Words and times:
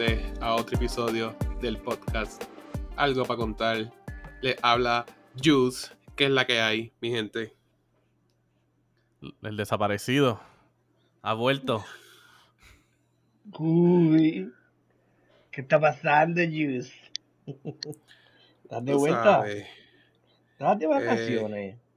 nuevamente 0.00 0.32
a 0.40 0.54
otro 0.54 0.76
episodio 0.76 1.36
del 1.60 1.78
podcast 1.78 2.42
Algo 2.96 3.24
para 3.24 3.38
contar. 3.38 3.92
Le 4.40 4.56
habla 4.62 5.04
Juice, 5.42 5.88
que 6.16 6.24
es 6.24 6.30
la 6.30 6.46
que 6.46 6.60
hay, 6.60 6.92
mi 7.00 7.10
gente. 7.10 7.54
El 9.42 9.56
desaparecido. 9.56 10.40
Ha 11.22 11.34
vuelto. 11.34 11.84
Uy, 13.58 14.50
¿qué 15.50 15.60
está 15.60 15.78
pasando, 15.78 16.40
Juice? 16.40 16.92
¿Estás 18.64 18.84
de 18.84 18.94
vuelta? 18.94 19.44
¿Estás 20.52 20.78
de 20.78 20.86
vacaciones? 20.86 21.76
¿Te 21.76 21.89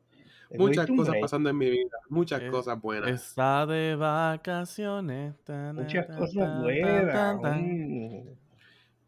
muchas 0.59 0.87
cosas 0.87 1.09
break? 1.09 1.21
pasando 1.21 1.49
en 1.49 1.57
mi 1.57 1.69
vida, 1.69 1.97
muchas 2.09 2.41
Eh, 2.41 2.49
cosas 2.49 2.79
buenas. 2.81 3.09
Está 3.09 3.65
de 3.65 3.95
vacaciones. 3.95 5.35
Tan, 5.43 5.75
Muchas 5.75 6.07
tan, 6.07 6.17
cosas 6.17 6.35
tan, 6.35 6.61
buenas. 6.63 7.13
tan, 7.13 7.41
tan. 7.41 7.61
mm. 7.63 8.29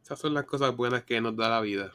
Esas 0.04 0.20
son 0.20 0.34
las 0.34 0.46
cosas 0.46 0.76
buenas 0.76 1.04
que 1.04 1.20
nos 1.22 1.36
da 1.36 1.50
la 1.50 1.62
vida. 1.62 1.92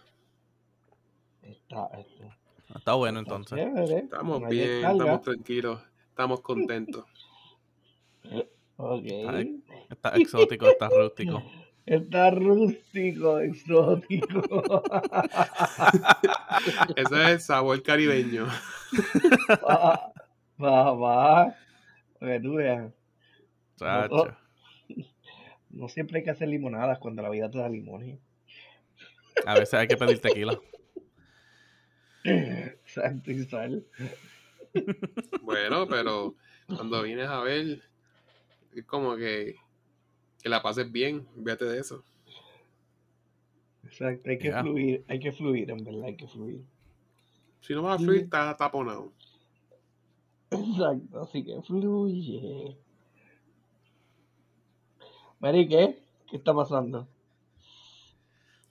Está, 1.42 1.86
está- 1.98 2.36
Está 2.76 2.94
bueno 2.94 3.20
está 3.20 3.34
entonces. 3.34 3.58
chévere. 3.58 3.98
Estamos 4.04 4.40
bien, 4.48 4.68
descarga. 4.68 4.92
estamos 4.98 5.22
tranquilos, 5.22 5.80
estamos 6.08 6.40
contentos. 6.40 7.04
Está 9.90 10.10
exótico, 10.16 10.66
está 10.68 10.88
rústico. 10.88 11.42
Está 11.90 12.30
rústico, 12.30 13.40
exótico. 13.40 14.40
Ese 16.94 17.32
es 17.32 17.46
sabor 17.46 17.82
caribeño. 17.82 18.46
va, 19.50 20.12
va, 20.62 20.92
va. 20.92 21.56
Para 22.20 22.34
que 22.34 22.40
tú 22.40 22.54
veas. 22.54 22.92
Chacho. 23.76 24.36
No 25.70 25.88
siempre 25.88 26.18
hay 26.18 26.24
que 26.24 26.30
hacer 26.30 26.46
limonadas 26.46 27.00
cuando 27.00 27.22
la 27.22 27.28
vida 27.28 27.50
te 27.50 27.58
da 27.58 27.68
limones. 27.68 28.20
A 29.44 29.54
veces 29.54 29.74
hay 29.74 29.88
que 29.88 29.96
pedir 29.96 30.20
tequila. 30.20 30.60
Santo 32.84 33.32
y 33.32 33.44
sal. 33.46 33.84
Bueno, 35.42 35.88
pero 35.88 36.36
cuando 36.68 37.02
vienes 37.02 37.26
a 37.26 37.40
ver, 37.40 37.82
es 38.72 38.84
como 38.84 39.16
que, 39.16 39.56
que 40.42 40.48
la 40.48 40.62
pases 40.62 40.90
bien, 40.90 41.26
fíjate 41.44 41.64
de 41.64 41.80
eso. 41.80 42.04
Exacto, 43.84 44.30
hay 44.30 44.38
que 44.38 44.52
fluir, 44.52 45.04
hay 45.08 45.20
que 45.20 45.32
fluir, 45.32 45.70
en 45.70 45.84
verdad, 45.84 46.04
hay 46.04 46.16
que 46.16 46.28
fluir. 46.28 46.64
Si 47.60 47.74
no 47.74 47.82
vas 47.82 48.00
a 48.00 48.04
fluir, 48.04 48.22
estás 48.22 48.56
taponado. 48.56 49.12
Exacto, 50.50 51.20
así 51.20 51.44
que 51.44 51.60
fluye. 51.62 52.76
Mary, 55.38 55.68
¿qué? 55.68 55.98
¿Qué 56.28 56.36
está 56.36 56.54
pasando? 56.54 57.08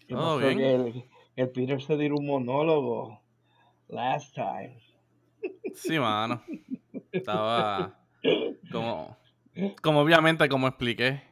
¿Qué 0.08 0.16
pasó? 0.16 0.38
bien. 0.38 0.58
Que 0.58 0.75
el, 0.75 1.03
el 1.36 1.50
Peter 1.50 1.81
se 1.81 1.97
dio 1.97 2.16
un 2.16 2.25
monólogo 2.25 3.22
last 3.88 4.34
time. 4.34 4.80
Sí, 5.73 6.00
mano. 6.00 6.42
Estaba 7.12 8.00
como, 8.72 9.18
como 9.81 10.01
obviamente 10.01 10.47
como 10.50 10.68
expliqué, 10.68 11.24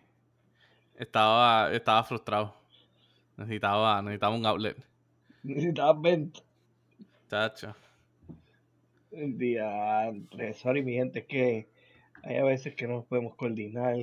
estaba, 0.97 1.74
estaba 1.74 2.03
frustrado. 2.03 2.53
Necesitaba, 3.38 4.02
necesitaba 4.02 4.35
un 4.35 4.46
outlet. 4.46 4.78
Necesitabas 5.44 6.02
venta. 6.02 6.40
Chacho. 7.30 7.75
Día, 9.12 10.12
sorry 10.56 10.84
mi 10.84 10.94
gente, 10.94 11.19
es 11.19 11.25
que 11.25 11.68
hay 12.24 12.38
a 12.38 12.44
veces 12.44 12.75
que 12.75 12.88
no 12.88 12.97
nos 12.97 13.06
podemos 13.06 13.36
coordinar 13.36 13.96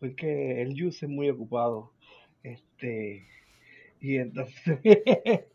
porque 0.00 0.62
el 0.62 0.74
Yus 0.74 1.02
es 1.02 1.08
muy 1.08 1.28
ocupado. 1.30 1.92
Este, 2.42 3.26
y 4.00 4.16
entonces, 4.16 4.78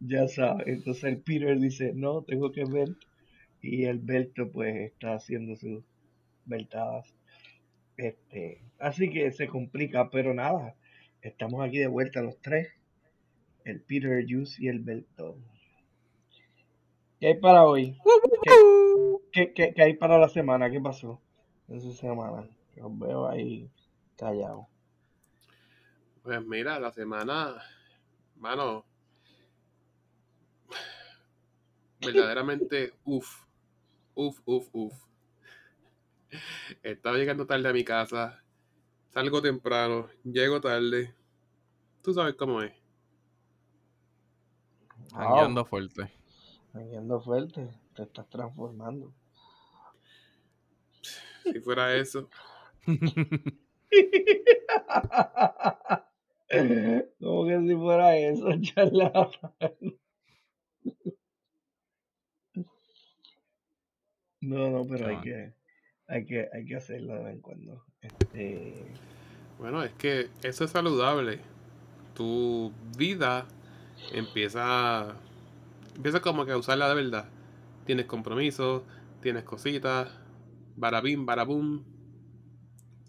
ya 0.00 0.28
sabes, 0.28 0.66
entonces 0.66 1.04
el 1.04 1.18
Peter 1.18 1.58
dice, 1.58 1.92
no, 1.94 2.22
tengo 2.22 2.52
que 2.52 2.64
ver. 2.64 2.88
Y 3.60 3.84
el 3.84 3.98
Berto 3.98 4.50
pues 4.50 4.76
está 4.76 5.14
haciendo 5.14 5.56
sus 5.56 5.82
veltadas. 6.44 7.14
Este, 7.96 8.62
así 8.78 9.10
que 9.10 9.30
se 9.30 9.48
complica, 9.48 10.10
pero 10.10 10.34
nada, 10.34 10.74
estamos 11.22 11.64
aquí 11.64 11.78
de 11.78 11.86
vuelta 11.86 12.22
los 12.22 12.40
tres, 12.40 12.68
el 13.64 13.80
Peter, 13.80 14.24
Yus 14.26 14.58
y 14.58 14.68
el 14.68 14.80
Berto. 14.80 15.38
¿Qué 17.20 17.28
hay 17.28 17.40
para 17.40 17.64
hoy? 17.64 17.98
¿Qué, 19.32 19.52
qué, 19.52 19.72
qué 19.74 19.82
hay 19.82 19.94
para 19.94 20.18
la 20.18 20.28
semana? 20.28 20.70
¿Qué 20.70 20.80
pasó 20.80 21.20
en 21.68 21.80
su 21.80 21.92
semana? 21.92 22.48
Los 22.76 22.98
veo 22.98 23.28
ahí 23.28 23.70
callados. 24.16 24.66
Pues 26.22 26.44
mira, 26.44 26.80
la 26.80 26.90
semana, 26.90 27.54
mano, 28.36 28.84
verdaderamente, 32.00 32.92
uff, 33.04 33.44
uff, 34.14 34.40
uff, 34.46 34.68
uff. 34.72 34.94
Estaba 36.82 37.16
llegando 37.16 37.46
tarde 37.46 37.68
a 37.68 37.72
mi 37.72 37.84
casa, 37.84 38.42
salgo 39.10 39.40
temprano, 39.40 40.08
llego 40.24 40.60
tarde. 40.60 41.14
Tú 42.02 42.12
sabes 42.12 42.34
cómo 42.34 42.62
es. 42.62 42.72
Jangueando 45.12 45.64
fuerte. 45.64 46.10
Yendo 46.74 47.20
fuerte, 47.20 47.68
te 47.94 48.02
estás 48.02 48.28
transformando. 48.28 49.14
Si 51.44 51.60
fuera 51.60 51.94
eso, 51.94 52.28
Como 57.20 57.46
que 57.46 57.60
si 57.66 57.74
fuera 57.74 58.16
eso, 58.16 58.48
charlatán. 58.60 59.98
No, 64.40 64.70
no, 64.70 64.84
pero 64.86 65.08
hay 65.08 65.20
que, 65.22 65.54
hay 66.06 66.26
que, 66.26 66.48
hay 66.52 66.64
que 66.64 66.76
hacerlo 66.76 67.14
de 67.14 67.24
vez 67.24 67.34
en 67.34 67.40
cuando. 67.40 67.84
Este, 68.00 68.86
bueno, 69.58 69.82
es 69.82 69.92
que 69.92 70.30
eso 70.42 70.64
es 70.64 70.70
saludable. 70.70 71.40
Tu 72.14 72.72
vida 72.96 73.46
empieza, 74.12 75.16
empieza 75.96 76.20
como 76.20 76.44
que 76.44 76.52
a 76.52 76.56
usarla 76.56 76.88
de 76.88 76.94
verdad. 76.94 77.28
Tienes 77.86 78.06
compromisos, 78.06 78.82
tienes 79.20 79.44
cositas, 79.44 80.10
barabim, 80.76 81.26
barabum. 81.26 81.84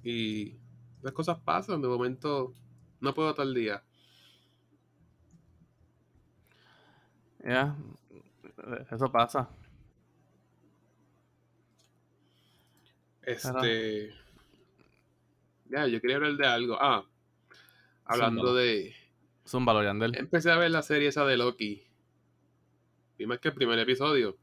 Y 0.04 0.58
las 1.02 1.14
cosas 1.14 1.40
pasan, 1.40 1.82
de 1.82 1.88
momento 1.88 2.54
no 3.02 3.14
puedo 3.14 3.34
tal 3.34 3.54
día. 3.54 3.84
Ya, 7.44 7.76
eso 8.92 9.12
pasa. 9.12 9.50
Este. 13.26 14.14
Ya, 15.70 15.88
yo 15.88 16.00
quería 16.00 16.18
hablar 16.18 16.34
de 16.36 16.48
algo. 16.48 16.78
Ah, 16.80 17.04
hablando 18.06 18.42
Zúmbalo. 18.42 18.56
de. 18.58 18.96
Zúmbalo, 19.48 19.84
Yandel. 19.84 20.16
Empecé 20.16 20.52
a 20.52 20.58
ver 20.58 20.72
la 20.72 20.82
serie 20.82 21.10
esa 21.10 21.26
de 21.26 21.38
Loki. 21.38 21.84
Vi 23.18 23.26
más 23.26 23.40
que 23.40 23.50
el 23.50 23.54
primer 23.54 23.80
episodio. 23.80 24.38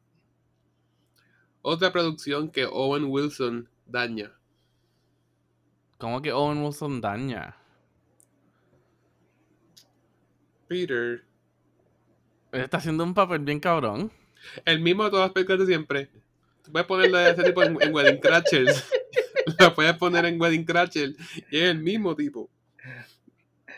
Otra 1.63 1.93
producción 1.93 2.51
que 2.51 2.67
Owen 2.67 3.05
Wilson 3.05 3.69
daña. 3.87 4.33
¿Cómo 5.99 6.21
que 6.21 6.33
Owen 6.33 6.63
Wilson 6.65 7.01
daña? 7.01 7.57
Peter. 10.67 11.25
Él 12.51 12.61
está 12.61 12.79
haciendo 12.79 13.05
un 13.05 13.15
papel 13.15 13.41
bien 13.41 13.61
cabrón. 13.61 14.11
El 14.65 14.81
mismo 14.81 15.05
de 15.05 15.11
todas 15.11 15.27
las 15.27 15.33
películas 15.33 15.61
de 15.61 15.67
siempre. 15.67 16.11
Puedes 16.71 16.87
ponerlo 16.87 17.19
de 17.19 17.31
ese 17.31 17.43
tipo 17.45 17.63
en, 17.63 17.77
en 17.81 17.95
Wedding 17.95 18.19
Crashers. 18.19 18.91
Lo 19.59 19.75
puedes 19.75 19.97
poner 19.97 20.25
en 20.27 20.41
Wedding 20.41 20.65
Crashers. 20.65 21.15
Y 21.51 21.59
es 21.59 21.71
el 21.71 21.79
mismo 21.81 22.15
tipo. 22.15 22.51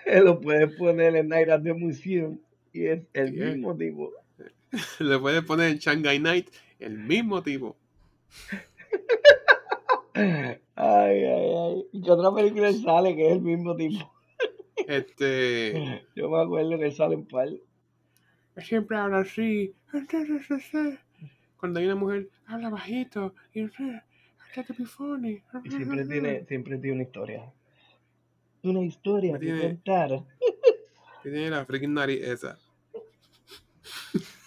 lo 0.07 0.41
puedes 0.41 0.75
poner 0.77 1.17
en 1.17 1.29
Night 1.29 1.49
at 1.49 1.63
the 1.63 1.73
Museum 1.73 2.39
y 2.73 2.87
es 2.87 3.03
el 3.13 3.33
mismo 3.33 3.77
tipo. 3.77 4.13
Lo 4.99 5.21
puedes 5.21 5.45
poner 5.45 5.71
en 5.71 5.79
Shanghai 5.79 6.19
Night. 6.19 6.49
El 6.81 6.99
mismo 6.99 7.41
tipo. 7.43 7.77
Ay, 10.15 10.59
ay, 10.77 11.25
ay. 11.25 11.87
¿Y 11.93 12.03
qué 12.03 12.11
otra 12.11 12.35
película 12.35 12.73
sale 12.73 13.15
que 13.15 13.27
es 13.29 13.33
el 13.35 13.43
mismo 13.43 13.77
tipo? 13.77 14.13
Este. 14.89 16.03
Yo 16.17 16.29
me 16.29 16.43
acuerdo 16.43 16.79
que 16.79 16.91
sale 16.91 17.15
en 17.15 17.27
par. 17.27 17.49
Siempre 18.59 18.97
habla 18.97 19.19
así. 19.21 19.75
Cuando 21.64 21.81
hay 21.81 21.87
una 21.87 21.94
mujer, 21.94 22.28
habla 22.46 22.69
bajito. 22.69 23.34
Y 23.55 23.66
funny. 24.84 25.43
Y 25.64 25.70
siempre 25.70 26.05
tiene, 26.05 26.44
siempre 26.44 26.76
tiene 26.76 26.96
una 26.96 27.05
historia. 27.05 27.50
Una 28.64 28.81
historia 28.81 29.32
que 29.38 29.46
Tiene- 29.46 29.61
contar. 29.62 30.11
Tiene 31.22 31.49
la 31.49 31.64
freaking 31.64 31.94
nariz 31.94 32.20
esa. 32.22 32.58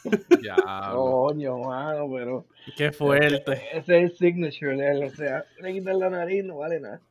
Ya. 0.44 0.56
Coño, 0.94 1.58
mano, 1.58 2.08
pero 2.14 2.46
Qué 2.78 2.92
fuerte. 2.92 3.54
ese 3.74 3.80
es 3.80 3.90
el 3.90 4.16
signature 4.16 4.78
de 4.78 4.88
él. 4.92 5.04
O 5.06 5.10
sea, 5.10 5.44
le 5.60 5.74
quitan 5.74 5.98
la 5.98 6.12
nariz, 6.12 6.46
no 6.46 6.58
vale 6.58 6.80
nada. 6.80 7.02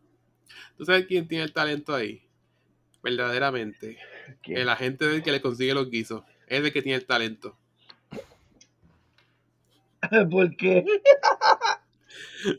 ¿Tú 0.78 0.84
sabes 0.84 1.06
quién 1.06 1.26
tiene 1.26 1.42
el 1.42 1.52
talento 1.52 1.92
ahí? 1.96 2.22
Verdaderamente. 3.02 3.98
¿Quién? 4.40 4.58
El 4.58 4.68
agente 4.68 5.04
del 5.04 5.24
que 5.24 5.32
le 5.32 5.40
consigue 5.40 5.74
los 5.74 5.90
guisos. 5.90 6.22
Es 6.46 6.60
el 6.62 6.72
que 6.72 6.80
tiene 6.80 6.94
el 6.98 7.06
talento. 7.06 7.58
¿Por 10.30 10.56
qué? 10.56 10.84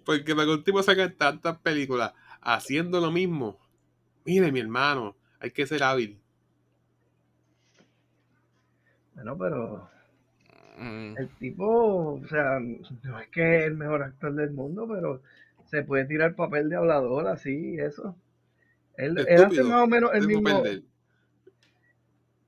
Porque 0.06 0.36
para 0.36 0.64
tipo 0.64 0.84
saque 0.84 1.10
tantas 1.10 1.58
películas 1.60 2.14
haciendo 2.42 3.00
lo 3.00 3.12
mismo. 3.12 3.60
Mire, 4.26 4.52
mi 4.52 4.60
hermano, 4.60 5.16
hay 5.40 5.52
que 5.52 5.66
ser 5.66 5.84
hábil. 5.84 6.20
Bueno, 9.16 9.38
pero 9.38 9.90
Mm, 10.78 11.18
el 11.18 11.30
tipo, 11.40 12.14
o 12.14 12.28
sea, 12.28 12.60
no 12.60 13.20
es 13.20 13.28
que 13.30 13.60
es 13.60 13.66
el 13.66 13.76
mejor 13.76 14.04
actor 14.04 14.34
del 14.36 14.52
mundo, 14.52 14.88
pero 14.88 15.22
se 15.66 15.84
puede 15.84 16.06
tirar 16.06 16.36
papel 16.36 16.70
de 16.70 16.76
hablador 16.76 17.28
así, 17.28 17.78
eso. 17.80 18.16
Él, 18.96 19.18
él 19.28 19.44
hace 19.44 19.64
más 19.64 19.84
o 19.84 19.88
menos 19.88 20.12
el 20.14 20.28
mismo, 20.28 20.66
él. 20.66 20.86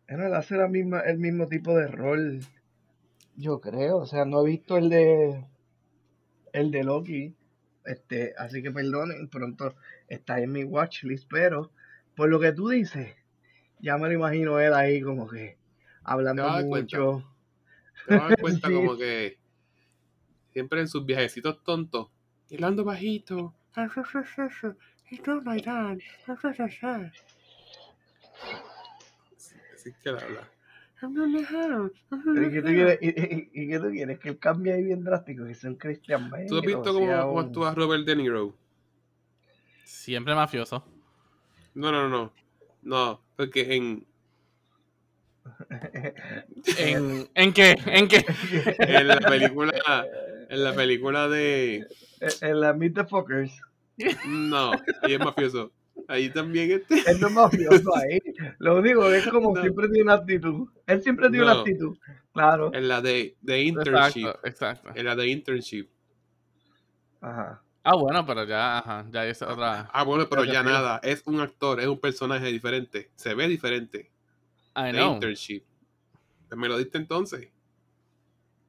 Él 0.08 0.34
hace 0.34 0.58
la 0.58 0.68
misma, 0.68 1.00
el 1.02 1.18
mismo 1.18 1.48
tipo 1.48 1.76
de 1.76 1.88
rol, 1.88 2.40
yo 3.40 3.62
creo. 3.62 3.98
O 3.98 4.06
sea, 4.06 4.26
no 4.26 4.42
he 4.42 4.50
visto 4.50 4.78
el 4.78 4.90
de 4.90 5.46
el 6.54 6.72
de 6.72 6.84
Loki. 6.84 7.36
Este, 7.86 8.34
así 8.38 8.62
que 8.62 8.72
perdonen, 8.72 9.30
pronto 9.30 9.74
está 10.08 10.40
en 10.40 10.52
mi 10.52 10.64
watchlist, 10.64 11.28
pero 11.30 11.72
por 12.16 12.30
lo 12.30 12.40
que 12.40 12.52
tú 12.52 12.70
dices, 12.70 13.16
ya 13.80 13.98
me 13.98 14.10
lo 14.10 14.14
imagino 14.14 14.60
él 14.60 14.74
ahí 14.74 15.02
como 15.02 15.28
que 15.28 15.58
hablando 16.04 16.44
Te 16.44 16.50
vas 16.50 16.66
mucho. 16.66 17.36
Te 18.06 18.16
vas 18.16 18.26
a 18.26 18.30
dar 18.30 18.40
cuenta 18.40 18.68
Sí. 18.68 18.74
como 18.74 18.98
que 18.98 19.40
siempre 20.52 20.82
en 20.82 20.88
sus 20.88 21.06
viajecitos 21.06 21.64
tontos. 21.64 22.10
y 22.50 22.56
Hablando 22.56 22.84
bajito. 22.86 23.56
Así 29.74 29.94
que 30.04 30.10
él 30.10 30.18
habla. 30.18 30.59
I'm 31.02 31.14
not 31.14 31.32
the 31.32 31.46
house. 31.46 31.92
¿Y 32.12 32.50
qué 32.52 32.62
tú 32.62 32.68
quieres? 32.68 33.00
¿Y, 33.02 33.08
y- 33.10 33.50
y 33.54 33.68
qué 33.70 33.80
tú 33.80 33.90
quieres? 33.90 34.20
Que 34.20 34.30
él 34.30 34.40
cambie 34.40 34.74
ahí 34.74 34.84
bien 34.84 35.04
drástico, 35.04 35.46
que 35.46 35.56
sea 35.56 35.70
un 35.70 35.78
Christian 35.78 36.30
Bale. 36.30 36.48
¿Tú 36.48 36.58
has 36.58 36.62
visto 36.64 36.84
cómo, 36.94 37.06
sea 37.06 37.26
un- 37.26 37.46
actúa 37.46 37.74
Robert 37.74 38.06
De 38.06 38.16
Niro? 38.16 38.54
Siempre 39.86 40.36
mafioso. 40.36 40.84
No, 41.74 41.92
no, 41.92 42.08
no, 42.08 42.10
no. 42.10 42.34
No, 42.82 43.22
porque 43.36 43.76
en, 43.76 44.06
¿En, 46.78 47.30
¿en 47.34 47.54
qué? 47.54 47.76
¿En 47.86 48.08
qué? 48.08 48.26
en 48.80 49.08
la 49.08 49.20
película 49.20 50.06
en 50.50 50.64
la 50.64 50.74
película 50.74 51.28
de 51.28 51.86
en 52.42 52.60
la 52.60 52.74
Meet 52.74 52.94
the 52.96 53.04
Fuckers. 53.06 53.62
no, 54.28 54.72
y 55.08 55.14
es 55.14 55.20
mafioso. 55.20 55.72
Ahí 56.10 56.30
también 56.32 56.72
este. 56.72 56.96
Él 57.10 57.20
no 57.22 57.28
es 57.28 57.34
mafioso 57.34 57.96
ahí. 57.96 58.20
Lo 58.58 58.82
digo, 58.82 59.10
es 59.12 59.28
como 59.28 59.54
No. 59.56 59.62
siempre 59.62 59.88
tiene 59.90 60.04
una 60.04 60.14
actitud. 60.16 60.68
Él 60.88 61.02
siempre 61.04 61.30
tiene 61.30 61.46
una 61.46 61.54
No. 61.54 61.60
actitud. 61.60 61.98
Claro. 62.34 62.72
En 62.74 62.88
la 62.88 63.00
de, 63.02 63.38
de 63.42 63.62
internship. 63.64 64.26
Exacto, 64.26 64.48
exacto. 64.48 64.90
En 64.96 65.06
la 65.06 65.16
de 65.16 65.28
internship. 65.28 65.88
Ajá. 67.22 67.62
Ah, 67.84 67.96
bueno, 67.96 68.26
pero 68.26 68.44
ya, 68.44 68.80
ajá, 68.80 69.06
ya 69.12 69.26
es 69.26 69.42
otra. 69.42 69.90
Ah, 69.94 70.04
bueno, 70.04 70.28
pero 70.30 70.44
ya 70.46 70.64
nada. 70.64 71.00
Es 71.04 71.22
un 71.26 71.40
actor, 71.40 71.80
es 71.80 71.88
un 71.88 72.00
personaje 72.00 72.48
diferente. 72.48 73.12
Se 73.16 73.34
ve 73.36 73.48
diferente. 73.48 74.12
I 74.76 74.84
De 74.92 74.94
know. 74.94 75.14
internship. 75.14 75.64
Pues 76.48 76.60
me 76.60 76.68
lo 76.68 76.78
diste 76.78 76.98
entonces. 76.98 77.50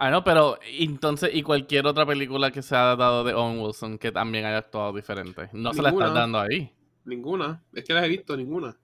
I 0.02 0.08
know, 0.08 0.22
pero 0.24 0.58
entonces, 0.62 1.30
y 1.34 1.42
cualquier 1.42 1.86
otra 1.86 2.06
película 2.06 2.50
que 2.50 2.62
se 2.62 2.74
ha 2.76 2.96
dado 2.96 3.24
de 3.24 3.34
Owen 3.34 3.58
Wilson 3.60 3.98
que 3.98 4.12
también 4.12 4.44
haya 4.46 4.58
actuado 4.58 4.92
diferente. 4.94 5.48
No 5.52 5.72
se 5.74 5.82
la 5.82 5.90
estás 5.90 6.14
dando 6.14 6.38
ahí. 6.40 6.72
Ninguna. 7.10 7.60
Es 7.74 7.84
que 7.84 7.92
las 7.92 8.04
he 8.04 8.08
visto, 8.08 8.36
ninguna. 8.36 8.76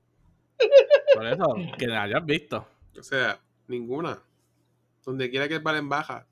Por 1.15 1.27
eso, 1.27 1.55
que 1.79 1.87
la 1.87 2.03
hayas 2.03 2.27
visto. 2.27 2.67
O 2.99 3.03
sea, 3.03 3.39
ninguna. 3.69 4.19
Donde 5.05 5.31
quiera 5.31 5.47
que 5.47 5.55
el 5.55 5.77
en 5.77 5.89
baja. 5.89 6.27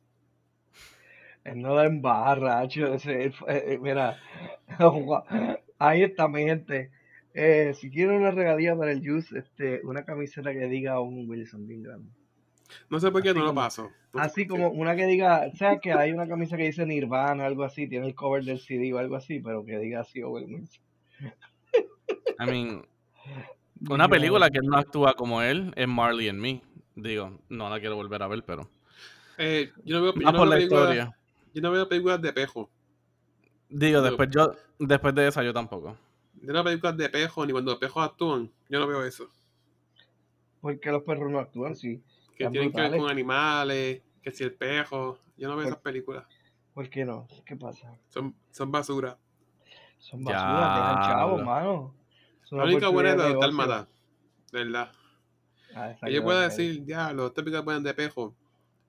Él 1.44 1.62
no 1.62 1.74
da 1.76 1.86
en 1.86 2.02
barra, 2.02 2.64
eh, 2.64 3.32
eh, 3.46 3.78
mira, 3.80 4.18
ahí 5.78 6.02
está 6.02 6.26
mi 6.26 6.42
gente. 6.42 6.90
Eh, 7.32 7.74
si 7.74 7.90
quieren 7.90 8.16
una 8.16 8.32
regalía 8.32 8.74
para 8.76 8.90
el 8.90 9.06
Juice, 9.06 9.38
este, 9.38 9.80
una 9.84 10.04
camiseta 10.04 10.52
que 10.52 10.66
diga 10.66 11.00
un 11.00 11.28
Wilson 11.28 11.66
bien 11.68 11.82
grande. 11.82 12.10
No 12.90 12.98
sé 12.98 13.12
por 13.12 13.22
qué 13.22 13.30
Así 13.30 13.38
no 13.38 13.44
lo 13.44 13.54
paso. 13.54 13.90
No 14.12 14.20
Así 14.20 14.46
como 14.48 14.70
una 14.70 14.96
que 14.96 15.06
diga, 15.06 15.52
¿sabes 15.54 15.80
que 15.80 15.92
hay 15.92 16.10
una 16.10 16.26
camisa 16.26 16.56
que 16.56 16.64
dice 16.64 16.86
Nirvana, 16.86 17.44
algo 17.44 17.62
así, 17.62 17.86
tiene 17.86 18.06
el 18.06 18.14
cover 18.16 18.42
del 18.42 18.58
CD 18.58 18.92
o 18.92 18.98
algo 18.98 19.14
así, 19.14 19.38
pero 19.38 19.64
que 19.64 19.78
diga 19.78 20.00
así 20.00 20.22
Owen 20.22 20.52
Wilson. 20.52 20.82
I 22.40 22.46
mean, 22.46 22.86
una 23.90 24.08
película 24.08 24.50
que 24.50 24.60
no 24.62 24.76
actúa 24.76 25.14
como 25.14 25.42
él 25.42 25.72
es 25.76 25.88
Marley 25.88 26.28
and 26.28 26.38
Me. 26.40 26.62
Digo, 26.96 27.38
no 27.48 27.68
la 27.68 27.80
quiero 27.80 27.96
volver 27.96 28.22
a 28.22 28.28
ver, 28.28 28.44
pero. 28.44 28.68
Eh, 29.38 29.72
yo 29.84 29.96
no 29.96 30.02
veo, 30.04 30.14
yo 30.14 30.20
Más 30.22 30.32
no 30.32 30.38
por 30.38 30.48
veo 30.48 30.50
la 30.50 30.56
películas, 30.56 30.82
historia. 30.82 31.18
yo 31.52 31.62
no 31.62 31.70
veo 31.72 31.88
películas 31.88 32.22
de 32.22 32.32
pejo. 32.32 32.70
Digo, 33.68 34.00
después 34.02 34.28
yo, 34.30 34.52
después 34.78 35.14
de 35.14 35.26
esa 35.26 35.42
yo 35.42 35.52
tampoco. 35.52 35.96
Yo 36.40 36.48
no 36.52 36.52
veo 36.52 36.64
películas 36.64 36.96
de 36.96 37.08
pejo, 37.08 37.44
ni 37.44 37.52
cuando 37.52 37.72
los 37.72 37.80
pejos 37.80 38.04
actúan. 38.04 38.50
Yo 38.68 38.78
no 38.78 38.86
veo 38.86 39.04
eso. 39.04 39.28
Porque 40.60 40.90
los 40.90 41.02
perros 41.02 41.30
no 41.30 41.38
actúan, 41.40 41.74
sí. 41.74 42.02
Que 42.36 42.48
tienen 42.48 42.72
que 42.72 42.80
ver 42.80 42.96
con 42.96 43.10
animales, 43.10 44.02
que 44.22 44.30
si 44.30 44.44
el 44.44 44.54
pejo. 44.54 45.18
Yo 45.36 45.48
no 45.48 45.56
veo 45.56 45.64
Por- 45.64 45.72
esas 45.72 45.82
películas. 45.82 46.24
¿Por 46.72 46.88
qué 46.88 47.04
no? 47.04 47.26
¿Qué 47.44 47.56
pasa? 47.56 47.92
Son, 48.08 48.34
son 48.50 48.70
basura. 48.72 49.16
Son 49.98 50.22
basuras, 50.24 50.74
dejan 50.74 51.00
chavos, 51.02 51.42
Diablo. 51.42 51.44
mano. 51.44 51.94
La 52.50 52.64
única 52.64 52.88
buena 52.88 53.10
es 53.10 53.16
la 53.16 53.28
de. 53.28 53.86
De 54.52 54.64
verdad. 54.64 54.92
Ah, 55.74 55.94
Que 56.04 56.12
yo 56.12 56.22
pueda 56.22 56.42
decir, 56.42 56.84
ya, 56.84 57.12
los 57.12 57.34
típicos 57.34 57.64
buenos 57.64 57.82
de 57.82 57.94
pejo. 57.94 58.34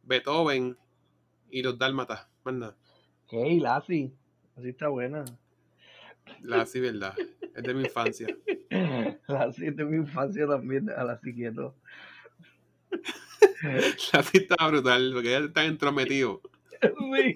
Beethoven 0.04 0.78
y 1.50 1.64
los 1.64 1.78
dálmatas. 1.78 2.28
Más 2.44 2.54
nada. 2.54 2.76
Hey, 3.28 3.60
Lassie. 3.60 4.14
Así 4.56 4.70
está 4.70 4.90
buena. 4.90 5.26
La 6.42 6.66
sí, 6.66 6.80
verdad. 6.80 7.16
Es 7.56 7.64
de 7.64 7.74
mi 7.74 7.84
infancia. 7.84 8.28
Lassie 9.28 9.70
es 9.70 9.76
de 9.76 9.86
mi 9.86 9.98
infancia 9.98 10.48
también, 10.48 10.90
a 10.90 11.04
la 11.04 11.20
quieto. 11.20 11.76
La 14.14 14.22
sí 14.22 14.38
está 14.38 14.68
brutal, 14.68 15.12
porque 15.14 15.32
ya 15.32 15.40
están 15.40 15.66
entrometidos. 15.66 16.40
Sí. 16.82 17.34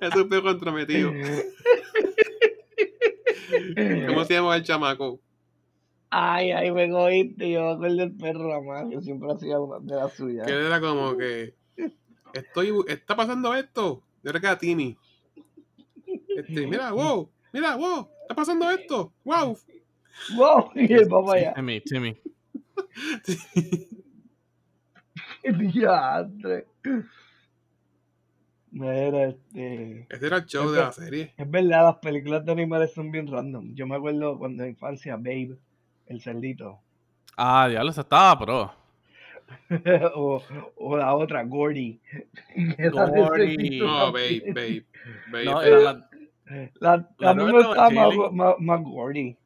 Es 0.00 0.14
un 0.14 0.28
pejo 0.28 0.50
entrometido. 0.50 1.10
¿Cómo 4.08 4.24
se 4.24 4.34
llama 4.34 4.56
el 4.56 4.62
chamaco? 4.62 5.20
Ay, 6.10 6.52
ay, 6.52 6.70
me 6.70 6.88
cogiste. 6.90 7.50
Yo 7.50 7.62
me 7.62 7.72
acuerdo 7.72 7.96
del 7.96 8.16
perro, 8.16 8.48
la 8.48 8.60
madre. 8.60 8.94
Yo 8.94 9.00
siempre 9.00 9.32
hacía 9.32 9.58
una 9.58 9.80
de 9.80 9.96
la 9.96 10.08
suya. 10.08 10.44
Que 10.44 10.52
era 10.52 10.80
como 10.80 11.16
que. 11.16 11.54
Estoy, 12.32 12.72
está 12.88 13.16
pasando 13.16 13.54
esto. 13.54 14.02
Yo 14.22 14.30
era 14.30 14.40
que 14.40 14.46
era 14.46 14.58
Timmy. 14.58 14.96
Este, 16.36 16.66
mira, 16.66 16.92
wow. 16.92 17.30
Mira, 17.52 17.76
wow. 17.76 18.08
Está 18.22 18.34
pasando 18.34 18.70
esto. 18.70 19.12
Wow. 19.24 19.58
¡Wow! 20.36 20.70
Y 20.74 20.92
el 20.92 21.08
papá 21.08 21.34
allá. 21.34 21.54
Timmy, 21.54 21.80
Timmy. 21.80 22.16
Diantre. 25.72 26.66
Mira, 28.74 29.26
este. 29.28 30.06
Ese 30.10 30.26
era 30.26 30.38
el 30.38 30.46
show 30.46 30.68
de 30.68 30.80
la 30.80 30.90
serie. 30.90 31.32
Es 31.36 31.48
verdad, 31.48 31.84
las 31.84 31.96
películas 31.98 32.44
de 32.44 32.50
animales 32.50 32.92
son 32.92 33.12
bien 33.12 33.28
random. 33.28 33.72
Yo 33.72 33.86
me 33.86 33.94
acuerdo 33.94 34.36
cuando 34.36 34.64
en 34.64 34.70
infancia, 34.70 35.14
Babe, 35.16 35.56
el 36.06 36.20
cerdito. 36.20 36.80
Ah, 37.36 37.68
diablo, 37.68 37.92
esa 37.92 38.00
estaba 38.00 38.36
pro. 38.36 38.74
o, 40.16 40.42
o 40.76 40.96
la 40.96 41.14
otra, 41.14 41.44
Gordy. 41.44 42.00
Gordy. 42.92 43.78
No, 43.78 44.10
babe, 44.10 44.42
babe. 44.52 44.84
Babe. 45.30 45.44
No, 45.44 45.62
era 45.62 45.78
la, 45.78 46.10
La, 46.80 47.08
La 47.18 47.30
a 47.30 47.34
mí 47.34 47.44
me 47.44 47.50
nueva 47.52 47.66
gustaba 47.68 47.90
más, 47.90 48.10
Chili. 48.10 48.30
más, 48.32 48.54
más 48.58 48.82
Gordy. 48.82 49.36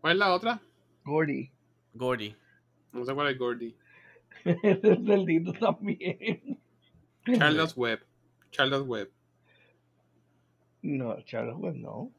¿Cuál 0.00 0.12
es 0.12 0.18
la 0.20 0.32
otra? 0.34 0.60
Gordy. 1.04 1.50
Gordy. 1.94 2.36
No 2.92 3.04
sé 3.04 3.12
cuál 3.12 3.26
es 3.28 3.38
Gordy. 3.38 3.74
el 4.44 4.80
cerdito 5.04 5.52
también. 5.54 6.60
Charles 7.36 7.76
Webb. 7.76 8.07
Charles 8.50 8.82
Webb. 8.82 9.10
No, 10.82 11.20
Charles 11.22 11.56
Webb 11.56 11.76
no. 11.76 12.10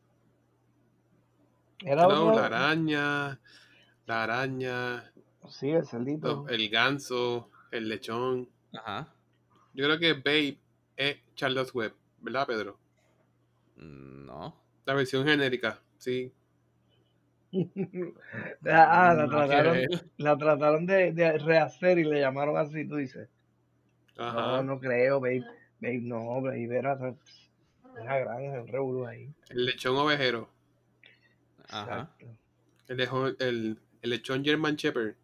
Era 1.84 2.04
No, 2.08 2.34
la 2.34 2.46
araña. 2.46 3.40
La 4.06 4.24
araña. 4.24 5.12
Sí, 5.48 5.70
el 5.70 5.86
cerdito. 5.86 6.48
El 6.50 6.70
ganso. 6.70 7.50
El 7.72 7.88
lechón. 7.88 8.50
Ajá. 8.74 9.14
Yo 9.74 9.86
creo 9.86 10.00
que 10.00 10.14
Babe 10.14 10.60
es 10.98 11.18
Charles 11.36 11.74
Webb. 11.74 11.94
¿Verdad, 12.20 12.48
Pedro? 12.48 12.80
Mm, 13.78 14.26
No. 14.26 14.56
La 14.86 14.94
versión 14.94 15.26
genérica. 15.26 15.80
Sí. 15.98 16.34
ah, 17.54 19.14
la 19.16 19.26
Nada 19.26 19.26
que 19.26 19.30
trataron, 19.30 19.78
la 20.18 20.38
trataron 20.38 20.86
de, 20.86 21.12
de 21.14 21.38
rehacer 21.38 21.98
y 21.98 22.04
le 22.04 22.20
llamaron 22.20 22.58
así, 22.58 22.88
tú 22.88 22.96
dices. 22.98 23.30
Ajá. 24.18 24.58
No, 24.58 24.64
no 24.64 24.80
creo, 24.80 25.20
babe. 25.20 25.46
Babe, 25.82 26.00
no, 26.02 26.42
babe, 26.42 26.78
era 26.78 26.96
una 26.96 28.18
granja, 28.18 28.62
un 28.62 28.68
revolú 28.68 29.06
ahí. 29.06 29.34
El 29.50 29.66
lechón 29.66 29.96
ovejero. 29.96 30.50
Ajá. 31.70 32.12
Exacto. 32.20 32.26
El, 32.88 32.98
lejo- 32.98 33.36
el, 33.40 33.80
el 34.02 34.10
lechón 34.10 34.44
German 34.44 34.76
Shepherd. 34.76 35.16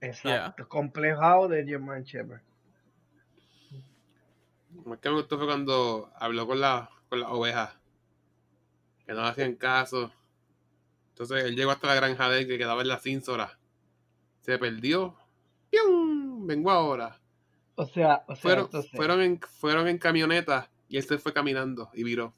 Exacto. 0.00 0.68
Complejado 0.68 1.48
de 1.48 1.64
German 1.64 2.04
Shepherd. 2.04 2.40
Lo 4.74 4.82
más 4.82 4.98
que 4.98 5.08
me 5.10 5.16
gustó 5.16 5.36
fue 5.36 5.46
cuando 5.46 6.10
habló 6.16 6.46
con 6.46 6.60
la, 6.60 6.90
con 7.08 7.20
las 7.20 7.30
ovejas. 7.30 7.74
Que 9.06 9.12
no 9.12 9.22
le 9.22 9.28
hacían 9.28 9.54
caso. 9.56 10.12
Entonces 11.10 11.44
él 11.44 11.56
llegó 11.56 11.70
hasta 11.70 11.88
la 11.88 11.94
granja 11.96 12.28
de 12.30 12.40
él 12.40 12.46
que 12.46 12.56
quedaba 12.58 12.80
en 12.82 12.88
la 12.88 12.98
cínsora. 12.98 13.58
Se 14.40 14.58
perdió. 14.58 15.16
¡Pium! 15.70 16.46
Vengo 16.46 16.70
ahora. 16.70 17.19
O 17.80 17.86
sea, 17.86 18.24
o 18.26 18.34
sea, 18.34 18.42
Fueron, 18.42 18.64
entonces, 18.66 18.90
fueron, 18.90 19.22
en, 19.22 19.40
fueron 19.40 19.88
en 19.88 19.96
camioneta 19.96 20.70
y 20.86 20.98
él 20.98 21.02
se 21.02 21.16
fue 21.16 21.32
caminando 21.32 21.88
y 21.94 22.04
viró. 22.04 22.34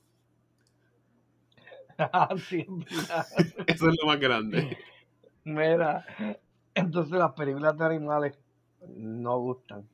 Sí, 2.48 2.60
es 2.60 2.96
verdad. 2.96 3.26
Eso 3.66 3.88
es 3.88 3.96
lo 4.00 4.06
más 4.06 4.20
grande. 4.20 4.78
Mira, 5.42 6.06
entonces 6.74 7.18
las 7.18 7.32
películas 7.32 7.76
de 7.76 7.84
animales 7.84 8.38
no 8.86 9.36
gustan. 9.38 9.88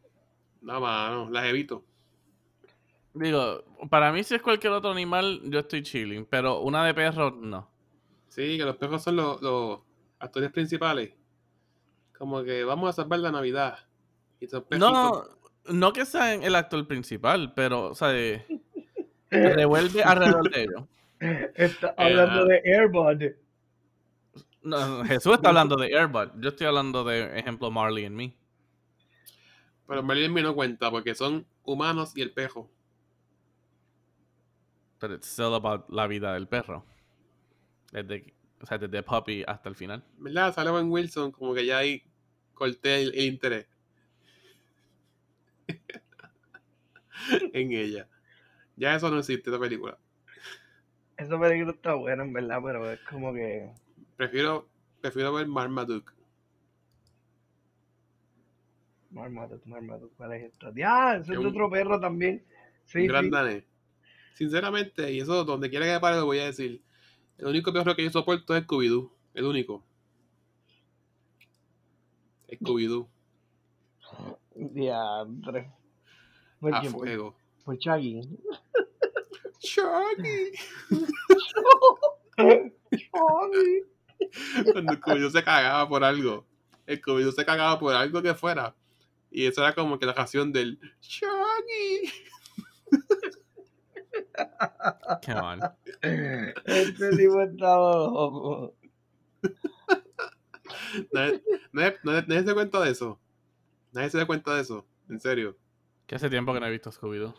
No, 0.60 0.80
mano, 0.80 1.30
las 1.30 1.46
evito. 1.46 1.82
Digo, 3.14 3.64
para 3.88 4.12
mí 4.12 4.22
si 4.24 4.34
es 4.34 4.42
cualquier 4.42 4.74
otro 4.74 4.90
animal, 4.90 5.40
yo 5.44 5.60
estoy 5.60 5.82
chilling, 5.82 6.26
pero 6.26 6.60
una 6.60 6.84
de 6.84 6.92
perro, 6.92 7.30
no. 7.30 7.70
Sí, 8.28 8.58
que 8.58 8.64
los 8.64 8.76
perros 8.76 9.02
son 9.02 9.16
los, 9.16 9.40
los 9.40 9.80
actores 10.18 10.52
principales. 10.52 11.14
Como 12.18 12.42
que 12.42 12.64
vamos 12.64 12.90
a 12.90 12.92
salvar 12.92 13.20
la 13.20 13.32
Navidad. 13.32 13.78
Y 14.40 14.46
son 14.46 14.64
perritos. 14.64 14.92
No, 14.92 15.24
no 15.70 15.92
que 15.92 16.04
sea 16.04 16.34
el 16.34 16.54
actor 16.54 16.86
principal, 16.86 17.52
pero, 17.54 17.90
o 17.90 17.94
sea, 17.94 18.08
de- 18.08 18.44
revuelve 19.30 20.02
alrededor 20.02 20.50
de 20.50 20.62
ellos. 20.62 20.84
Está 21.54 21.94
hablando 21.96 22.44
de 22.44 22.62
Airbud. 22.64 23.32
No, 24.62 25.04
Jesús 25.04 25.34
está 25.34 25.48
hablando 25.48 25.76
de 25.76 25.96
Airbud. 25.96 26.30
Yo 26.40 26.50
estoy 26.50 26.66
hablando 26.66 27.04
de, 27.04 27.38
ejemplo, 27.38 27.70
Marley 27.70 28.04
and 28.04 28.16
Me. 28.16 28.34
Pero 29.86 30.02
Merlin 30.02 30.32
me 30.32 30.42
no 30.42 30.54
cuenta 30.54 30.90
porque 30.90 31.14
son 31.14 31.46
humanos 31.64 32.12
y 32.14 32.20
el 32.20 32.32
perro. 32.32 32.70
Pero 34.98 35.14
it's 35.14 35.26
still 35.28 35.54
about 35.54 35.88
la 35.88 36.06
vida 36.06 36.34
del 36.34 36.46
perro. 36.46 36.84
Desde, 37.90 38.34
o 38.60 38.66
sea, 38.66 38.76
desde 38.76 39.02
Puppy 39.02 39.44
hasta 39.46 39.70
el 39.70 39.74
final. 39.74 40.04
¿Verdad? 40.18 40.54
Sale 40.54 40.70
Wilson, 40.70 41.32
como 41.32 41.54
que 41.54 41.64
ya 41.64 41.78
ahí 41.78 42.02
corté 42.52 43.02
el, 43.02 43.14
el 43.14 43.24
interés. 43.24 43.66
en 47.52 47.72
ella. 47.72 48.08
Ya 48.76 48.94
eso 48.94 49.10
no 49.10 49.18
existe, 49.18 49.50
esta 49.50 49.60
película. 49.60 49.98
Esa 51.16 51.38
película 51.38 51.72
está 51.72 51.94
buena, 51.94 52.22
en 52.22 52.32
verdad, 52.32 52.60
pero 52.62 52.90
es 52.90 53.00
como 53.00 53.32
que. 53.34 53.70
Prefiero, 54.16 54.68
prefiero 55.00 55.32
ver 55.32 55.46
Marmaduke. 55.48 56.12
Marmaduke, 59.10 59.66
Marmaduke, 59.66 60.14
¿cuál 60.16 60.34
es 60.34 60.52
esta? 60.52 60.72
¡Ya! 60.74 61.16
Ese 61.16 61.32
es 61.32 61.38
Un- 61.38 61.46
otro 61.46 61.70
perro 61.70 61.98
también. 61.98 62.44
Sí, 62.84 63.00
un 63.00 63.06
gran 63.08 63.24
sí. 63.24 63.30
danés. 63.30 63.64
Sinceramente, 64.34 65.12
y 65.12 65.20
eso 65.20 65.44
donde 65.44 65.70
quiera 65.70 65.86
que 65.86 66.00
pare 66.00 66.16
lo 66.18 66.26
voy 66.26 66.38
a 66.38 66.44
decir. 66.44 66.82
El 67.38 67.46
único 67.46 67.72
perro 67.72 67.94
que 67.96 68.04
yo 68.04 68.10
soporto 68.10 68.54
es 68.56 68.64
Scooby-Doo. 68.64 69.12
El 69.34 69.44
único. 69.44 69.84
Scooby-Doo. 72.50 73.08
Diantre. 74.58 75.70
¿Por 76.60 76.74
A? 76.74 76.80
Por, 76.82 76.90
fuego. 76.90 77.36
por 77.64 77.76
Shaggy. 77.78 78.20
Shaggy. 79.60 80.52
Shaggy. 82.90 83.84
Cuando 84.72 84.92
Scooby-Doo 84.94 85.30
se 85.30 85.42
cagaba 85.44 85.88
por 85.88 86.02
algo. 86.04 86.44
El 86.86 87.00
Scooby-Doo 87.00 87.32
se 87.32 87.44
cagaba 87.44 87.78
por 87.78 87.94
algo 87.94 88.20
que 88.22 88.34
fuera. 88.34 88.74
Y 89.30 89.46
eso 89.46 89.60
era 89.62 89.74
como 89.74 89.98
que 89.98 90.06
la 90.06 90.14
canción 90.14 90.52
del 90.52 90.78
Shaggy. 91.00 92.12
Come 95.24 95.40
on. 95.40 95.60
Este 96.64 97.10
tipo 97.16 97.40
estaba 97.42 97.92
loco. 98.06 98.74
Nadie, 101.12 101.42
nadie- 101.72 101.98
nadie- 102.26 102.44
se 102.44 102.54
cuenta 102.54 102.80
de 102.82 102.90
eso. 102.90 103.20
Nadie 103.92 104.10
se 104.10 104.18
da 104.18 104.26
cuenta 104.26 104.54
de 104.54 104.62
eso. 104.62 104.86
En 105.08 105.20
serio. 105.20 105.56
Que 106.06 106.14
hace 106.14 106.30
tiempo 106.30 106.52
que 106.54 106.60
no 106.60 106.66
he 106.66 106.70
visto 106.70 106.90
Scooby-Doo. 106.90 107.34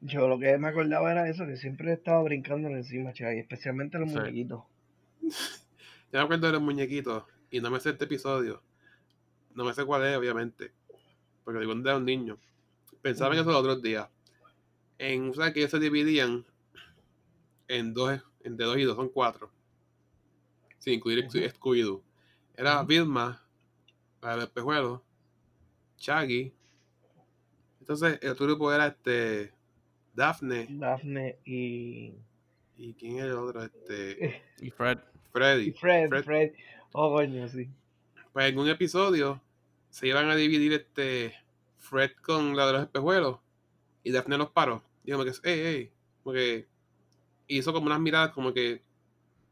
Yo 0.00 0.28
lo 0.28 0.38
que 0.38 0.56
me 0.58 0.68
acordaba 0.68 1.10
era 1.12 1.28
eso, 1.28 1.46
que 1.46 1.56
siempre 1.56 1.92
estaba 1.92 2.22
brincando 2.22 2.68
encima, 2.68 3.12
Shaggy, 3.14 3.38
especialmente 3.40 3.98
los 3.98 4.10
Sí. 4.10 4.18
muñequitos. 4.18 4.62
Yo 6.12 6.18
me 6.18 6.20
acuerdo 6.20 6.46
de 6.46 6.52
los 6.54 6.62
muñequitos. 6.62 7.24
Y 7.50 7.60
no 7.60 7.70
me 7.70 7.80
sé 7.80 7.90
este 7.90 8.04
episodio. 8.04 8.62
No 9.54 9.64
me 9.64 9.72
sé 9.74 9.84
cuál 9.84 10.04
es, 10.04 10.16
obviamente. 10.16 10.72
Porque 11.44 11.60
de 11.60 11.66
cuando 11.66 11.88
era 11.88 11.98
un 11.98 12.04
niño. 12.04 12.38
Pensaba 13.02 13.34
en 13.34 13.40
eso 13.40 13.50
los 13.50 13.60
otros 13.60 13.82
días. 13.82 14.08
En, 14.98 15.30
o 15.30 15.34
sea, 15.34 15.52
que 15.52 15.60
ellos 15.60 15.70
se 15.70 15.78
dividían 15.78 16.44
en 17.68 17.92
dos, 17.94 18.20
en 18.42 18.56
de 18.56 18.64
dos 18.64 18.78
y 18.78 18.82
dos, 18.84 18.96
son 18.96 19.08
cuatro. 19.08 19.50
Sin 20.78 20.94
incluir. 20.94 21.26
Scooby-Doo. 21.28 22.02
Era. 22.56 22.82
Vilma, 22.84 23.42
la 24.22 24.32
del 24.32 24.44
espejuelo, 24.44 25.04
Shaggy. 26.04 26.52
Entonces, 27.80 28.18
el 28.20 28.30
otro 28.30 28.46
grupo 28.46 28.72
era 28.72 28.88
este 28.88 29.52
Daphne. 30.12 30.66
Daphne 30.70 31.38
y, 31.46 32.14
¿Y 32.76 32.92
quién 32.94 33.18
es 33.18 33.24
el 33.24 33.32
otro? 33.32 33.62
Este 33.64 34.42
Y 34.60 34.70
Fred. 34.70 34.98
y 34.98 35.28
Freddy. 35.32 35.72
Fred, 35.72 36.08
Fred. 36.08 36.24
Fred. 36.24 36.52
Oh, 36.92 37.14
coño, 37.14 37.48
sí. 37.48 37.70
Pues 38.32 38.50
en 38.50 38.58
un 38.58 38.68
episodio 38.68 39.40
se 39.88 40.08
iban 40.08 40.28
a 40.28 40.36
dividir 40.36 40.74
este 40.74 41.34
Fred 41.78 42.10
con 42.22 42.54
la 42.54 42.66
de 42.66 42.72
los 42.74 42.82
espejuelos 42.82 43.38
y 44.02 44.12
Daphne 44.12 44.36
los 44.36 44.50
paró. 44.50 44.82
Y 45.04 45.12
como 45.12 45.24
que, 45.24 45.32
ey, 45.44 45.60
ey, 45.60 45.92
como 46.22 46.34
que 46.34 46.68
hizo 47.48 47.72
como 47.72 47.86
unas 47.86 48.00
miradas 48.00 48.32
como 48.32 48.52
que 48.52 48.82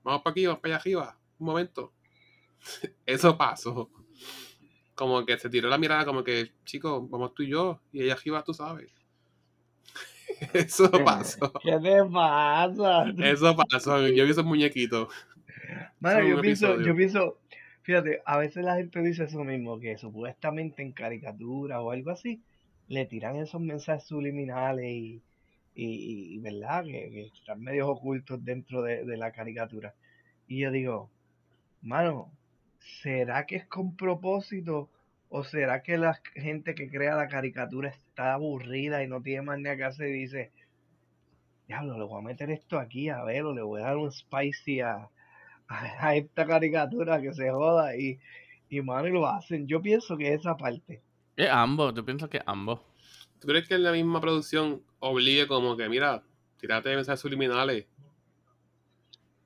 vamos 0.02 0.23
para 0.23 0.32
aquí, 0.32 0.47
vamos 0.47 0.61
para 0.61 0.75
allá 0.75 0.80
arriba, 0.82 1.18
un 1.38 1.47
momento. 1.47 1.92
Eso 3.06 3.37
pasó. 3.38 3.90
Como 4.94 5.25
que 5.25 5.38
se 5.38 5.49
tiró 5.49 5.68
la 5.68 5.78
mirada 5.78 6.04
como 6.04 6.22
que, 6.22 6.52
chicos, 6.64 7.08
vamos 7.08 7.34
tú 7.34 7.42
y 7.42 7.49
yo, 7.49 7.80
y 7.92 8.02
ella 8.02 8.14
arriba, 8.14 8.42
tú 8.44 8.52
sabes. 8.52 8.92
Eso 10.52 10.90
pasó. 11.04 11.52
¿Qué 11.62 11.78
te 11.78 12.04
pasa? 12.04 13.04
Eso 13.18 13.56
pasó. 13.56 14.08
Yo 14.08 14.25
vi 14.25 14.30
esos 14.30 14.44
muñequitos. 14.44 15.08
Un 16.00 16.28
yo 16.28 16.40
pienso, 16.40 16.66
episodio. 16.66 16.87
yo 16.87 16.96
pienso, 16.96 17.38
fíjate, 17.82 18.22
a 18.26 18.37
veces 18.38 18.64
la 18.64 18.76
gente 18.76 19.00
dice 19.02 19.25
eso 19.25 19.44
mismo, 19.44 19.78
que 19.78 19.96
supuestamente 19.96 20.82
en 20.82 20.92
caricatura 20.92 21.80
o 21.80 21.90
algo 21.90 22.11
así, 22.11 22.42
le 22.88 23.06
tiran 23.06 23.37
esos 23.37 23.61
mensajes 23.61 24.04
subliminales 24.04 24.84
y, 24.84 25.22
y, 25.75 26.34
y, 26.34 26.38
¿verdad? 26.40 26.84
Que, 26.84 27.11
que 27.11 27.30
están 27.34 27.61
medios 27.61 27.88
ocultos 27.88 28.44
dentro 28.44 28.82
de, 28.82 29.04
de 29.04 29.16
la 29.16 29.32
caricatura. 29.32 29.94
Y 30.46 30.58
yo 30.58 30.70
digo, 30.70 31.11
mano, 31.80 32.30
¿será 33.02 33.46
que 33.46 33.56
es 33.56 33.66
con 33.66 33.96
propósito? 33.96 34.90
¿O 35.28 35.44
será 35.44 35.82
que 35.82 35.96
la 35.96 36.20
gente 36.34 36.74
que 36.74 36.90
crea 36.90 37.16
la 37.16 37.28
caricatura 37.28 37.88
está 37.88 38.34
aburrida 38.34 39.02
y 39.02 39.08
no 39.08 39.22
tiene 39.22 39.42
más 39.42 39.58
nada 39.58 39.76
que 39.76 39.84
hacer 39.84 40.08
y 40.08 40.20
dice, 40.20 40.52
diablo, 41.66 41.96
le 41.98 42.04
voy 42.04 42.18
a 42.18 42.24
meter 42.24 42.50
esto 42.50 42.78
aquí 42.78 43.08
a 43.08 43.22
ver, 43.24 43.44
o 43.44 43.54
le 43.54 43.62
voy 43.62 43.80
a 43.80 43.86
dar 43.86 43.96
un 43.96 44.12
spicy 44.12 44.80
a, 44.80 45.08
a, 45.68 46.06
a 46.06 46.16
esta 46.16 46.46
caricatura 46.46 47.20
que 47.22 47.32
se 47.32 47.50
joda 47.50 47.96
y, 47.96 48.18
y 48.68 48.82
mano, 48.82 49.08
y 49.08 49.12
lo 49.12 49.26
hacen. 49.26 49.66
Yo 49.66 49.80
pienso 49.80 50.18
que 50.18 50.34
esa 50.34 50.56
parte. 50.56 51.00
Es 51.36 51.48
ambos, 51.48 51.94
yo 51.94 52.04
pienso 52.04 52.28
que 52.28 52.42
ambos. 52.44 52.80
¿Tú 53.40 53.48
crees 53.48 53.66
que 53.66 53.78
la 53.78 53.92
misma 53.92 54.20
producción 54.20 54.82
obligue 55.00 55.46
como 55.46 55.76
que, 55.76 55.88
mira, 55.88 56.22
tirate 56.58 56.94
mensajes 56.94 57.20
subliminales? 57.20 57.86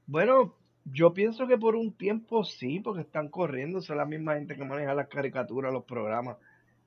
Bueno, 0.07 0.55
yo 0.93 1.13
pienso 1.13 1.47
que 1.47 1.59
por 1.59 1.75
un 1.75 1.93
tiempo 1.93 2.45
sí, 2.45 2.81
porque 2.81 3.03
están 3.03 3.29
corriendo, 3.29 3.81
son 3.81 3.97
la 3.97 4.07
misma 4.07 4.35
gente 4.35 4.55
que 4.57 4.65
maneja 4.65 4.95
las 4.95 5.09
caricaturas, 5.09 5.73
los 5.73 5.85
programas 5.85 6.37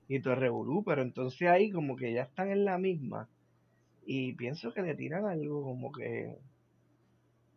y 0.07 0.21
todo 0.21 0.33
el 0.33 0.39
revolú, 0.39 0.83
pero 0.83 1.01
entonces 1.01 1.47
ahí 1.49 1.69
como 1.69 1.95
que 1.95 2.13
ya 2.13 2.23
están 2.23 2.49
en 2.49 2.65
la 2.65 2.77
misma 2.77 3.27
y 4.05 4.33
pienso 4.33 4.73
que 4.73 4.81
le 4.81 4.95
tiran 4.95 5.25
algo 5.25 5.63
como 5.63 5.91
que 5.91 6.37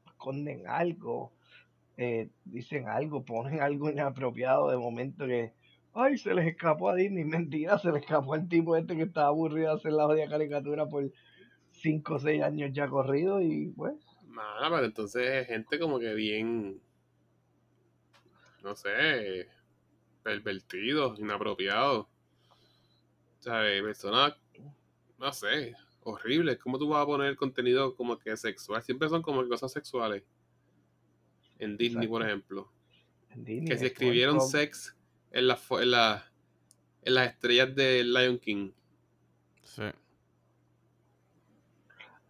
esconden 0.06 0.66
algo, 0.66 1.32
eh, 1.96 2.28
dicen 2.44 2.88
algo, 2.88 3.24
ponen 3.24 3.60
algo 3.60 3.90
inapropiado 3.90 4.70
de 4.70 4.76
momento 4.76 5.26
que, 5.26 5.52
ay, 5.94 6.18
se 6.18 6.34
les 6.34 6.46
escapó 6.48 6.90
a 6.90 6.96
Disney, 6.96 7.24
mentira, 7.24 7.78
se 7.78 7.92
le 7.92 8.00
escapó 8.00 8.34
al 8.34 8.48
tipo 8.48 8.76
este 8.76 8.96
que 8.96 9.04
estaba 9.04 9.28
aburrido 9.28 9.70
de 9.70 9.76
hacer 9.76 9.92
la 9.92 10.06
jodida 10.06 10.28
caricatura 10.28 10.86
por 10.86 11.10
5 11.70 12.14
o 12.14 12.18
6 12.18 12.42
años 12.42 12.72
ya 12.72 12.88
corrido 12.88 13.40
y 13.40 13.68
pues... 13.68 13.94
Nada, 14.34 14.70
pero 14.70 14.84
entonces 14.86 15.22
es 15.28 15.46
gente 15.48 15.78
como 15.78 15.98
que 15.98 16.14
bien, 16.14 16.80
no 18.62 18.74
sé, 18.76 19.48
pervertidos, 20.22 21.18
inapropiados. 21.18 22.06
O 22.06 23.42
sea, 23.42 23.68
eh, 23.70 23.82
personas, 23.82 24.34
no 25.18 25.32
sé, 25.32 25.74
horribles. 26.04 26.58
¿Cómo 26.58 26.78
tú 26.78 26.88
vas 26.88 27.02
a 27.02 27.06
poner 27.06 27.36
contenido 27.36 27.94
como 27.96 28.18
que 28.18 28.36
sexual? 28.36 28.82
Siempre 28.82 29.08
son 29.08 29.20
como 29.22 29.42
que 29.42 29.48
cosas 29.48 29.72
sexuales. 29.72 30.22
en 31.58 31.76
Disney, 31.76 32.08
por 32.08 32.22
ejemplo. 32.22 32.72
En 33.30 33.44
Disney, 33.44 33.68
Que 33.68 33.78
si 33.78 33.86
escribieron 33.86 34.40
sex 34.40 34.96
en, 35.30 35.46
las 35.46 35.68
fo- 35.68 35.80
en, 35.80 35.92
la- 35.92 36.28
en 37.02 37.14
las 37.14 37.30
estrellas 37.30 37.72
de 37.76 38.02
Lion 38.02 38.38
King. 38.38 38.72
Sí. 39.62 39.82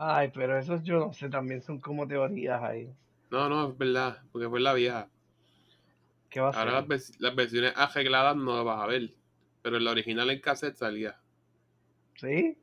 Ay, 0.04 0.30
pero 0.34 0.58
esos 0.58 0.82
yo 0.82 0.98
no 0.98 1.12
sé, 1.12 1.28
también 1.28 1.62
son 1.62 1.78
como 1.80 2.08
teorías 2.08 2.60
ahí. 2.62 2.92
No, 3.30 3.48
no, 3.48 3.70
es 3.70 3.78
verdad, 3.78 4.22
porque 4.32 4.48
fue 4.48 4.60
la 4.60 4.74
vieja. 4.74 5.08
¿Qué 6.28 6.40
va 6.40 6.48
a 6.50 6.52
Ahora 6.58 6.72
las, 6.72 6.86
vers- 6.86 7.16
las 7.18 7.34
versiones 7.36 7.72
arregladas 7.76 8.36
no 8.36 8.56
las 8.56 8.64
vas 8.64 8.80
a 8.82 8.86
ver. 8.86 9.10
Pero 9.62 9.76
en 9.76 9.84
la 9.84 9.92
original 9.92 10.28
en 10.30 10.40
cassette 10.40 10.76
salía. 10.76 11.20
¿Sí? 12.16 12.58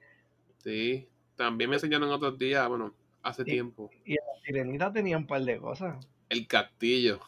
Sí. 0.58 1.08
También 1.36 1.69
me 1.69 1.77
enseñaron 1.77 2.10
otros 2.12 2.38
días, 2.38 2.67
bueno, 2.67 2.93
hace 3.24 3.43
Y- 3.43 3.46
tiempo. 3.46 3.89
Y 4.03 4.15
la 4.15 4.22
sirenita 4.43 4.91
tenía 4.91 5.17
un 5.17 5.25
par 5.25 5.41
de 5.43 5.58
cosas. 5.60 6.05
El 6.27 6.46
castillo. 6.48 7.19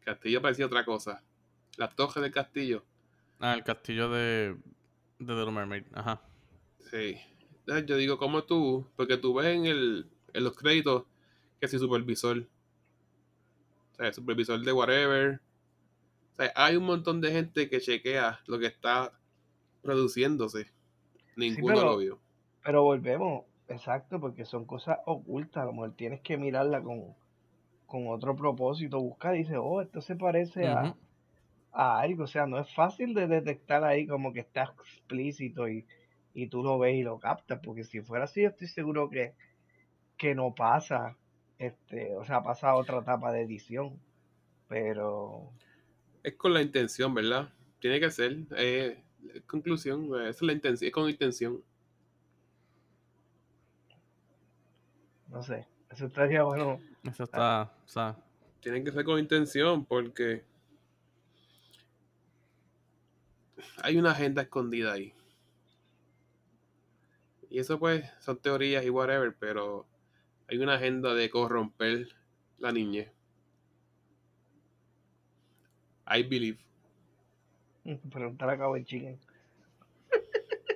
El 0.00 0.04
castillo 0.06 0.40
parecía 0.40 0.66
otra 0.66 0.84
cosa. 0.84 1.22
Las 1.76 1.94
torres 1.94 2.22
del 2.22 2.32
castillo. 2.32 2.84
Ah, 3.38 3.54
el 3.54 3.62
castillo 3.64 4.08
de, 4.10 4.56
de 5.18 5.34
Little 5.34 5.52
Mermaid. 5.52 5.84
Ajá. 5.92 6.20
Sí. 6.90 7.18
Yo 7.66 7.96
digo, 7.96 8.18
¿cómo 8.18 8.44
tú? 8.44 8.86
Porque 8.96 9.16
tú 9.16 9.34
ves 9.34 9.46
en, 9.56 9.66
el, 9.66 10.06
en 10.32 10.44
los 10.44 10.56
créditos 10.56 11.04
que 11.60 11.68
si 11.68 11.78
supervisor. 11.78 12.46
O 13.92 13.94
sea, 13.96 14.12
supervisor 14.12 14.60
de 14.60 14.72
whatever. 14.72 15.40
O 16.32 16.36
sea, 16.36 16.52
hay 16.56 16.76
un 16.76 16.84
montón 16.84 17.20
de 17.20 17.30
gente 17.32 17.68
que 17.68 17.80
chequea 17.80 18.40
lo 18.46 18.58
que 18.58 18.66
está 18.66 19.12
produciéndose. 19.82 20.70
Ninguno 21.36 21.74
pero- 21.74 21.86
lo 21.86 21.96
vio. 21.98 22.18
Pero 22.62 22.82
volvemos, 22.82 23.44
exacto, 23.68 24.20
porque 24.20 24.44
son 24.44 24.64
cosas 24.66 24.98
ocultas. 25.06 25.62
A 25.62 25.66
lo 25.66 25.72
mejor 25.72 25.92
tienes 25.94 26.20
que 26.20 26.36
mirarla 26.36 26.82
con, 26.82 27.14
con 27.86 28.08
otro 28.08 28.36
propósito. 28.36 29.00
Buscar 29.00 29.34
y 29.34 29.38
dice, 29.40 29.56
oh, 29.56 29.80
esto 29.80 30.00
se 30.02 30.16
parece 30.16 30.66
a, 30.66 30.94
a 31.72 32.00
algo. 32.00 32.24
O 32.24 32.26
sea, 32.26 32.46
no 32.46 32.58
es 32.58 32.72
fácil 32.74 33.14
de 33.14 33.26
detectar 33.28 33.84
ahí 33.84 34.06
como 34.06 34.32
que 34.32 34.40
está 34.40 34.64
explícito 34.64 35.68
y, 35.68 35.86
y 36.34 36.48
tú 36.48 36.62
lo 36.62 36.78
ves 36.78 36.96
y 36.96 37.02
lo 37.02 37.18
captas. 37.18 37.60
Porque 37.62 37.84
si 37.84 38.00
fuera 38.00 38.24
así, 38.24 38.42
yo 38.42 38.48
estoy 38.50 38.68
seguro 38.68 39.08
que, 39.10 39.34
que 40.16 40.34
no 40.34 40.54
pasa. 40.54 41.16
Este, 41.58 42.14
o 42.16 42.24
sea, 42.24 42.42
pasa 42.42 42.70
a 42.70 42.76
otra 42.76 42.98
etapa 42.98 43.32
de 43.32 43.42
edición. 43.42 44.00
Pero 44.68 45.50
Es 46.22 46.34
con 46.36 46.54
la 46.54 46.62
intención, 46.62 47.14
¿verdad? 47.14 47.52
Tiene 47.80 48.00
que 48.00 48.10
ser. 48.10 48.38
eh, 48.56 49.02
conclusión, 49.46 50.04
eh, 50.20 50.28
esa 50.28 50.30
es 50.30 50.42
la 50.42 50.52
intención, 50.52 50.86
es 50.88 50.92
con 50.94 51.08
intención. 51.10 51.62
no 55.28 55.42
sé, 55.42 55.66
eso 55.90 56.06
estaría 56.06 56.42
bueno. 56.42 56.80
Eso 57.04 57.24
está. 57.24 57.72
O 57.84 57.88
sea, 57.88 58.16
Tiene 58.60 58.84
que 58.84 58.92
ser 58.92 59.04
con 59.04 59.18
intención 59.18 59.84
porque 59.84 60.44
hay 63.82 63.96
una 63.96 64.10
agenda 64.12 64.42
escondida 64.42 64.92
ahí. 64.92 65.14
Y 67.50 67.58
eso 67.58 67.78
pues 67.78 68.08
son 68.20 68.38
teorías 68.38 68.84
y 68.84 68.90
whatever, 68.90 69.34
pero 69.38 69.86
hay 70.48 70.58
una 70.58 70.74
agenda 70.74 71.14
de 71.14 71.28
corromper 71.30 72.08
la 72.58 72.72
niñez. 72.72 73.10
I 76.06 76.22
believe. 76.22 76.58
Preguntar 78.10 78.50
a 78.50 78.58
Cabo 78.58 78.76
en 78.76 78.84
Chicken. 78.84 79.18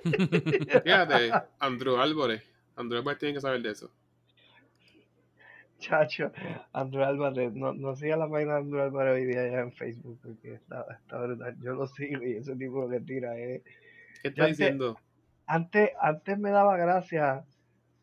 Fíjate, 0.83 1.31
Andrew 1.59 1.97
Álvarez. 1.97 2.43
Andrew 2.75 2.99
Álvarez 2.99 3.19
tiene 3.19 3.33
que 3.35 3.41
saber 3.41 3.61
de 3.61 3.71
eso. 3.71 3.91
Chacho, 5.79 6.31
Andrew 6.73 7.03
Álvarez, 7.03 7.53
no, 7.53 7.73
no 7.73 7.95
siga 7.95 8.15
la 8.17 8.29
página 8.29 8.53
de 8.53 8.59
Andrew 8.59 8.81
Álvarez 8.81 9.15
hoy 9.15 9.25
día 9.25 9.47
ya 9.49 9.59
en 9.59 9.73
Facebook 9.73 10.19
porque 10.23 10.53
está, 10.55 10.85
está 11.01 11.17
brutal. 11.21 11.55
Yo 11.61 11.73
lo 11.73 11.85
sigo 11.87 12.23
y 12.23 12.33
ese 12.37 12.55
tipo 12.55 12.81
lo 12.83 12.89
que 12.89 12.99
tira 13.01 13.37
es. 13.37 13.61
¿Qué 14.21 14.29
está 14.29 14.41
Ya 14.41 14.43
te- 14.45 14.49
diciendo? 14.51 14.99
Antes, 15.47 15.91
antes 15.99 16.37
me 16.39 16.49
daba 16.51 16.77
gracia, 16.77 17.45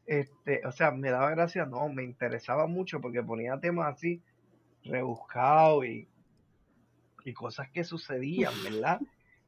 este, 0.06 0.66
o 0.66 0.72
sea, 0.72 0.90
me 0.90 1.10
daba 1.10 1.30
gracia, 1.30 1.66
no, 1.66 1.88
me 1.88 2.04
interesaba 2.04 2.66
mucho 2.66 3.00
porque 3.00 3.22
ponía 3.22 3.58
temas 3.58 3.94
así, 3.94 4.22
rebuscados 4.84 5.86
y, 5.86 6.08
y 7.24 7.32
cosas 7.32 7.70
que 7.70 7.84
sucedían, 7.84 8.52
¿verdad? 8.64 9.00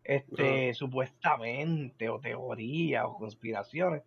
Este, 0.02 0.74
supuestamente, 0.74 2.08
o 2.08 2.20
teorías, 2.20 3.04
o 3.04 3.16
conspiraciones. 3.16 4.02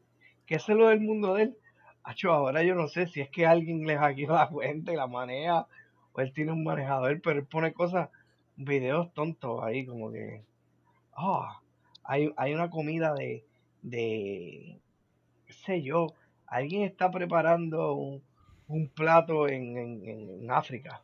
Ese 0.47 0.71
es 0.71 0.77
lo 0.77 0.89
del 0.89 1.01
mundo 1.01 1.33
de 1.33 1.43
él. 1.43 1.57
Acho, 2.03 2.31
ahora 2.31 2.63
yo 2.63 2.75
no 2.75 2.87
sé 2.87 3.07
si 3.07 3.19
es 3.19 3.29
que 3.29 3.45
alguien 3.45 3.85
le 3.85 3.97
hackeó 3.97 4.33
la 4.33 4.47
cuenta 4.47 4.93
y 4.93 4.95
la 4.95 5.07
maneja, 5.07 5.67
o 6.13 6.21
él 6.21 6.31
tiene 6.33 6.53
un 6.53 6.63
manejador, 6.63 7.21
pero 7.21 7.39
él 7.39 7.45
pone 7.45 7.73
cosas, 7.73 8.09
videos 8.55 9.13
tontos 9.13 9.61
ahí, 9.63 9.85
como 9.85 10.11
que, 10.11 10.43
ah, 11.15 11.61
hay, 12.03 12.31
hay 12.37 12.53
una 12.53 12.69
comida 12.69 13.13
de, 13.13 13.43
de, 13.81 14.79
qué 15.45 15.53
sé 15.53 15.81
yo, 15.81 16.07
alguien 16.45 16.83
está 16.83 17.11
preparando 17.11 17.93
un, 17.93 18.21
un 18.67 18.87
plato 18.89 19.47
en, 19.47 19.77
en, 19.77 20.05
en 20.05 20.51
África. 20.51 21.01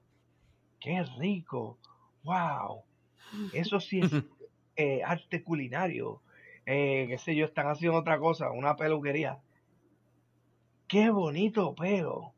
¡Qué 0.79 1.03
rico! 1.17 1.77
¡Wow! 2.23 2.83
Eso 3.53 3.79
sí 3.79 4.01
es 4.01 4.11
eh, 4.75 5.01
arte 5.03 5.43
culinario. 5.43 6.21
Eh, 6.65 7.05
qué 7.09 7.17
sé 7.17 7.35
yo, 7.35 7.45
están 7.45 7.67
haciendo 7.67 7.97
otra 7.97 8.19
cosa, 8.19 8.51
una 8.51 8.75
peluquería. 8.75 9.39
¡Qué 10.87 11.09
bonito 11.09 11.73
pelo! 11.75 12.33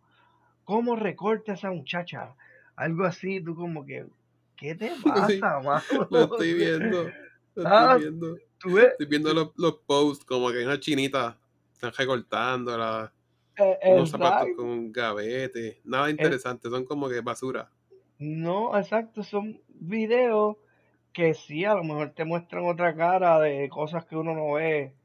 ¿Cómo 0.64 0.96
recorta 0.96 1.54
esa 1.54 1.72
muchacha? 1.72 2.36
Algo 2.76 3.06
así, 3.06 3.42
tú 3.42 3.56
como 3.56 3.86
que, 3.86 4.06
¿qué 4.58 4.76
te 4.76 4.92
pasa, 5.04 5.60
mano? 5.60 6.08
Lo 6.10 6.24
estoy 6.24 6.54
viendo. 6.54 7.12
Lo 7.56 7.64
Ah, 7.64 7.86
estoy 7.86 8.00
viendo. 8.02 8.36
Tú 8.60 8.74
ves, 8.74 8.94
Estoy 8.98 9.08
viendo 9.08 9.34
los, 9.34 9.52
los 9.58 9.80
posts 9.86 10.26
como 10.26 10.52
que 10.52 10.66
una 10.66 10.80
chinita 10.80 11.40
están 11.74 11.94
recortando 11.94 12.78
la, 12.78 13.14
eh, 13.58 13.78
unos 13.86 14.10
zapatos 14.10 14.50
con 14.56 14.92
gavete. 14.92 15.82
Nada 15.86 16.10
interesante, 16.12 16.70
son 16.70 16.86
como 16.86 17.10
que 17.10 17.22
basura. 17.22 17.72
No, 18.18 18.78
exacto, 18.78 19.24
son 19.24 19.62
videos 19.68 20.58
que 21.14 21.34
sí, 21.34 21.66
a 21.66 21.76
lo 21.76 21.84
mejor 21.84 22.14
te 22.14 22.26
muestran 22.26 22.66
otra 22.66 22.96
cara 22.96 23.40
de 23.40 23.70
cosas 23.70 24.06
que 24.06 24.16
uno 24.18 24.34
no 24.36 24.54
ve 24.54 24.96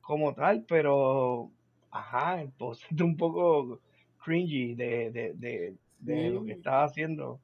como 0.00 0.34
tal, 0.34 0.64
pero, 0.68 1.52
ajá, 1.90 2.42
el 2.42 2.52
post 2.52 2.84
es 2.90 3.00
un 3.00 3.16
poco 3.16 3.80
cringy 4.24 4.74
de, 4.74 5.10
de, 5.12 5.34
de, 5.34 5.76
de 5.98 6.30
lo 6.30 6.44
que 6.44 6.52
estás 6.52 6.90
haciendo. 6.90 7.40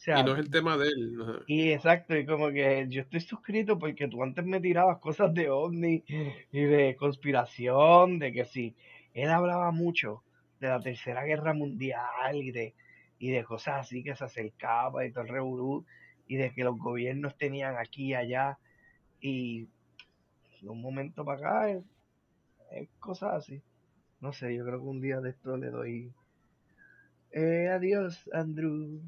O 0.00 0.02
sea, 0.02 0.20
Y 0.20 0.24
no 0.24 0.32
es 0.32 0.38
el 0.38 0.50
tema 0.50 0.78
de 0.78 0.88
él. 0.88 1.44
y 1.46 1.72
exacto, 1.72 2.16
y 2.16 2.24
como 2.24 2.48
que 2.48 2.86
yo 2.88 3.02
estoy 3.02 3.20
suscrito 3.20 3.78
porque 3.78 4.08
tú 4.08 4.22
antes 4.22 4.46
me 4.46 4.58
tirabas 4.58 4.96
cosas 4.98 5.34
de 5.34 5.50
ovni 5.50 6.04
y 6.50 6.60
de 6.62 6.96
conspiración, 6.96 8.18
de 8.18 8.32
que 8.32 8.46
sí, 8.46 8.74
él 9.12 9.28
hablaba 9.28 9.70
mucho 9.72 10.22
de 10.58 10.68
la 10.68 10.80
Tercera 10.80 11.22
Guerra 11.24 11.52
Mundial 11.52 12.34
y 12.34 12.50
de, 12.50 12.74
y 13.18 13.28
de 13.28 13.44
cosas 13.44 13.80
así 13.80 14.02
que 14.02 14.16
se 14.16 14.24
acercaba 14.24 15.04
y 15.04 15.12
todo 15.12 15.24
el 15.24 15.28
revolú, 15.28 15.84
y 16.26 16.36
de 16.36 16.50
que 16.54 16.64
los 16.64 16.78
gobiernos 16.78 17.36
tenían 17.36 17.76
aquí 17.76 18.06
y 18.06 18.14
allá, 18.14 18.58
y 19.20 19.68
de 20.62 20.68
un 20.70 20.80
momento 20.80 21.26
para 21.26 21.38
acá 21.38 21.70
es, 21.72 21.84
es 22.72 22.88
cosas 23.00 23.34
así. 23.34 23.60
No 24.22 24.32
sé, 24.32 24.54
yo 24.56 24.64
creo 24.64 24.78
que 24.80 24.86
un 24.86 25.02
día 25.02 25.20
de 25.20 25.28
esto 25.28 25.58
le 25.58 25.68
doy... 25.68 26.10
Eh, 27.32 27.68
adiós, 27.68 28.30
Andrew. 28.32 29.02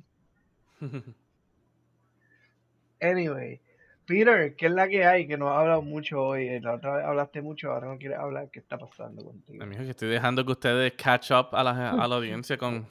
Anyway, 3.00 3.60
Peter, 4.06 4.54
¿qué 4.56 4.66
es 4.66 4.72
la 4.72 4.88
que 4.88 5.04
hay? 5.04 5.26
Que 5.26 5.36
nos 5.36 5.50
ha 5.50 5.60
hablado 5.60 5.82
mucho 5.82 6.22
hoy. 6.22 6.60
La 6.60 6.74
otra 6.74 6.96
vez 6.96 7.04
hablaste 7.04 7.42
mucho, 7.42 7.72
ahora 7.72 7.88
no 7.88 7.98
quieres 7.98 8.18
hablar. 8.18 8.50
¿Qué 8.50 8.60
está 8.60 8.78
pasando 8.78 9.24
contigo? 9.24 9.62
Amigo, 9.62 9.82
que 9.82 9.90
estoy 9.90 10.08
dejando 10.08 10.44
que 10.44 10.52
ustedes 10.52 10.92
catch 10.92 11.30
up 11.30 11.48
a 11.52 11.64
la, 11.64 11.90
a 11.90 12.08
la 12.08 12.16
audiencia 12.16 12.56
con 12.56 12.86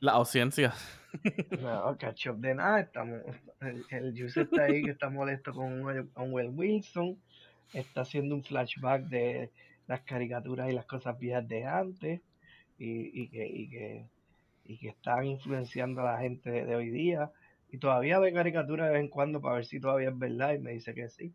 la 0.00 0.12
ausencia. 0.12 0.72
No, 1.60 1.96
catch 1.98 2.28
up 2.28 2.38
de 2.38 2.54
nada. 2.54 2.80
Estamos, 2.80 3.20
el, 3.60 3.84
el 3.90 4.18
Juice 4.18 4.42
está 4.42 4.64
ahí 4.64 4.82
que 4.82 4.90
está 4.90 5.10
molesto 5.10 5.52
con 5.52 6.10
Owen 6.14 6.58
Wilson. 6.58 7.18
Está 7.72 8.02
haciendo 8.02 8.34
un 8.34 8.42
flashback 8.42 9.04
de 9.04 9.50
las 9.86 10.00
caricaturas 10.02 10.70
y 10.70 10.72
las 10.72 10.86
cosas 10.86 11.18
viejas 11.18 11.46
de 11.46 11.64
antes. 11.64 12.20
Y, 12.78 13.22
y 13.22 13.28
que, 13.28 13.46
y, 13.46 13.68
que, 13.68 14.06
y 14.64 14.78
que 14.78 14.88
están 14.88 15.24
influenciando 15.26 16.00
a 16.02 16.12
la 16.12 16.18
gente 16.18 16.50
de, 16.50 16.64
de 16.66 16.74
hoy 16.76 16.90
día. 16.90 17.30
Y 17.70 17.78
todavía 17.78 18.18
ve 18.18 18.32
caricaturas 18.32 18.86
de 18.88 18.92
vez 18.94 19.00
en 19.02 19.08
cuando 19.08 19.40
para 19.40 19.56
ver 19.56 19.64
si 19.64 19.80
todavía 19.80 20.10
es 20.10 20.18
verdad. 20.18 20.54
Y 20.54 20.58
me 20.58 20.72
dice 20.72 20.94
que 20.94 21.08
sí. 21.08 21.32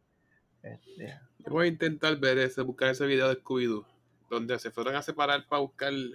Este, 0.63 1.19
Yo 1.39 1.51
voy 1.51 1.65
a 1.65 1.69
intentar 1.69 2.15
ver 2.17 2.37
ese, 2.37 2.61
buscar 2.61 2.89
ese 2.89 3.05
video 3.05 3.27
de 3.29 3.41
Scooby-Doo, 3.41 3.85
donde 4.29 4.59
se 4.59 4.71
fueron 4.71 4.95
a 4.95 5.01
separar 5.01 5.47
para 5.47 5.61
buscar 5.61 5.89
el, 5.89 6.13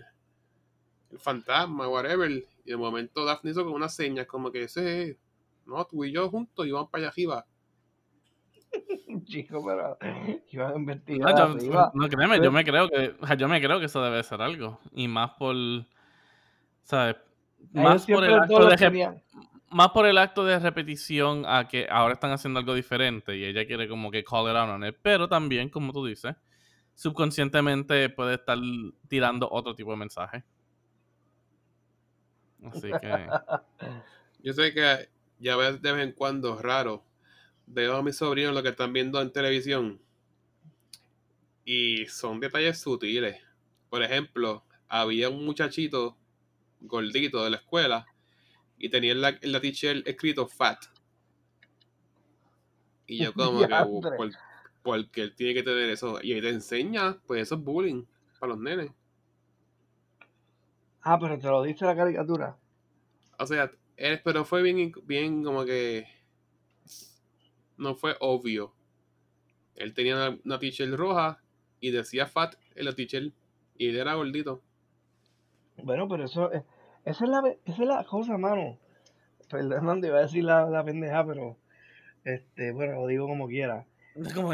el 1.11 1.18
fantasma, 1.18 1.88
whatever. 1.88 2.31
Y 2.31 2.70
de 2.70 2.77
momento 2.77 3.25
Daphne 3.25 3.51
hizo 3.51 3.64
con 3.64 3.75
unas 3.75 3.94
señas, 3.94 4.27
como 4.27 4.53
que 4.53 4.62
ese, 4.64 5.18
no, 5.66 5.85
tú 5.87 6.05
y 6.05 6.12
yo 6.12 6.29
juntos 6.31 6.66
y 6.66 6.70
para 6.70 6.88
allá 6.94 7.09
arriba. 7.09 7.46
chico, 9.25 9.64
pero 9.64 9.98
iban 10.51 10.72
a 10.72 10.77
investigar 10.77 11.31
No, 11.35 11.37
yo- 11.37 11.44
arriba. 11.59 11.90
no, 11.94 12.09
créeme, 12.09 12.40
yo 12.42 12.51
me 12.53 12.64
creo 12.64 12.88
que 12.88 13.14
o 13.20 13.27
sea, 13.27 13.37
yo 13.37 13.48
me 13.48 13.61
creo 13.61 13.79
que 13.81 13.87
eso 13.87 14.03
debe 14.03 14.22
ser 14.22 14.40
algo. 14.40 14.79
Y 14.92 15.09
más 15.09 15.33
por, 15.33 15.55
¿sabes? 16.83 17.16
Por, 17.73 18.25
el 18.25 18.35
acto 18.35 18.68
de 18.68 19.21
más 19.71 19.90
por 19.90 20.07
el 20.07 20.18
acto 20.18 20.45
de 20.45 20.59
repetición 20.59 21.45
a 21.47 21.66
que 21.66 21.87
ahora 21.90 22.14
están 22.14 22.33
haciendo 22.33 22.61
algo 22.61 22.75
diferente 22.75 23.37
y 23.37 23.45
ella 23.45 23.66
quiere 23.66 23.88
como 23.88 24.11
que 24.11 24.23
call 24.23 24.51
it 24.51 24.57
out 24.57 24.68
on 24.68 24.85
it, 24.85 24.97
pero 25.01 25.29
también, 25.29 25.71
como 25.71 25.92
tú 25.92 26.05
dices, 26.05 26.37
subconscientemente 26.95 28.11
puede 28.11 28.35
estar 28.35 28.59
tirando 29.09 29.49
otro 29.51 29.75
tipo 29.75 29.90
de 29.92 29.97
mensaje. 29.97 30.45
Así 32.64 32.90
que, 33.01 33.29
Yo 34.42 34.53
sé 34.53 34.75
que 34.75 35.09
ya 35.38 35.57
ves 35.57 35.81
de 35.81 35.92
vez 35.92 36.03
en 36.05 36.12
cuando, 36.12 36.61
raro, 36.61 37.05
veo 37.66 37.97
a 37.97 38.03
mis 38.03 38.16
sobrinos 38.16 38.55
lo 38.55 38.62
que 38.62 38.71
están 38.71 38.92
viendo 38.92 39.21
en 39.21 39.33
televisión 39.33 40.01
y 41.64 42.07
son 42.07 42.40
detalles 42.40 42.81
sutiles. 42.81 43.40
Por 43.88 44.03
ejemplo, 44.03 44.64
había 44.88 45.29
un 45.29 45.45
muchachito 45.45 46.16
gordito 46.83 47.42
de 47.45 47.51
la 47.51 47.57
escuela 47.59 48.07
y 48.79 48.88
tenía 48.88 49.12
en 49.12 49.21
la, 49.21 49.29
en 49.40 49.53
la 49.53 49.61
teacher 49.61 50.03
escrito 50.07 50.47
fat. 50.47 50.85
Y 53.07 53.18
yo 53.18 53.33
como 53.35 53.61
que, 53.61 53.66
Diantre. 53.68 54.16
¿por, 54.16 54.31
por 54.83 55.11
qué 55.11 55.23
él 55.23 55.35
tiene 55.35 55.55
que 55.55 55.62
tener 55.62 55.90
eso? 55.90 56.18
Y 56.23 56.33
ahí 56.33 56.40
te 56.40 56.49
enseña, 56.51 57.18
pues 57.27 57.42
eso 57.42 57.55
es 57.57 57.61
bullying 57.62 58.05
para 58.38 58.53
los 58.55 58.61
nenes. 58.61 58.90
Ah, 61.03 61.18
pero 61.18 61.38
te 61.38 61.47
lo 61.49 61.62
dice 61.62 61.85
la 61.85 61.97
caricatura. 61.97 62.57
O 63.38 63.47
sea, 63.47 63.71
él, 63.97 64.21
pero 64.25 64.45
fue 64.45 64.62
bien, 64.62 64.92
bien 65.05 65.42
como 65.42 65.64
que 65.64 66.07
no 67.77 67.95
fue 67.95 68.16
obvio. 68.21 68.75
Él 69.75 69.92
tenía 69.95 70.14
una, 70.16 70.38
una 70.45 70.59
t-shirt 70.59 70.95
roja 70.95 71.42
y 71.81 71.90
decía 71.90 72.27
fat 72.27 72.55
en 72.75 72.85
la 72.85 72.95
t-shirt 72.95 73.35
y 73.77 73.88
él 73.88 73.97
era 73.97 74.14
gordito. 74.14 74.62
Bueno, 75.83 76.09
pero 76.09 76.25
eso, 76.25 76.51
es- 76.53 76.62
esa 77.05 77.25
es 77.25 77.31
la, 77.31 77.43
esa 77.65 77.83
es 77.83 77.88
la 77.88 78.05
cosa, 78.05 78.38
mano. 78.38 78.79
Perdón, 79.51 80.01
te 80.01 80.09
iba 80.09 80.19
a 80.19 80.23
decir 80.23 80.45
la, 80.45 80.69
la 80.69 80.85
pendeja, 80.85 81.27
pero 81.27 81.57
este, 82.25 82.73
bueno, 82.73 82.95
lo 82.95 83.07
digo 83.07 83.27
como 83.27 83.49
quiera. 83.49 83.87
como 84.35 84.53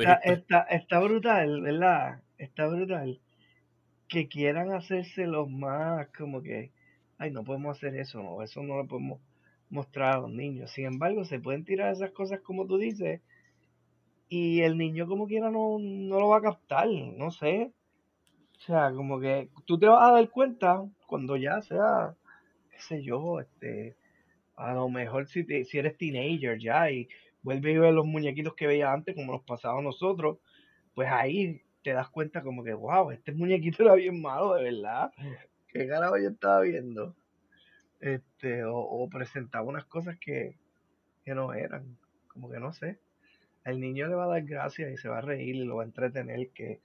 Está, 0.00 0.14
está, 0.14 0.60
está 0.62 0.98
brutal, 1.00 1.62
¿verdad? 1.62 2.20
Está 2.38 2.66
brutal 2.66 3.20
que 4.10 4.28
quieran 4.28 4.72
hacerse 4.72 5.26
los 5.26 5.48
más 5.48 6.08
como 6.08 6.42
que, 6.42 6.72
ay, 7.18 7.30
no 7.30 7.44
podemos 7.44 7.78
hacer 7.78 7.94
eso, 7.94 8.22
no, 8.22 8.42
eso 8.42 8.60
no 8.62 8.76
lo 8.76 8.86
podemos 8.86 9.20
mostrar 9.70 10.16
a 10.16 10.18
los 10.18 10.30
niños. 10.30 10.72
Sin 10.72 10.84
embargo, 10.84 11.24
se 11.24 11.38
pueden 11.38 11.64
tirar 11.64 11.92
esas 11.92 12.10
cosas 12.10 12.40
como 12.40 12.66
tú 12.66 12.76
dices 12.76 13.20
y 14.28 14.62
el 14.62 14.76
niño 14.76 15.06
como 15.06 15.28
quiera 15.28 15.50
no, 15.50 15.78
no 15.78 16.20
lo 16.20 16.28
va 16.28 16.38
a 16.38 16.42
captar, 16.42 16.88
no 16.88 17.30
sé. 17.30 17.72
O 18.60 18.62
sea, 18.62 18.92
como 18.92 19.18
que 19.20 19.48
tú 19.66 19.78
te 19.78 19.86
vas 19.86 20.08
a 20.08 20.12
dar 20.12 20.28
cuenta 20.30 20.84
cuando 21.06 21.36
ya 21.36 21.60
sea, 21.62 22.14
qué 22.70 22.80
sé 22.80 23.02
yo, 23.02 23.40
este, 23.40 23.96
a 24.56 24.74
lo 24.74 24.88
mejor 24.88 25.28
si, 25.28 25.44
te- 25.44 25.64
si 25.64 25.78
eres 25.78 25.96
teenager 25.98 26.58
ya 26.58 26.90
y 26.90 27.08
vuelves 27.42 27.76
a 27.78 27.80
ver 27.82 27.94
los 27.94 28.06
muñequitos 28.06 28.54
que 28.54 28.66
veías 28.68 28.90
antes, 28.90 29.14
como 29.16 29.32
nos 29.32 29.44
pasaba 29.44 29.78
a 29.80 29.82
nosotros, 29.82 30.38
pues 30.94 31.08
ahí 31.10 31.62
te 31.84 31.92
das 31.92 32.10
cuenta 32.10 32.42
como 32.42 32.64
que, 32.64 32.74
wow, 32.74 33.10
este 33.12 33.32
muñequito 33.32 33.82
era 33.84 33.94
bien 33.94 34.20
malo, 34.20 34.54
de 34.54 34.64
verdad. 34.64 35.12
¿Qué 35.68 35.88
carajo 35.88 36.18
yo 36.18 36.30
estaba 36.30 36.60
viendo? 36.62 37.16
Este, 38.00 38.64
o, 38.64 38.76
o 38.78 39.08
presentaba 39.10 39.64
unas 39.64 39.84
cosas 39.84 40.18
que, 40.18 40.56
que 41.24 41.34
no 41.34 41.54
eran, 41.54 41.98
como 42.28 42.50
que 42.50 42.60
no 42.60 42.72
sé. 42.72 42.98
El 43.64 43.80
niño 43.80 44.08
le 44.08 44.14
va 44.16 44.24
a 44.24 44.28
dar 44.28 44.44
gracias 44.44 44.92
y 44.92 44.96
se 44.98 45.08
va 45.08 45.18
a 45.18 45.22
reír 45.22 45.56
y 45.56 45.64
lo 45.64 45.76
va 45.76 45.82
a 45.84 45.86
entretener, 45.86 46.50
que 46.50 46.80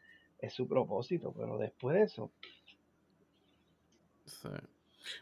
es 0.45 0.53
su 0.53 0.67
propósito, 0.67 1.34
pero 1.34 1.58
después 1.58 1.95
de 1.95 2.03
eso, 2.03 2.31
Sí. 4.25 4.49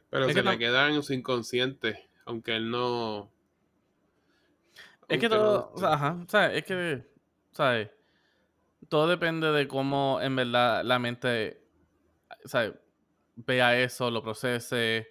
Pero 0.10 0.26
Es 0.26 0.34
se 0.34 0.44
que 0.44 0.50
le 0.50 0.58
queda 0.58 0.90
en 0.90 1.04
su 1.04 1.14
inconsciente, 1.14 2.10
aunque 2.26 2.56
él 2.56 2.70
no. 2.70 3.32
Es 5.08 5.20
que 5.20 5.30
no 5.30 5.36
todo, 5.36 5.72
o 5.74 5.78
sea, 5.78 5.94
ajá, 5.94 6.18
o 6.26 6.30
sea, 6.30 6.54
es 6.54 6.64
que, 6.64 7.06
¿sabes? 7.52 7.90
Todo 8.88 9.08
depende 9.08 9.52
de 9.52 9.68
cómo 9.68 10.20
en 10.22 10.36
verdad 10.36 10.84
la 10.84 11.00
mente, 11.00 11.62
¿sabes? 12.46 12.74
Vea 13.36 13.80
eso, 13.82 14.10
lo 14.10 14.24
procese, 14.24 15.10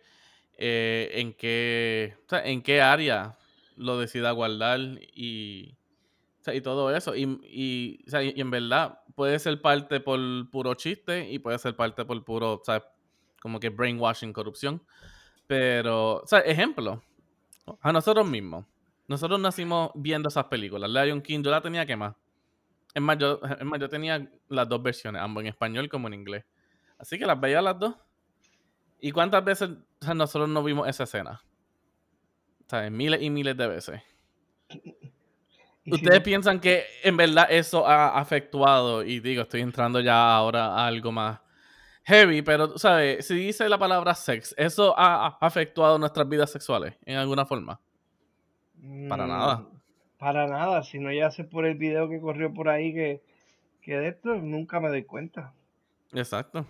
eh, 0.54 1.10
en 1.14 1.34
qué, 1.34 2.16
o 2.24 2.28
sea, 2.28 2.44
en 2.46 2.62
qué 2.62 2.80
área 2.80 3.36
lo 3.76 3.98
decida 3.98 4.30
guardar 4.30 4.80
y, 5.14 5.76
o 6.40 6.44
sea, 6.44 6.54
y 6.54 6.60
todo 6.60 6.94
eso. 6.94 7.14
Y, 7.14 7.24
y, 7.44 8.04
o 8.06 8.10
sea, 8.10 8.22
y 8.22 8.40
en 8.40 8.50
verdad 8.50 9.01
puede 9.14 9.38
ser 9.38 9.60
parte 9.60 10.00
por 10.00 10.20
puro 10.50 10.74
chiste 10.74 11.30
y 11.30 11.38
puede 11.38 11.58
ser 11.58 11.76
parte 11.76 12.04
por 12.04 12.22
puro, 12.24 12.54
o 12.54 12.62
sea, 12.64 12.84
como 13.40 13.58
que 13.60 13.70
brainwashing, 13.70 14.32
corrupción. 14.32 14.82
Pero, 15.46 16.22
o 16.22 16.26
sea, 16.26 16.40
ejemplo, 16.40 17.02
a 17.80 17.92
nosotros 17.92 18.26
mismos. 18.26 18.64
Nosotros 19.08 19.40
nacimos 19.40 19.90
viendo 19.94 20.28
esas 20.28 20.44
películas. 20.44 20.90
Lion 20.90 21.20
King, 21.20 21.42
yo 21.42 21.50
la 21.50 21.60
tenía 21.60 21.84
que 21.84 21.96
más. 21.96 22.14
Es 22.94 23.02
más, 23.02 23.18
yo, 23.18 23.40
es 23.42 23.64
más, 23.64 23.80
yo 23.80 23.88
tenía 23.88 24.30
las 24.48 24.68
dos 24.68 24.82
versiones, 24.82 25.20
ambos 25.20 25.42
en 25.42 25.48
español 25.48 25.88
como 25.88 26.08
en 26.08 26.14
inglés. 26.14 26.44
Así 26.98 27.18
que 27.18 27.26
las 27.26 27.40
veía 27.40 27.60
las 27.60 27.78
dos. 27.78 27.96
¿Y 29.00 29.10
cuántas 29.10 29.44
veces 29.44 29.70
o 29.70 30.04
sea, 30.04 30.14
nosotros 30.14 30.48
no 30.48 30.62
vimos 30.62 30.88
esa 30.88 31.04
escena? 31.04 31.42
O 32.66 32.70
sea, 32.70 32.88
miles 32.90 33.20
y 33.20 33.30
miles 33.30 33.56
de 33.56 33.66
veces. 33.66 34.02
¿Ustedes 35.86 36.20
piensan 36.20 36.60
que 36.60 36.84
en 37.02 37.16
verdad 37.16 37.46
eso 37.50 37.86
ha 37.86 38.18
afectuado? 38.18 39.02
Y 39.02 39.20
digo, 39.20 39.42
estoy 39.42 39.62
entrando 39.62 40.00
ya 40.00 40.34
ahora 40.34 40.66
a 40.66 40.86
algo 40.86 41.10
más 41.10 41.40
heavy, 42.04 42.42
pero, 42.42 42.78
¿sabes? 42.78 43.26
Si 43.26 43.34
dice 43.34 43.68
la 43.68 43.78
palabra 43.78 44.14
sex, 44.14 44.54
¿eso 44.56 44.94
ha 44.96 45.38
afectuado 45.40 45.98
nuestras 45.98 46.28
vidas 46.28 46.50
sexuales 46.50 46.96
en 47.04 47.16
alguna 47.16 47.46
forma? 47.46 47.80
Para 49.08 49.26
nada. 49.26 49.56
Mm, 49.58 49.80
Para 50.18 50.46
nada, 50.46 50.82
si 50.82 50.98
no 50.98 51.12
ya 51.12 51.30
sé 51.30 51.44
por 51.44 51.66
el 51.66 51.76
video 51.76 52.08
que 52.08 52.20
corrió 52.20 52.52
por 52.52 52.68
ahí 52.68 52.92
que, 52.92 53.22
que 53.80 53.96
de 53.96 54.08
esto 54.08 54.34
nunca 54.36 54.80
me 54.80 54.88
doy 54.88 55.04
cuenta. 55.04 55.52
Exacto. 56.12 56.66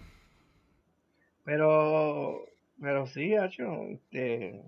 Pero, 1.44 2.44
pero 2.80 3.06
sí, 3.06 3.34
Hacho, 3.34 3.64
este, 3.88 4.62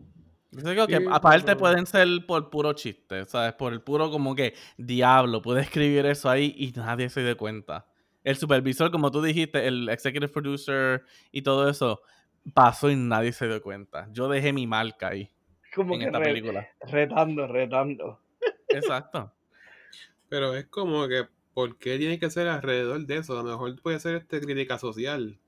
Yo 0.63 0.71
digo 0.71 0.87
que 0.87 0.99
Sí, 0.99 1.05
aparte 1.11 1.47
pero- 1.47 1.59
pueden 1.59 1.87
ser 1.87 2.09
por 2.27 2.51
puro 2.51 2.73
chiste, 2.75 3.25
¿sabes? 3.27 3.53
Por 3.55 3.73
el 3.73 3.81
puro 3.83 4.11
como 4.11 4.35
que 4.35 4.55
diablo, 4.77 5.43
puede 5.43 5.63
escribir 5.63 6.07
eso 6.07 6.31
ahí 6.31 6.55
y 6.57 6.73
nadie 6.73 7.09
se 7.11 7.23
dé 7.23 7.35
cuenta. 7.35 7.87
El 8.23 8.37
supervisor, 8.37 8.91
como 8.91 9.11
tú 9.11 9.21
dijiste, 9.21 9.67
el 9.67 9.89
executive 9.89 10.29
producer 10.29 11.05
y 11.33 11.43
todo 11.43 11.69
eso, 11.69 12.01
pasó 12.55 12.91
y 12.91 12.97
nadie 12.97 13.33
se 13.33 13.47
dio 13.49 13.61
cuenta. 13.63 14.09
Yo 14.13 14.29
dejé 14.29 14.53
mi 14.53 14.67
marca 14.67 15.09
ahí 15.09 15.31
como 15.75 15.95
en 15.95 16.01
que 16.01 16.07
esta 16.07 16.19
re- 16.19 16.25
película. 16.27 16.69
retando, 16.87 17.47
retando. 17.47 18.21
Exacto. 18.69 19.33
Pero 20.29 20.55
es 20.55 20.67
como 20.67 21.07
que, 21.09 21.27
¿por 21.53 21.77
qué 21.79 21.99
tiene 21.99 22.19
que 22.19 22.31
ser 22.31 22.49
alrededor 22.49 23.05
de 23.07 23.17
eso? 23.17 23.39
A 23.39 23.43
lo 23.43 23.51
mejor 23.51 23.81
puede 23.83 24.01
ser 24.01 24.15
este 24.17 24.41
crítica 24.41 24.79
social. 24.79 25.39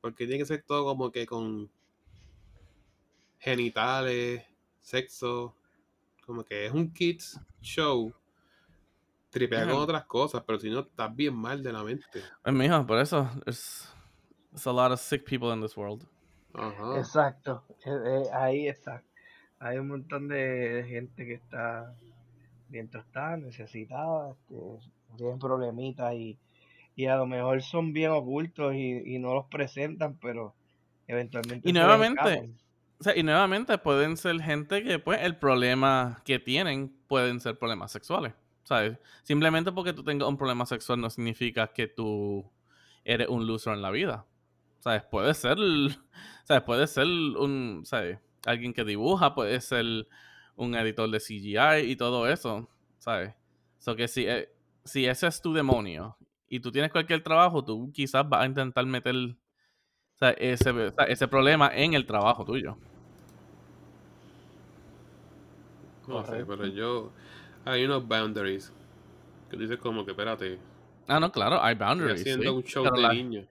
Porque 0.00 0.26
tiene 0.26 0.38
que 0.40 0.46
ser 0.46 0.62
todo 0.62 0.84
como 0.84 1.12
que 1.12 1.26
con 1.26 1.70
genitales, 3.42 4.44
sexo. 4.80 5.54
Como 6.24 6.44
que 6.44 6.66
es 6.66 6.72
un 6.72 6.92
kids 6.92 7.40
show. 7.60 8.14
Tripea 9.30 9.64
con 9.64 9.76
otras 9.76 10.04
cosas, 10.04 10.42
pero 10.46 10.60
si 10.60 10.70
no, 10.70 10.80
estás 10.80 11.14
bien 11.14 11.34
mal 11.34 11.62
de 11.62 11.72
la 11.72 11.82
mente. 11.82 12.22
Mijo, 12.44 12.86
por 12.86 12.98
eso, 12.98 13.30
there's, 13.44 13.88
there's 14.50 14.66
a 14.66 14.72
lot 14.72 14.92
of 14.92 15.00
sick 15.00 15.24
people 15.24 15.52
in 15.54 15.62
this 15.62 15.74
world. 15.74 16.06
Ajá. 16.52 16.98
Exacto, 16.98 17.64
eh, 17.86 17.90
eh, 17.90 18.22
ahí 18.34 18.68
está. 18.68 19.02
Hay 19.58 19.78
un 19.78 19.88
montón 19.88 20.28
de, 20.28 20.84
gente 20.86 21.24
que 21.24 21.32
está 21.32 21.94
bien 22.68 22.90
tostada, 22.90 23.38
necesitada, 23.38 24.32
este, 24.32 24.54
tienen 25.16 25.38
problemitas 25.38 26.12
y, 26.12 26.38
y 26.94 27.06
a 27.06 27.16
lo 27.16 27.24
mejor 27.24 27.62
son 27.62 27.94
bien 27.94 28.10
ocultos 28.10 28.74
y, 28.74 29.14
y 29.14 29.18
no 29.18 29.32
los 29.32 29.46
presentan, 29.46 30.18
pero 30.18 30.54
eventualmente 31.06 31.70
Y 31.70 31.72
nuevamente. 31.72 32.52
Y 33.16 33.22
nuevamente 33.22 33.78
pueden 33.78 34.16
ser 34.16 34.40
gente 34.40 34.82
que, 34.82 34.98
pues, 34.98 35.20
el 35.22 35.36
problema 35.36 36.22
que 36.24 36.38
tienen 36.38 36.94
pueden 37.08 37.40
ser 37.40 37.58
problemas 37.58 37.92
sexuales. 37.92 38.34
¿Sabes? 38.64 38.98
Simplemente 39.24 39.72
porque 39.72 39.92
tú 39.92 40.04
tengas 40.04 40.28
un 40.28 40.36
problema 40.36 40.64
sexual 40.66 41.00
no 41.00 41.10
significa 41.10 41.66
que 41.68 41.88
tú 41.88 42.48
eres 43.04 43.28
un 43.28 43.46
loser 43.46 43.74
en 43.74 43.82
la 43.82 43.90
vida. 43.90 44.26
¿Sabes? 44.78 45.02
Puede 45.04 45.34
ser, 45.34 45.58
¿sabes? 46.44 46.62
Puede 46.62 46.86
ser 46.86 47.06
un, 47.06 47.82
¿sabes? 47.84 48.18
Alguien 48.46 48.72
que 48.72 48.84
dibuja, 48.84 49.34
puede 49.34 49.60
ser 49.60 50.06
un 50.56 50.74
editor 50.74 51.10
de 51.10 51.18
CGI 51.18 51.90
y 51.90 51.96
todo 51.96 52.28
eso, 52.28 52.68
¿sabes? 52.98 53.34
So 53.78 53.96
que 53.96 54.06
si, 54.08 54.26
eh, 54.26 54.48
si 54.84 55.06
ese 55.06 55.26
es 55.26 55.40
tu 55.40 55.52
demonio 55.52 56.16
y 56.48 56.60
tú 56.60 56.70
tienes 56.70 56.92
cualquier 56.92 57.22
trabajo, 57.22 57.64
tú 57.64 57.90
quizás 57.92 58.28
vas 58.28 58.42
a 58.42 58.46
intentar 58.46 58.86
meter 58.86 59.36
ese, 60.38 60.92
ese 61.08 61.28
problema 61.28 61.70
en 61.74 61.94
el 61.94 62.06
trabajo 62.06 62.44
tuyo. 62.44 62.76
No 66.12 66.24
sé, 66.26 66.44
pero 66.46 66.66
yo. 66.66 67.10
Hay 67.64 67.84
unos 67.84 68.06
boundaries. 68.06 68.72
Que 69.50 69.56
dices 69.56 69.78
como 69.78 70.04
que, 70.04 70.12
espérate, 70.12 70.58
Ah, 71.08 71.18
no, 71.20 71.30
claro, 71.32 71.60
hay 71.62 71.72
estoy 71.74 71.86
boundaries. 71.86 72.20
haciendo 72.20 72.50
sí, 72.50 72.56
un 72.56 72.62
show 72.64 72.84
pero 72.84 72.96
de 72.96 73.02
la- 73.02 73.14
niños. 73.14 73.46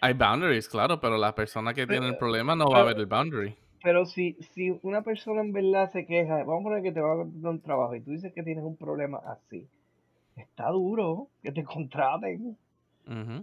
Hay 0.00 0.12
boundaries, 0.14 0.68
claro, 0.68 1.00
pero 1.00 1.16
la 1.16 1.34
persona 1.34 1.72
que 1.72 1.86
tiene 1.86 2.06
el 2.06 2.12
Pero, 2.12 2.18
problema 2.20 2.54
no 2.54 2.66
va 2.66 2.80
a 2.80 2.84
pero, 2.84 2.86
ver 2.86 2.98
el 3.00 3.06
boundary. 3.06 3.54
pero 3.82 4.06
si, 4.06 4.34
si 4.54 4.78
una 4.82 5.02
persona 5.02 5.40
en 5.40 5.52
verdad 5.52 5.90
se 5.90 6.06
queja, 6.06 6.38
vamos 6.44 6.60
a 6.60 6.64
poner 6.64 6.82
que 6.82 6.92
te 6.92 7.00
va 7.00 7.12
a 7.14 7.16
contratar 7.16 7.50
un 7.50 7.60
trabajo 7.60 7.94
y 7.94 8.00
tú 8.02 8.10
dices 8.10 8.32
que 8.32 8.42
tienes 8.42 8.64
un 8.64 8.76
problema 8.76 9.18
así, 9.26 9.66
está 10.36 10.68
duro 10.70 11.28
que 11.42 11.52
te 11.52 11.64
contraten. 11.74 12.56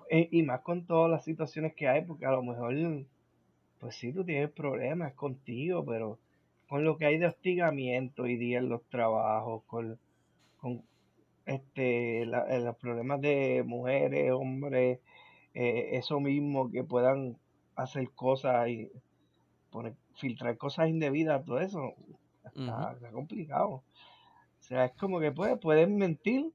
E- 0.10 0.30
y 0.32 0.44
más 0.44 0.62
con 0.62 0.86
todas 0.86 1.10
las 1.12 1.24
situaciones 1.24 1.74
que 1.76 1.88
hay, 1.88 2.04
porque 2.04 2.26
a 2.26 2.32
lo 2.32 2.44
mejor, 2.44 2.74
pues 3.80 3.96
sí, 3.96 4.14
tú 4.14 4.24
tienes 4.24 4.52
problemas 4.52 5.14
contigo, 5.14 5.84
pero 5.86 6.20
con 6.72 6.86
lo 6.86 6.96
que 6.98 7.06
hay 7.06 7.18
de 7.18 7.26
hostigamiento 7.28 8.24
hoy 8.24 8.38
día 8.38 8.60
en 8.60 8.70
los 8.70 8.82
trabajos, 8.88 9.62
con, 9.66 10.00
con 10.56 10.82
este, 11.46 12.26
la- 12.26 12.46
eh, 12.48 12.62
los 12.62 12.78
problemas 12.78 13.20
de 13.20 13.62
mujeres, 13.68 14.32
hombres, 14.32 15.02
eh, 15.54 15.90
eso 15.98 16.22
mismo, 16.22 16.72
que 16.72 16.86
puedan 16.86 17.38
hacer 17.76 18.10
cosas 18.12 18.70
y 18.70 18.90
poner, 19.70 19.96
filtrar 20.16 20.58
cosas 20.58 20.88
indebidas, 20.88 21.44
todo 21.44 21.60
eso, 21.60 21.94
está, 22.46 22.94
está 22.94 23.12
complicado. 23.12 23.70
O 23.70 23.84
sea, 24.62 24.86
es 24.86 24.94
como 24.94 25.20
que 25.20 25.34
pues, 25.34 25.60
pueden 25.60 25.98
mentir 25.98 26.54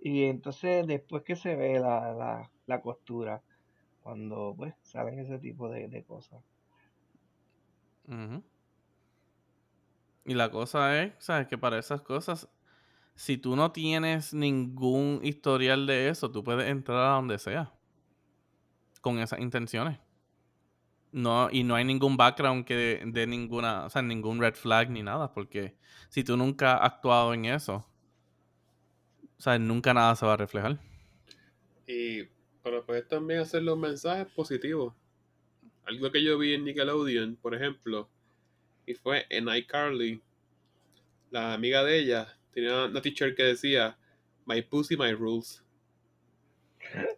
y 0.00 0.26
entonces 0.26 0.86
después 0.86 1.24
que 1.24 1.34
se 1.34 1.56
ve 1.56 1.80
la, 1.80 2.12
la, 2.12 2.52
la 2.66 2.80
costura, 2.80 3.42
cuando 4.04 4.54
pues 4.56 4.74
salen 4.82 5.18
ese 5.18 5.40
tipo 5.40 5.68
de, 5.68 5.88
de 5.88 6.04
cosas. 6.04 6.40
Ujú. 8.08 8.47
Y 10.24 10.34
la 10.34 10.50
cosa 10.50 11.02
es, 11.02 11.12
¿sabes? 11.18 11.46
Que 11.46 11.56
para 11.56 11.78
esas 11.78 12.02
cosas, 12.02 12.48
si 13.14 13.38
tú 13.38 13.56
no 13.56 13.72
tienes 13.72 14.34
ningún 14.34 15.20
historial 15.22 15.86
de 15.86 16.08
eso, 16.08 16.30
tú 16.30 16.44
puedes 16.44 16.68
entrar 16.68 16.98
a 16.98 17.14
donde 17.14 17.38
sea 17.38 17.72
con 19.00 19.18
esas 19.18 19.40
intenciones. 19.40 19.98
No, 21.10 21.48
y 21.50 21.64
no 21.64 21.74
hay 21.74 21.84
ningún 21.84 22.16
background 22.16 22.66
que 22.66 22.74
de, 22.76 23.02
de 23.06 23.26
ninguna, 23.26 23.86
o 23.86 23.90
sea, 23.90 24.02
ningún 24.02 24.40
red 24.40 24.54
flag 24.54 24.90
ni 24.90 25.02
nada, 25.02 25.32
porque 25.32 25.76
si 26.10 26.22
tú 26.22 26.36
nunca 26.36 26.76
has 26.76 26.92
actuado 26.92 27.32
en 27.32 27.46
eso, 27.46 27.86
o 29.38 29.40
sea, 29.40 29.58
nunca 29.58 29.94
nada 29.94 30.14
se 30.16 30.26
va 30.26 30.34
a 30.34 30.36
reflejar. 30.36 30.78
Y, 31.86 32.24
pero 32.62 32.84
puedes 32.84 33.08
también 33.08 33.40
hacer 33.40 33.62
los 33.62 33.78
mensajes 33.78 34.26
positivos. 34.34 34.94
Algo 35.84 36.12
que 36.12 36.22
yo 36.22 36.36
vi 36.36 36.54
en 36.54 36.64
Nickelodeon, 36.64 37.36
por 37.36 37.54
ejemplo, 37.54 38.10
y 38.90 38.94
fue 38.94 39.26
en 39.30 39.48
iCarly, 39.48 40.20
la 41.30 41.52
amiga 41.54 41.84
de 41.84 41.98
ella 41.98 42.28
tenía 42.52 42.86
una 42.86 43.00
t-shirt 43.02 43.36
que 43.36 43.42
decía 43.44 43.96
My 44.46 44.62
pussy, 44.62 44.96
my 44.96 45.12
rules. 45.12 45.62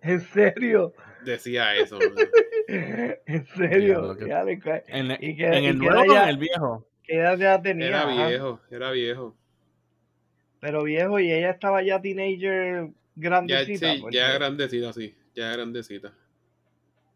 ¿En 0.03 0.21
serio? 0.21 0.93
Decía 1.25 1.77
eso. 1.77 1.99
¿En 2.69 3.47
serio? 3.57 4.15
Diablo, 4.15 4.17
que- 4.17 4.29
Ya 4.29 4.43
le 4.45 4.59
cae. 4.59 4.85
En, 4.89 5.11
Y 5.21 5.41
el 5.43 5.79
nuevo 5.79 6.01
o 6.01 6.05
en 6.05 6.11
ya- 6.13 6.29
el 6.31 6.39
viejo. 6.39 6.87
¿Qué 7.05 7.17
edad 7.19 7.39
ya 7.39 7.61
tenía? 7.63 7.87
Era 7.89 8.03
Ajá. 8.09 8.29
viejo, 8.29 8.61
era 8.71 8.91
viejo. 8.91 9.37
Pero 10.61 10.83
viejo, 10.85 11.19
y 11.21 11.33
ella 11.33 11.51
estaba 11.51 11.83
ya 11.83 12.01
teenager 12.01 12.87
Ya, 12.87 12.93
grandecita. 13.17 13.93
sí, 13.95 14.01
porque- 14.01 14.17
ya 14.17 14.33
grandecita, 14.33 14.93
sí. 14.93 15.15
Ya 15.35 15.53
grandecita. 15.53 16.13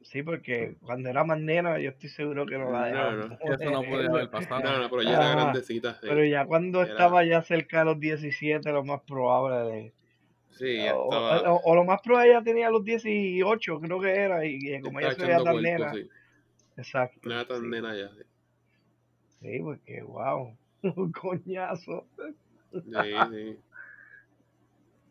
Sí, 0.05 0.23
porque 0.23 0.77
cuando 0.83 1.09
era 1.09 1.25
más 1.25 1.40
nena, 1.40 1.79
yo 1.81 1.90
estoy 1.90 2.09
seguro 2.11 2.45
que 2.47 2.59
no 2.59 2.71
la 2.71 2.81
No, 2.81 2.85
dejaban. 2.87 3.19
no. 3.31 3.38
Eso 3.55 3.71
no 3.71 3.83
puede 3.83 4.07
haber 4.07 4.31
pasado. 4.31 4.62
No, 4.62 4.79
no, 4.83 4.90
pero 4.90 5.03
ya 5.03 5.11
era 5.11 5.33
Ah, 5.33 5.35
grandecita. 5.35 5.95
sí. 5.95 6.01
Pero 6.03 6.25
ya 6.25 6.45
cuando 6.47 6.83
Era- 6.83 6.90
estaba 6.93 7.25
ya 7.25 7.43
cerca 7.43 7.81
de 7.81 7.85
los 7.87 7.99
17, 8.01 8.71
lo 8.71 8.85
más 8.85 9.01
probable 9.03 9.71
de... 9.73 9.93
Sí, 10.51 10.77
ya 10.77 10.95
o, 10.95 11.05
estaba, 11.05 11.53
o- 11.55 11.61
o 11.64 11.75
lo 11.75 11.85
más 11.85 12.01
probable 12.03 12.33
ya 12.33 12.43
tenía 12.43 12.71
los 12.71 12.85
18, 12.85 13.81
creo 13.81 14.01
que 14.01 14.11
era, 14.14 14.45
y, 14.47 14.75
y 14.77 14.81
como 14.83 15.01
ella 15.01 15.12
se 15.14 15.23
veía 15.23 15.37
tan 15.43 15.55
cuerpo, 15.55 15.61
nena. 15.62 15.93
sí. 15.95 16.09
Exacto. 16.77 17.21
No 17.25 17.33
era 17.35 17.47
tan 17.47 17.62
sí. 17.62 17.67
nena 17.69 17.97
ya. 17.97 18.09
Sí, 18.11 18.23
Sí, 19.40 19.59
porque 19.61 20.03
wow, 20.03 20.57
un 20.83 21.12
coñazo. 21.12 22.07
sí. 22.73 22.81
sí. 23.33 23.59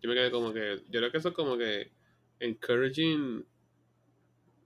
Yo 0.01 0.09
me 0.09 0.15
quedé 0.15 0.31
como 0.31 0.53
que. 0.53 0.77
Yo 0.89 0.99
creo 0.99 1.11
que 1.11 1.17
eso 1.17 1.29
es 1.29 1.35
como 1.35 1.57
que. 1.57 1.89
Encouraging. 2.39 3.45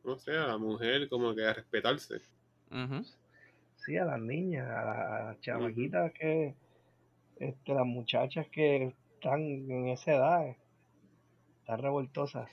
No 0.07 0.17
sé, 0.17 0.31
a 0.37 0.47
la 0.47 0.57
mujer 0.57 1.09
como 1.09 1.35
que 1.35 1.43
a 1.45 1.53
respetarse. 1.53 2.21
Sí, 3.75 3.97
a 3.97 4.05
las 4.05 4.21
niñas, 4.21 4.65
a, 4.69 4.85
la- 4.85 5.17
a 5.17 5.23
las 5.25 5.41
chamaquitas 5.41 6.13
que, 6.13 6.55
este, 7.35 7.73
las 7.73 7.85
muchachas 7.85 8.47
que 8.47 8.93
están 9.15 9.41
en 9.41 9.89
esa 9.89 10.13
edad, 10.13 10.55
están 11.59 11.81
revoltosas. 11.81 12.49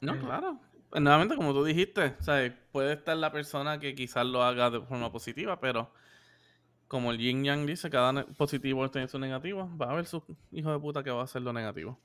No, 0.00 0.18
claro. 0.18 0.58
Pues, 0.90 1.00
Nuevamente, 1.00 1.36
como 1.36 1.52
tú 1.52 1.62
dijiste, 1.64 2.16
o 2.18 2.22
sea, 2.22 2.52
puede 2.72 2.94
estar 2.94 3.16
la 3.16 3.30
persona 3.30 3.78
que 3.78 3.94
quizás 3.94 4.26
lo 4.26 4.42
haga 4.42 4.68
de 4.70 4.80
forma 4.80 5.12
positiva, 5.12 5.60
pero 5.60 5.92
como 6.88 7.12
el 7.12 7.18
yin 7.18 7.44
yang 7.44 7.66
dice, 7.66 7.88
cada 7.88 8.26
positivo 8.26 8.90
tiene 8.90 9.06
su 9.06 9.20
negativo, 9.20 9.70
va 9.80 9.86
a 9.86 9.90
haber 9.92 10.06
su 10.06 10.24
hijo 10.50 10.72
de 10.72 10.78
puta 10.80 11.04
que 11.04 11.10
va 11.12 11.20
a 11.20 11.24
hacer 11.24 11.42
lo 11.42 11.52
negativo. 11.52 12.00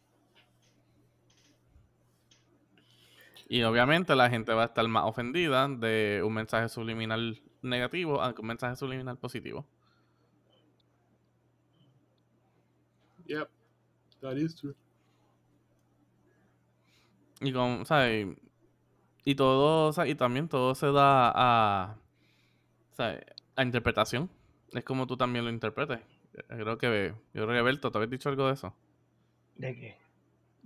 Y 3.49 3.63
obviamente 3.63 4.15
la 4.15 4.29
gente 4.29 4.53
va 4.53 4.63
a 4.63 4.65
estar 4.65 4.85
más 4.87 5.05
ofendida 5.05 5.67
de 5.69 6.21
un 6.23 6.33
mensaje 6.33 6.67
subliminal 6.67 7.41
negativo 7.61 8.21
a 8.21 8.33
un 8.37 8.47
mensaje 8.47 8.75
subliminal 8.75 9.17
positivo. 9.17 9.65
Yep. 13.25 13.49
That 14.21 14.35
is 14.35 14.55
true. 14.55 14.75
Y 17.39 17.53
con, 17.53 17.85
¿sabes? 17.85 18.27
Y 19.23 19.35
todo, 19.35 19.93
sea, 19.93 20.07
y 20.07 20.15
también 20.15 20.49
todo 20.49 20.73
se 20.75 20.91
da 20.91 21.31
a, 21.33 21.97
¿sabes? 22.93 23.23
a 23.55 23.63
interpretación. 23.63 24.29
Es 24.71 24.83
como 24.83 25.07
tú 25.07 25.15
también 25.15 25.45
lo 25.45 25.51
interpretes. 25.51 25.99
Yo 26.49 26.57
creo 26.57 26.77
que, 26.77 27.13
yo 27.33 27.45
creo 27.45 27.55
que 27.55 27.61
Berto, 27.61 27.91
¿te 27.91 27.97
habías 27.97 28.11
dicho 28.11 28.29
algo 28.29 28.47
de 28.47 28.53
eso? 28.53 28.73
¿De 29.55 29.75
qué? 29.75 29.97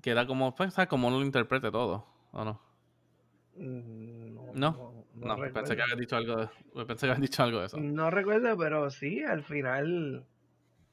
Que 0.02 0.12
era 0.12 0.26
como, 0.26 0.56
pues, 0.56 0.74
¿sabes? 0.74 0.89
Como 0.89 1.08
uno 1.08 1.20
lo 1.20 1.26
interprete 1.26 1.72
todo, 1.72 2.06
¿o 2.32 2.44
no? 2.44 2.71
Mm, 3.62 4.60
No, 4.60 4.95
No, 5.13 5.38
pensé 5.54 5.76
que 5.76 5.84
habías 5.84 6.00
dicho 6.00 6.15
algo 6.15 6.36
de, 6.38 6.50
pensé 6.88 7.06
que 7.06 7.12
habías 7.12 7.21
dicho 7.21 7.43
algo 7.43 7.60
de 7.60 7.67
eso. 7.67 7.78
No 7.78 8.10
recuerdo, 8.10 8.58
pero 8.58 8.89
sí, 8.89 9.21
al 9.24 9.43
final, 9.43 10.26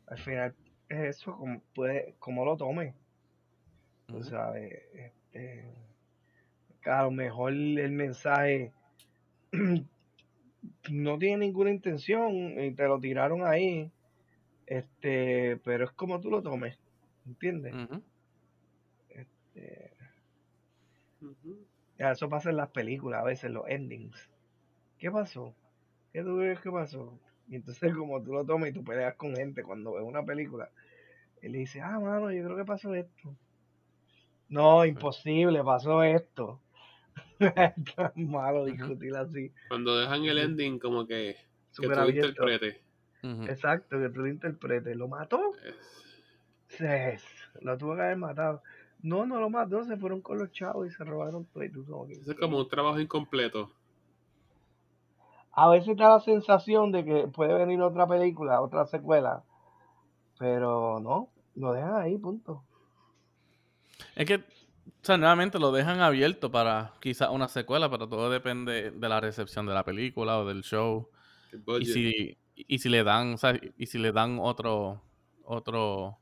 al 0.06 0.18
final 0.18 0.54
es 0.90 1.16
eso, 1.16 1.34
como, 1.36 1.62
puede, 1.74 2.14
como 2.18 2.44
lo 2.44 2.56
tome, 2.58 2.94
tú 4.06 4.18
Ujú. 4.18 4.24
sabes, 4.24 4.72
este, 4.92 5.64
a 6.84 7.04
lo 7.04 7.10
mejor 7.10 7.52
el 7.52 7.92
mensaje 7.92 8.72
no 10.90 11.18
tiene 11.18 11.38
ninguna 11.46 11.70
intención 11.70 12.34
y 12.60 12.72
te 12.74 12.86
lo 12.86 13.00
tiraron 13.00 13.46
ahí, 13.46 13.90
este, 14.66 15.56
pero 15.64 15.86
es 15.86 15.90
como 15.92 16.20
tú 16.20 16.30
lo 16.30 16.42
tomes, 16.42 16.78
¿entiendes? 17.26 17.74
Eh, 19.54 19.90
Ujú. 21.20 21.66
Ya, 21.98 22.12
eso 22.12 22.28
pasa 22.28 22.50
en 22.50 22.56
las 22.56 22.70
películas, 22.70 23.20
a 23.20 23.24
veces 23.24 23.50
los 23.50 23.68
endings. 23.68 24.30
¿Qué 24.98 25.10
pasó? 25.10 25.54
¿Qué 26.12 26.22
tú 26.22 26.36
crees 26.38 26.60
que 26.60 26.70
pasó? 26.70 27.18
Y 27.48 27.56
entonces 27.56 27.94
como 27.94 28.22
tú 28.22 28.32
lo 28.32 28.44
tomas 28.44 28.70
y 28.70 28.72
tú 28.72 28.84
peleas 28.84 29.14
con 29.14 29.34
gente 29.34 29.62
cuando 29.62 29.94
ves 29.94 30.04
una 30.04 30.24
película, 30.24 30.70
él 31.42 31.52
le 31.52 31.58
dice, 31.58 31.80
ah, 31.80 31.98
mano, 31.98 32.30
yo 32.32 32.44
creo 32.44 32.56
que 32.56 32.64
pasó 32.64 32.94
esto. 32.94 33.36
No, 34.48 34.84
imposible, 34.84 35.62
pasó 35.62 36.02
esto. 36.02 36.60
es 37.40 38.16
malo 38.16 38.62
Ujú. 38.62 38.72
discutir 38.72 39.14
así. 39.16 39.52
Cuando 39.68 39.98
dejan 39.98 40.24
el 40.24 40.38
ending 40.38 40.78
como 40.78 41.06
que, 41.06 41.36
que 41.36 41.38
Súper 41.70 41.94
tú 41.94 42.00
abierto. 42.00 42.28
interpretes. 42.28 42.76
Exacto, 43.48 43.98
que 44.00 44.08
tú 44.08 44.20
lo 44.20 44.28
interpretes. 44.28 44.96
¿Lo 44.96 45.08
mató? 45.08 45.52
Es- 45.64 45.98
Sí, 46.68 46.84
lo 47.62 47.78
tuvo 47.78 47.96
que 47.96 48.02
haber 48.02 48.16
matado. 48.18 48.62
No, 49.02 49.26
no 49.26 49.38
lo 49.38 49.48
mató, 49.48 49.84
se 49.84 49.96
fueron 49.96 50.20
con 50.20 50.38
los 50.38 50.50
chavos 50.52 50.88
y 50.88 50.90
se 50.90 51.04
robaron 51.04 51.44
todo. 51.46 51.64
Y 51.64 51.70
tú 51.70 51.84
como 51.86 52.06
que, 52.06 52.14
Eso 52.14 52.32
es 52.32 52.38
como 52.38 52.58
un 52.58 52.68
trabajo 52.68 53.00
incompleto. 53.00 53.70
A 55.52 55.68
veces 55.68 55.96
da 55.96 56.10
la 56.10 56.20
sensación 56.20 56.92
de 56.92 57.04
que 57.04 57.28
puede 57.28 57.54
venir 57.54 57.80
otra 57.80 58.06
película, 58.06 58.60
otra 58.60 58.86
secuela, 58.86 59.42
pero 60.38 61.00
no, 61.00 61.30
lo 61.56 61.72
dejan 61.72 61.96
ahí, 61.96 62.16
punto. 62.16 62.62
Es 64.14 64.26
que, 64.26 64.36
o 64.36 65.02
sea, 65.02 65.16
nuevamente 65.16 65.58
lo 65.58 65.72
dejan 65.72 66.00
abierto 66.00 66.50
para 66.50 66.94
quizás 67.00 67.30
una 67.30 67.48
secuela, 67.48 67.90
pero 67.90 68.08
todo 68.08 68.30
depende 68.30 68.90
de 68.90 69.08
la 69.08 69.20
recepción 69.20 69.66
de 69.66 69.74
la 69.74 69.84
película 69.84 70.38
o 70.38 70.46
del 70.46 70.62
show. 70.62 71.08
Y 71.80 71.84
si, 71.86 72.38
y 72.54 72.78
si 72.78 72.88
le 72.88 73.02
dan, 73.02 73.34
o 73.34 73.38
sea, 73.38 73.58
y 73.76 73.86
si 73.86 73.98
le 73.98 74.12
dan 74.12 74.38
otro, 74.40 75.00
otro, 75.44 76.18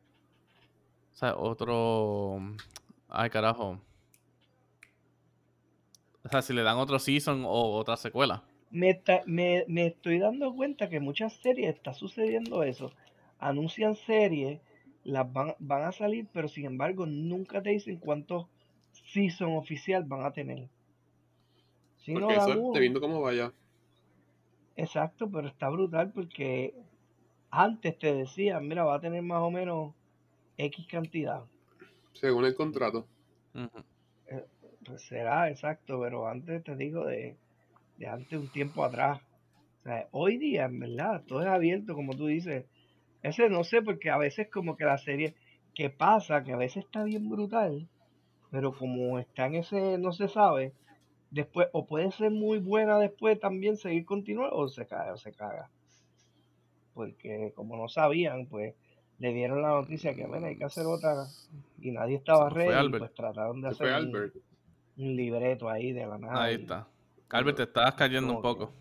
o 1.16 1.18
sea, 1.18 1.34
otro, 1.36 2.38
ay 3.08 3.30
carajo. 3.30 3.80
O 6.24 6.28
sea, 6.28 6.42
si 6.42 6.52
le 6.52 6.62
dan 6.62 6.76
otro 6.76 6.98
season 6.98 7.44
o 7.46 7.72
otra 7.72 7.96
secuela. 7.96 8.42
Me, 8.70 8.90
está- 8.90 9.22
me, 9.26 9.64
me 9.66 9.86
estoy 9.88 10.20
dando 10.20 10.54
cuenta 10.54 10.88
que 10.88 11.00
muchas 11.00 11.32
series 11.32 11.74
está 11.74 11.94
sucediendo 11.94 12.62
eso. 12.62 12.92
Anuncian 13.40 13.96
series, 13.96 14.60
las 15.02 15.32
van, 15.32 15.56
van 15.58 15.82
a 15.82 15.90
salir, 15.92 16.28
pero 16.32 16.46
sin 16.46 16.66
embargo 16.66 17.06
nunca 17.06 17.60
te 17.60 17.70
dicen 17.70 17.96
cuántos 17.98 18.46
season 19.12 19.56
oficial 19.56 20.04
van 20.04 20.24
a 20.24 20.32
tener. 20.32 20.68
Si 21.96 22.12
Porque 22.14 22.34
eso 22.36 22.50
es 22.52 22.56
uno. 22.58 22.66
dependiendo 22.72 23.00
cómo 23.00 23.20
vaya. 23.20 23.52
Exacto, 24.76 25.28
pero 25.30 25.48
está 25.48 25.68
brutal 25.68 26.12
porque 26.12 26.74
antes 27.50 27.98
te 27.98 28.14
decían, 28.14 28.68
mira, 28.68 28.84
va 28.84 28.96
a 28.96 29.00
tener 29.00 29.22
más 29.22 29.42
o 29.42 29.50
menos 29.50 29.94
X 30.58 30.86
cantidad. 30.88 31.44
Según 32.12 32.44
el 32.44 32.54
contrato. 32.54 33.06
Ujú. 33.54 33.84
Pues 34.84 35.02
será 35.02 35.50
exacto, 35.50 36.00
pero 36.00 36.28
antes 36.28 36.62
te 36.62 36.76
digo 36.76 37.04
de, 37.06 37.36
de 37.96 38.06
antes 38.06 38.38
un 38.38 38.48
tiempo 38.48 38.84
atrás. 38.84 39.20
O 39.80 39.82
sea, 39.84 40.08
hoy 40.12 40.38
día, 40.38 40.66
en 40.66 40.78
verdad, 40.78 41.22
todo 41.26 41.42
es 41.42 41.48
abierto, 41.48 41.94
como 41.94 42.14
tú 42.14 42.26
dices. 42.26 42.66
Ese 43.22 43.48
no 43.48 43.64
sé, 43.64 43.82
porque 43.82 44.10
a 44.10 44.18
veces 44.18 44.48
como 44.50 44.76
que 44.76 44.84
la 44.84 44.98
serie, 44.98 45.34
que 45.74 45.90
pasa, 45.90 46.44
que 46.44 46.52
a 46.52 46.56
veces 46.56 46.84
está 46.84 47.02
bien 47.04 47.28
brutal, 47.28 47.88
pero 48.50 48.72
como 48.72 49.18
está 49.18 49.46
en 49.46 49.56
ese, 49.56 49.98
no 49.98 50.12
se 50.12 50.28
sabe, 50.28 50.72
después, 51.30 51.68
o 51.72 51.86
puede 51.86 52.12
ser 52.12 52.30
muy 52.30 52.58
buena 52.58 52.98
después 52.98 53.38
también 53.40 53.76
seguir 53.76 54.04
continuando, 54.04 54.56
o 54.56 54.68
se 54.68 54.86
cae, 54.86 55.10
o 55.10 55.16
se 55.16 55.32
caga. 55.32 55.70
Porque 56.94 57.52
como 57.54 57.76
no 57.76 57.88
sabían, 57.88 58.46
pues 58.46 58.74
le 59.18 59.32
dieron 59.32 59.62
la 59.62 59.68
noticia 59.68 60.14
que, 60.14 60.26
bueno, 60.26 60.46
hay 60.46 60.56
que 60.56 60.64
hacer 60.64 60.84
otra, 60.86 61.26
y 61.80 61.90
nadie 61.90 62.16
estaba 62.16 62.50
ready, 62.50 62.72
Albert. 62.72 62.98
pues 63.04 63.14
trataron 63.14 63.60
de 63.62 63.68
hacer 63.68 63.86
un, 63.88 63.92
Albert. 63.94 64.34
un 64.98 65.16
libreto 65.16 65.68
ahí 65.68 65.92
de 65.92 66.06
la 66.06 66.18
nada. 66.18 66.42
Ahí 66.44 66.56
y 66.56 66.60
está. 66.62 66.86
Albert, 67.30 67.56
te 67.56 67.62
estabas 67.64 67.94
cayendo 67.94 68.30
un 68.32 68.36
que, 68.38 68.42
poco. 68.42 68.72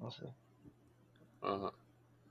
no 0.00 0.10
sé. 0.10 0.26
Ajá. 1.42 1.72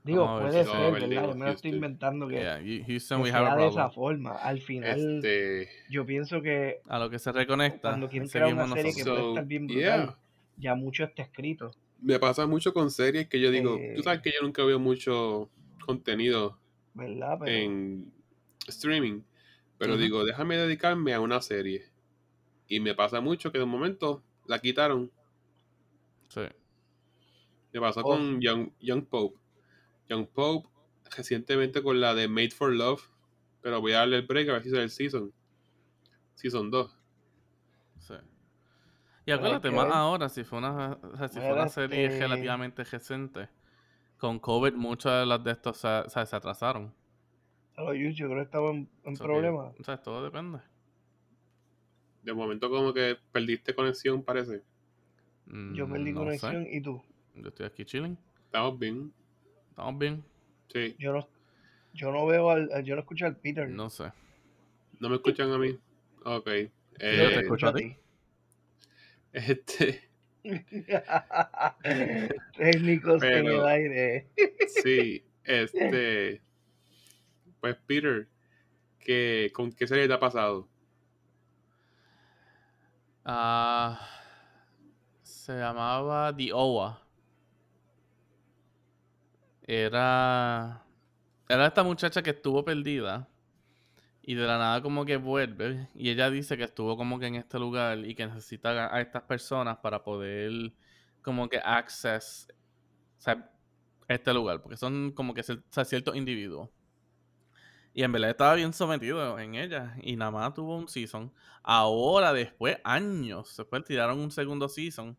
Digo, 0.04 0.24
Vamos 0.24 0.40
a 0.40 0.44
ver 0.44 0.52
puede 0.52 0.64
ser, 0.64 0.74
No, 0.74 0.92
¿verdad? 0.92 1.08
Yo 1.08 1.10
me 1.10 1.24
lo 1.24 1.30
estoy 1.30 1.46
Houston. 1.70 1.74
inventando 1.74 2.28
que, 2.28 2.34
Yeah, 2.34 2.60
Houston, 2.86 3.22
que 3.24 3.30
sea 3.32 3.56
de 3.56 3.66
esa 3.66 3.90
forma. 3.90 4.32
Al 4.36 4.60
final, 4.60 5.16
Este. 5.24 5.68
yo 5.90 6.06
pienso 6.06 6.42
que 6.42 6.80
A 6.86 6.98
lo 7.00 7.10
que 7.10 7.18
se 7.18 7.32
reconecta, 7.32 7.88
cuando 7.88 8.08
quieren 8.08 8.28
crear 8.28 8.52
una 8.54 8.68
seguimos 8.68 8.76
serie 8.78 8.92
que 8.92 8.98
nosotros. 9.00 9.16
puede 9.16 9.24
So, 9.24 9.28
estar 9.30 9.46
bien 9.46 9.68
yeah. 9.68 9.96
brutal, 9.96 10.16
ya 10.58 10.74
mucho 10.76 11.04
está 11.04 11.22
escrito. 11.22 11.72
Me 12.00 12.18
pasa 12.20 12.46
mucho 12.46 12.72
con 12.72 12.90
series 12.92 13.26
que 13.28 13.40
yo 13.40 13.50
digo, 13.50 13.76
tú 13.96 14.02
sabes 14.04 14.20
Eh, 14.20 14.22
que 14.22 14.30
yo 14.32 14.42
nunca 14.42 14.62
veo 14.64 14.78
mucho 14.78 15.50
contenido 15.86 16.58
¿Verdad? 16.94 17.38
Pero 17.40 17.56
en 17.56 18.12
streaming, 18.66 19.22
pero 19.78 19.96
digo, 19.96 20.24
déjame 20.24 20.56
dedicarme 20.56 21.12
a 21.12 21.20
una 21.20 21.40
serie. 21.42 21.90
Y 22.68 22.80
me 22.80 22.94
pasa 22.94 23.20
mucho 23.20 23.52
que 23.52 23.58
de 23.58 23.66
momento 23.66 24.24
la 24.46 24.58
quitaron. 24.60 25.12
Sí. 26.28 26.42
Me 27.72 27.80
pasó 27.80 28.00
oh, 28.00 28.04
con 28.04 28.40
Young, 28.40 28.70
Young 28.80 29.04
Pope. 29.04 29.38
Young 30.08 30.26
Pope 30.26 30.68
recientemente 31.14 31.82
con 31.82 32.00
la 32.00 32.14
de 32.14 32.28
Made 32.28 32.50
for 32.50 32.72
Love, 32.72 33.02
pero 33.60 33.80
voy 33.80 33.92
a 33.92 33.98
darle 33.98 34.16
el 34.16 34.26
break 34.26 34.48
a 34.48 34.52
ver 34.54 34.62
si 34.62 34.70
sale 34.70 34.84
el 34.84 34.90
season. 34.90 35.32
Season 36.34 36.70
2. 36.70 36.98
Sí. 37.98 38.14
Y 39.26 39.32
acuérdate, 39.32 39.68
que 39.68 39.74
más 39.74 39.92
ahora, 39.92 40.28
si 40.28 40.44
fue 40.44 40.58
una, 40.58 40.98
o 41.02 41.16
sea, 41.16 41.28
si 41.28 41.40
fue 41.40 41.52
una 41.52 41.68
serie 41.68 42.06
este, 42.06 42.20
relativamente 42.20 42.84
reciente, 42.84 43.48
con 44.18 44.38
COVID 44.38 44.72
muchas 44.74 45.20
de 45.20 45.26
las 45.26 45.42
de 45.44 45.52
estos 45.52 45.76
se, 45.78 45.88
o 45.88 46.08
sea, 46.08 46.26
se 46.26 46.36
atrasaron. 46.36 46.92
a 47.76 47.82
los 47.82 47.96
Yus, 47.96 48.16
yo 48.16 48.26
creo 48.26 48.38
que 48.38 48.44
estaba 48.44 48.70
en, 48.70 48.88
en 49.04 49.16
So 49.16 49.24
que, 49.24 49.28
problemas. 49.28 49.74
o 49.78 49.84
sea, 49.84 49.96
todo 50.02 50.22
depende. 50.24 50.58
De 52.22 52.32
momento 52.32 52.68
como 52.70 52.92
que 52.92 53.16
perdiste 53.32 53.74
conexión, 53.74 54.22
parece. 54.22 54.62
Yo 55.74 55.88
perdí 55.88 56.12
Mm, 56.12 56.14
no 56.14 56.20
sé. 56.32 56.40
conexión 56.40 56.66
y 56.70 56.80
tú. 56.80 57.02
Yo 57.34 57.48
estoy 57.48 57.66
aquí 57.66 57.84
chilling. 57.84 58.18
Estamos 58.46 58.78
bien. 58.78 59.12
Estamos 59.70 59.98
bien. 59.98 60.24
Sí. 60.72 60.96
Yo 60.98 61.12
no, 61.12 61.28
yo 61.94 62.10
no 62.10 62.26
veo 62.26 62.50
al, 62.50 62.70
al- 62.72 62.82
yo 62.84 62.94
no 62.96 63.02
escucho 63.02 63.26
al 63.26 63.36
Peter. 63.36 63.68
No 63.68 63.88
sé. 63.90 64.10
¿No 64.98 65.08
me 65.08 65.16
escuchan 65.16 65.52
a 65.52 65.58
mí? 65.58 65.78
Ok. 66.24 66.46
Yo 66.46 66.48
te 66.48 66.70
Eh, 66.98 67.40
escucho 67.42 67.68
a 67.68 67.74
ti. 67.74 67.94
este, 69.32 70.05
Técnicos 72.56 73.22
en 73.22 73.34
el 73.34 73.44
pero 73.44 73.66
aire. 73.66 74.28
sí, 74.82 75.24
este, 75.44 76.40
pues 77.60 77.76
Peter, 77.86 78.28
¿qué, 78.98 79.50
¿con 79.52 79.72
qué 79.72 79.86
serie 79.86 80.08
te 80.08 80.14
ha 80.14 80.20
pasado? 80.20 80.68
Ah, 83.24 84.00
se 85.22 85.58
llamaba 85.58 86.34
The 86.36 86.52
Owa. 86.52 87.02
Era. 89.66 90.84
Era 91.48 91.66
esta 91.66 91.82
muchacha 91.82 92.22
que 92.22 92.30
estuvo 92.30 92.64
perdida. 92.64 93.28
Y 94.26 94.34
de 94.34 94.46
la 94.46 94.58
nada 94.58 94.82
como 94.82 95.06
que 95.06 95.16
vuelve. 95.16 95.88
Y 95.94 96.10
ella 96.10 96.30
dice 96.30 96.56
que 96.58 96.64
estuvo 96.64 96.96
como 96.98 97.18
que 97.18 97.26
en 97.28 97.36
este 97.36 97.58
lugar. 97.58 97.98
Y 98.04 98.14
que 98.14 98.26
necesita 98.26 98.94
a 98.94 99.00
estas 99.00 99.22
personas 99.22 99.78
para 99.78 100.02
poder 100.04 100.74
como 101.22 101.48
que 101.48 101.58
access 101.58 102.48
o 103.26 103.32
este 104.08 104.34
lugar. 104.34 104.62
Porque 104.62 104.76
son 104.76 105.12
como 105.12 105.32
que 105.32 105.42
o 105.42 105.84
ciertos 105.84 106.16
individuos. 106.16 106.70
Y 107.94 108.02
en 108.02 108.12
verdad 108.12 108.30
estaba 108.30 108.54
bien 108.54 108.72
sometido 108.72 109.38
en 109.38 109.54
ella. 109.54 109.96
Y 110.02 110.16
nada 110.16 110.30
más 110.30 110.54
tuvo 110.54 110.76
un 110.76 110.88
season. 110.88 111.32
Ahora, 111.62 112.32
después, 112.32 112.78
años, 112.84 113.56
después 113.56 113.84
tiraron 113.84 114.18
un 114.18 114.30
segundo 114.30 114.68
season. 114.68 115.16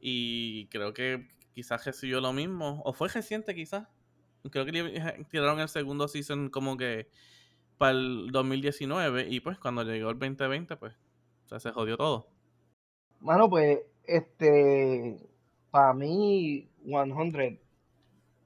Y 0.00 0.66
creo 0.68 0.94
que 0.94 1.28
quizás 1.54 1.84
recibió 1.86 2.20
lo 2.20 2.32
mismo. 2.32 2.82
O 2.84 2.92
fue 2.92 3.08
reciente 3.08 3.54
quizás. 3.54 3.88
Creo 4.50 4.66
que 4.66 4.72
le- 4.72 5.24
tiraron 5.30 5.60
el 5.60 5.68
segundo 5.68 6.08
season 6.08 6.50
como 6.50 6.76
que 6.76 7.10
para 7.82 7.98
el 7.98 8.30
2019. 8.30 9.26
Y 9.28 9.40
pues 9.40 9.58
cuando 9.58 9.82
llegó 9.82 10.10
el 10.10 10.18
2020, 10.20 10.76
pues 10.76 10.94
o 11.46 11.48
sea, 11.48 11.58
se 11.58 11.72
jodió 11.72 11.96
todo. 11.96 12.28
Mano, 13.18 13.50
pues, 13.50 13.80
este, 14.04 15.18
para 15.72 15.92
mí, 15.92 16.68
100, 16.84 17.60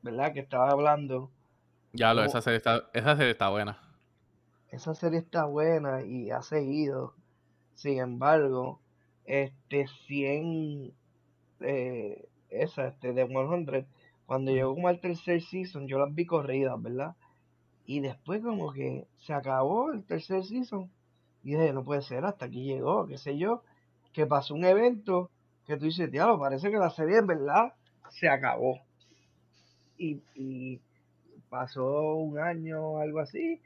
¿verdad? 0.00 0.32
Que 0.32 0.40
estaba 0.40 0.70
hablando, 0.70 1.30
Ya 1.92 2.14
lo, 2.14 2.22
como 2.22 2.28
esa 2.28 2.40
serie 2.40 2.56
está, 2.56 2.88
esa 2.94 3.14
serie 3.14 3.32
está 3.32 3.50
buena. 3.50 3.78
esa 4.70 4.94
serie 4.94 5.18
está 5.18 5.44
buena 5.44 6.02
y 6.02 6.30
ha 6.30 6.40
seguido. 6.40 7.14
Sin 7.74 7.98
embargo, 7.98 8.80
este 9.26 9.86
100, 10.06 10.94
eh, 11.60 12.26
esa, 12.48 12.88
este, 12.88 13.12
de 13.12 13.26
100, 13.26 13.86
cuando 14.24 14.50
llegó 14.50 14.74
como 14.74 14.88
al 14.88 15.00
tercer 15.00 15.42
season, 15.42 15.88
yo 15.88 15.98
las 15.98 16.14
vi 16.14 16.24
corridas, 16.24 16.80
¿verdad? 16.80 17.16
Y 17.86 18.00
después 18.00 18.42
como 18.42 18.72
que 18.72 19.06
se 19.18 19.32
acabó 19.32 19.92
el 19.92 20.04
tercer 20.04 20.44
season. 20.44 20.90
Y 21.42 21.52
dije, 21.52 21.72
no 21.72 21.84
puede 21.84 22.02
ser, 22.02 22.24
hasta 22.24 22.46
aquí 22.46 22.64
llegó, 22.64 23.06
qué 23.06 23.18
sé 23.18 23.38
yo. 23.38 23.62
Que 24.12 24.26
pasó 24.26 24.54
un 24.54 24.64
evento 24.64 25.30
que 25.66 25.76
tú 25.76 25.84
dices, 25.86 26.10
diablo, 26.10 26.38
parece 26.38 26.70
que 26.70 26.78
la 26.78 26.90
serie 26.90 27.18
en 27.18 27.26
verdad 27.26 27.74
se 28.10 28.28
acabó. 28.28 28.80
Y, 29.98 30.20
y 30.34 30.80
pasó 31.48 32.14
un 32.16 32.38
año, 32.38 32.98
algo 32.98 33.20
así. 33.20 33.60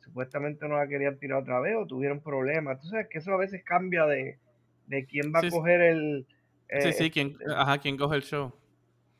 Supuestamente 0.00 0.66
no 0.68 0.76
la 0.76 0.88
querían 0.88 1.18
tirar 1.18 1.42
otra 1.42 1.60
vez 1.60 1.76
o 1.76 1.86
tuvieron 1.86 2.20
problemas. 2.20 2.80
Tú 2.80 2.88
sabes 2.88 3.08
que 3.10 3.18
eso 3.18 3.32
a 3.32 3.36
veces 3.38 3.62
cambia 3.64 4.06
de, 4.06 4.38
de 4.86 5.06
quién 5.06 5.32
va 5.34 5.40
Sí, 5.40 5.46
a 5.46 5.50
sí, 5.50 5.56
coger 5.56 5.80
el... 5.82 6.26
sí, 6.78 6.88
eh, 6.88 6.92
sí, 6.92 7.10
¿quién, 7.10 7.38
este, 7.40 7.44
ajá, 7.56 7.78
¿quién 7.78 7.96
coge 7.96 8.16
el 8.16 8.22
show? 8.22 8.52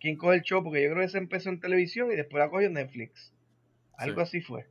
quién 0.00 0.16
coge 0.16 0.36
el 0.36 0.42
show, 0.42 0.62
porque 0.62 0.82
yo 0.82 0.90
creo 0.90 1.02
que 1.02 1.08
se 1.08 1.18
empezó 1.18 1.50
en 1.50 1.60
televisión 1.60 2.10
y 2.12 2.16
después 2.16 2.40
la 2.40 2.50
cogió 2.50 2.70
Netflix. 2.70 3.32
Sí. 3.98 4.04
Algo 4.04 4.20
así 4.22 4.40
fue. 4.40 4.66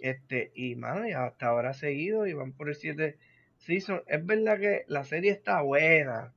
Este, 0.00 0.52
y 0.54 0.74
mano, 0.76 1.06
y 1.08 1.12
hasta 1.12 1.46
ahora 1.48 1.70
ha 1.70 1.74
seguido 1.74 2.26
y 2.26 2.32
van 2.32 2.52
por 2.52 2.68
el 2.68 2.74
7 2.76 3.18
season. 3.58 4.02
Es 4.06 4.24
verdad 4.24 4.58
que 4.58 4.84
la 4.88 5.04
serie 5.04 5.32
está 5.32 5.60
buena, 5.62 6.32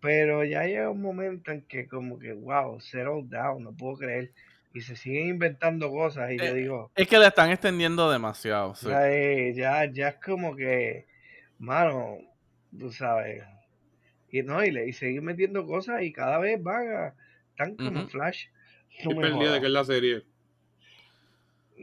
pero 0.00 0.44
ya 0.44 0.64
llega 0.64 0.90
un 0.90 1.02
momento 1.02 1.50
en 1.52 1.62
que 1.62 1.86
como 1.88 2.18
que, 2.18 2.32
wow, 2.32 2.80
settle 2.80 3.22
down, 3.24 3.64
no 3.64 3.72
puedo 3.72 3.96
creer. 3.98 4.32
Y 4.74 4.82
se 4.82 4.96
siguen 4.96 5.28
inventando 5.28 5.90
cosas 5.90 6.30
y 6.32 6.36
yo 6.36 6.44
Eh, 6.44 6.54
digo, 6.54 6.90
es 6.94 7.08
que 7.08 7.18
le 7.18 7.26
están 7.26 7.50
extendiendo 7.50 8.10
demasiado, 8.10 8.74
sí. 8.74 8.88
ya, 8.88 9.10
es- 9.10 9.56
ya, 9.56 9.84
ya 9.90 10.08
es 10.08 10.14
como 10.16 10.54
que, 10.54 11.06
mano, 11.58 12.18
tú 12.78 12.92
sabes. 12.92 13.42
Y 14.30 14.42
no, 14.42 14.62
y, 14.62 14.70
le, 14.70 14.86
y 14.86 14.92
seguir 14.92 15.22
metiendo 15.22 15.66
cosas 15.66 16.02
y 16.02 16.12
cada 16.12 16.38
vez 16.38 16.62
van 16.62 16.88
a, 16.88 17.14
están 17.50 17.76
como 17.76 18.06
flash. 18.08 18.46
No 19.04 19.10
Estoy 19.22 19.48
de 19.52 19.60
qué 19.60 19.66
es 19.66 19.72
la 19.72 19.84
serie. 19.84 20.22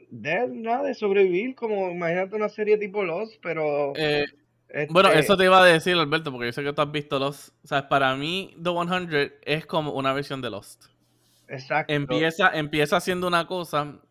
De 0.10 0.48
nada 0.48 0.84
de 0.84 0.93
sobrevivir 0.93 1.56
como 1.56 1.91
imagínate 1.91 2.36
una 2.36 2.50
serie 2.50 2.78
tipo 2.78 3.04
Lost 3.04 3.36
pero 3.41 3.93
Eh, 3.96 4.26
bueno, 4.89 5.10
este 5.10 5.22
eso 5.22 5.38
te 5.38 5.46
iba 5.46 5.62
a 5.62 5.66
decir, 5.66 5.96
Alberto, 5.96 6.32
porque 6.32 6.48
yo 6.48 6.52
sé 6.52 6.64
que 6.64 6.74
tú 6.74 6.82
has 6.82 6.91
visto 6.91 7.18
Lost. 7.18 7.50
O 7.64 7.68
sea, 7.68 7.88
para 7.88 8.16
mí, 8.16 8.56
The 8.62 8.72
100 8.72 9.34
es 9.43 9.66
como 9.66 9.93
una 9.93 10.12
versión 10.14 10.41
de 10.41 10.50
Lost. 10.50 10.86
exacto 11.48 11.93
Empieza, 11.93 12.50
empieza 12.54 12.98
haciendo 12.98 13.28
una 13.28 13.48
cosa 13.48 14.02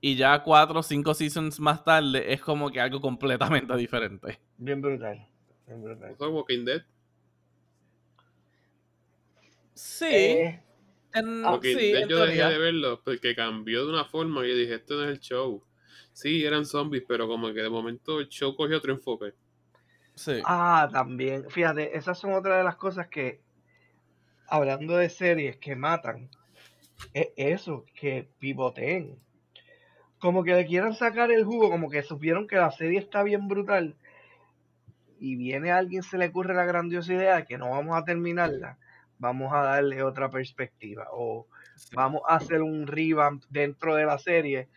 y 0.00 0.16
ya 0.16 0.42
cuatro 0.42 0.80
o 0.80 0.82
cinco 0.82 1.14
seasons 1.14 1.58
más 1.58 1.82
tarde 1.82 2.32
es 2.32 2.40
como 2.42 2.70
que 2.70 2.80
algo 2.80 3.00
completamente 3.00 3.74
diferente. 3.76 4.38
bien 4.58 4.80
brutal 4.80 5.26
bien 5.66 5.82
brutal 5.82 6.10
¿No 6.10 6.16
fue 6.16 6.28
Walking 6.28 6.64
Dead? 6.64 6.82
Sí, 9.74 10.06
Eh, 10.10 10.60
en, 11.14 11.44
Walking 11.44 11.76
sí, 11.76 11.92
yo 12.08 12.26
dejé 12.26 12.44
de 12.44 12.58
verlo 12.58 13.00
porque 13.04 13.34
cambió 13.34 13.84
de 13.86 13.92
una 13.92 14.04
forma 14.04 14.44
y 14.44 14.50
yo 14.50 14.56
dije, 14.56 14.74
esto 14.74 14.96
no 14.96 15.04
es 15.04 15.10
el 15.10 15.20
show. 15.20 15.62
Sí, 16.12 16.44
eran 16.44 16.64
zombies, 16.64 17.04
pero 17.06 17.26
como 17.26 17.52
que 17.52 17.62
de 17.62 17.70
momento 17.70 18.20
el 18.20 18.28
show 18.28 18.54
cogió 18.54 18.76
otro 18.78 18.92
enfoque. 18.92 19.32
Sí. 20.14 20.40
Ah, 20.44 20.88
también. 20.92 21.50
Fíjate, 21.50 21.96
esas 21.96 22.18
son 22.18 22.34
otras 22.34 22.58
de 22.58 22.64
las 22.64 22.76
cosas 22.76 23.08
que, 23.08 23.40
hablando 24.48 24.96
de 24.96 25.08
series 25.08 25.56
que 25.56 25.74
matan, 25.74 26.28
es 27.12 27.28
eso, 27.36 27.84
que 27.94 28.28
pivoteen. 28.38 29.18
Como 30.18 30.44
que 30.44 30.54
le 30.54 30.66
quieran 30.66 30.94
sacar 30.94 31.30
el 31.32 31.44
jugo, 31.44 31.70
como 31.70 31.90
que 31.90 32.02
supieron 32.02 32.46
que 32.46 32.56
la 32.56 32.70
serie 32.70 32.98
está 32.98 33.22
bien 33.22 33.48
brutal 33.48 33.96
y 35.24 35.36
viene 35.36 35.70
alguien, 35.70 36.02
se 36.02 36.18
le 36.18 36.26
ocurre 36.26 36.54
la 36.54 36.66
grandiosa 36.66 37.14
idea 37.14 37.36
de 37.36 37.46
que 37.46 37.56
no 37.56 37.70
vamos 37.70 37.96
a 37.96 38.04
terminarla, 38.04 38.78
vamos 39.18 39.52
a 39.52 39.62
darle 39.62 40.02
otra 40.02 40.30
perspectiva 40.30 41.08
o 41.12 41.46
Sí. 41.76 41.96
vamos 41.96 42.22
a 42.28 42.36
hacer 42.36 42.62
un 42.62 42.86
revamp 42.86 43.44
dentro 43.50 43.96
de 43.96 44.06
la 44.06 44.18
serie, 44.18 44.68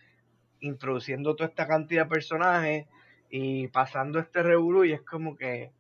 introduciendo 0.62 1.36
toda 1.36 1.50
esta 1.50 1.68
cantidad 1.68 2.06
de 2.06 2.10
personajes 2.10 2.88
y 3.30 3.68
pasando 3.68 4.20
este 4.20 4.42
revolú 4.42 4.84
y 4.84 4.94
es 4.94 5.02
como 5.02 5.36
que 5.36 5.72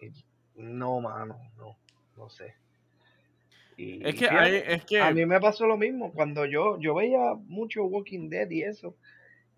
eh, 0.00 0.12
no, 0.56 1.00
mano, 1.00 1.38
no, 1.58 1.76
no 2.16 2.28
sé. 2.30 2.54
Y 3.76 4.02
Es 4.06 4.14
que, 4.14 4.28
fíjate, 4.28 4.38
hay, 4.38 4.54
es 4.66 4.84
que 4.86 5.00
a 5.00 5.10
mí 5.12 5.26
me 5.26 5.40
pasó 5.40 5.66
lo 5.66 5.76
mismo 5.76 6.12
cuando 6.12 6.46
yo, 6.46 6.78
yo 6.80 6.94
veía 6.94 7.34
mucho 7.34 7.84
Walking 7.84 8.30
Dead 8.30 8.48
y 8.50 8.62
eso. 8.62 8.96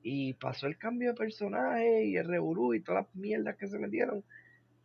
Y 0.02 0.34
pasó 0.34 0.66
el 0.66 0.78
cambio 0.78 1.10
de 1.10 1.14
personaje 1.16 2.04
y 2.04 2.16
el 2.16 2.26
revolú 2.26 2.74
y 2.74 2.80
todas 2.80 3.04
las 3.04 3.14
mierdas 3.14 3.56
que 3.56 3.68
se 3.68 3.78
metieron. 3.78 4.24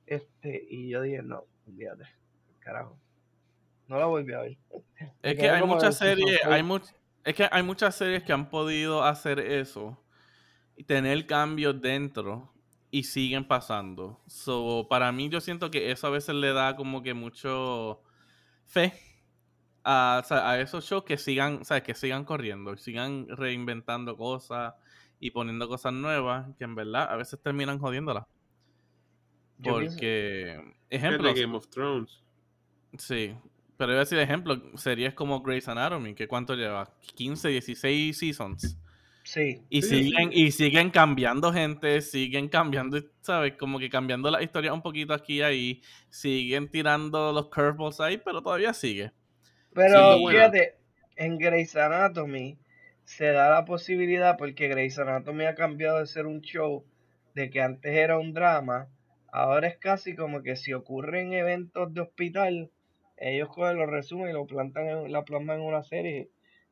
Este, 0.05 0.63
y 0.69 0.89
yo 0.89 1.01
dije, 1.01 1.23
no, 1.23 1.45
olvídate, 1.67 2.05
carajo. 2.59 2.99
No 3.87 3.97
la 3.99 4.05
volví 4.05 4.33
a 4.33 4.39
ver. 4.39 4.57
Es 5.21 5.35
que 5.35 5.49
hay 5.49 5.61
muchas 5.65 5.97
series, 5.97 6.39
hay 6.45 6.63
much- 6.63 6.93
es 7.23 7.35
que 7.35 7.47
hay 7.51 7.63
muchas 7.63 7.95
series 7.95 8.23
que 8.23 8.33
han 8.33 8.49
podido 8.49 9.03
hacer 9.03 9.39
eso 9.39 9.97
y 10.75 10.83
tener 10.83 11.25
cambios 11.27 11.79
dentro 11.81 12.53
y 12.91 13.03
siguen 13.03 13.47
pasando. 13.47 14.21
So, 14.27 14.87
para 14.89 15.11
mí 15.11 15.29
yo 15.29 15.41
siento 15.41 15.71
que 15.71 15.91
eso 15.91 16.07
a 16.07 16.09
veces 16.11 16.35
le 16.35 16.53
da 16.53 16.75
como 16.75 17.01
que 17.03 17.13
mucho 17.13 18.01
fe 18.65 18.93
a, 19.83 20.21
o 20.23 20.27
sea, 20.27 20.49
a 20.49 20.61
esos 20.61 20.85
shows 20.85 21.03
que 21.03 21.17
sigan, 21.17 21.59
o 21.61 21.65
sea, 21.65 21.83
que 21.83 21.93
sigan 21.93 22.23
corriendo, 22.23 22.75
sigan 22.77 23.27
reinventando 23.29 24.15
cosas 24.15 24.73
y 25.19 25.31
poniendo 25.31 25.67
cosas 25.67 25.93
nuevas 25.93 26.47
que 26.57 26.63
en 26.63 26.75
verdad 26.75 27.09
a 27.11 27.15
veces 27.15 27.39
terminan 27.41 27.79
jodiéndolas. 27.79 28.25
Porque, 29.61 30.61
de 30.89 31.41
Game 31.41 31.55
of 31.55 31.67
Thrones. 31.69 32.23
Sí, 32.97 33.35
pero 33.83 33.93
iba 33.93 34.01
a 34.01 34.05
decir 34.05 34.19
ejemplo, 34.19 34.61
series 34.75 35.13
como 35.13 35.41
Grey's 35.41 35.67
Anatomy, 35.67 36.15
que 36.15 36.27
cuánto 36.27 36.55
lleva, 36.55 36.89
15, 37.15 37.49
16 37.49 38.17
seasons. 38.17 38.77
Sí, 39.25 39.61
Y 39.69 39.81
Sí, 39.81 40.03
siguen, 40.03 40.29
y 40.31 40.51
siguen 40.51 40.89
cambiando 40.89 41.51
gente, 41.51 42.01
siguen 42.01 42.47
cambiando, 42.49 42.99
¿sabes? 43.21 43.53
Como 43.57 43.79
que 43.79 43.89
cambiando 43.89 44.31
la 44.31 44.41
historia 44.41 44.73
un 44.73 44.81
poquito 44.81 45.13
aquí 45.13 45.35
y 45.35 45.41
ahí, 45.41 45.81
siguen 46.09 46.69
tirando 46.69 47.31
los 47.33 47.49
curveballs 47.49 47.99
ahí, 47.99 48.17
pero 48.17 48.41
todavía 48.41 48.73
sigue. 48.73 49.11
Pero 49.73 50.17
fíjate, 50.27 50.75
en 51.15 51.37
Grey's 51.37 51.75
Anatomy 51.75 52.57
se 53.03 53.27
da 53.27 53.49
la 53.49 53.65
posibilidad, 53.65 54.37
porque 54.37 54.69
Grey's 54.69 54.97
Anatomy 54.97 55.45
ha 55.45 55.55
cambiado 55.55 55.99
de 55.99 56.07
ser 56.07 56.25
un 56.25 56.41
show, 56.41 56.85
de 57.35 57.49
que 57.49 57.61
antes 57.61 57.93
era 57.93 58.17
un 58.17 58.33
drama, 58.33 58.87
ahora 59.31 59.67
es 59.67 59.77
casi 59.77 60.15
como 60.15 60.43
que 60.43 60.55
si 60.55 60.73
ocurren 60.73 61.33
eventos 61.33 61.93
de 61.93 62.01
hospital, 62.01 62.71
ellos 63.29 63.49
cogen 63.49 63.77
los 63.77 63.89
resumen 63.89 64.29
y 64.29 64.33
lo 64.33 64.45
plantan 64.45 64.87
en, 64.87 65.11
la 65.11 65.23
plasman 65.23 65.59
en 65.59 65.65
una 65.65 65.83
serie 65.83 66.29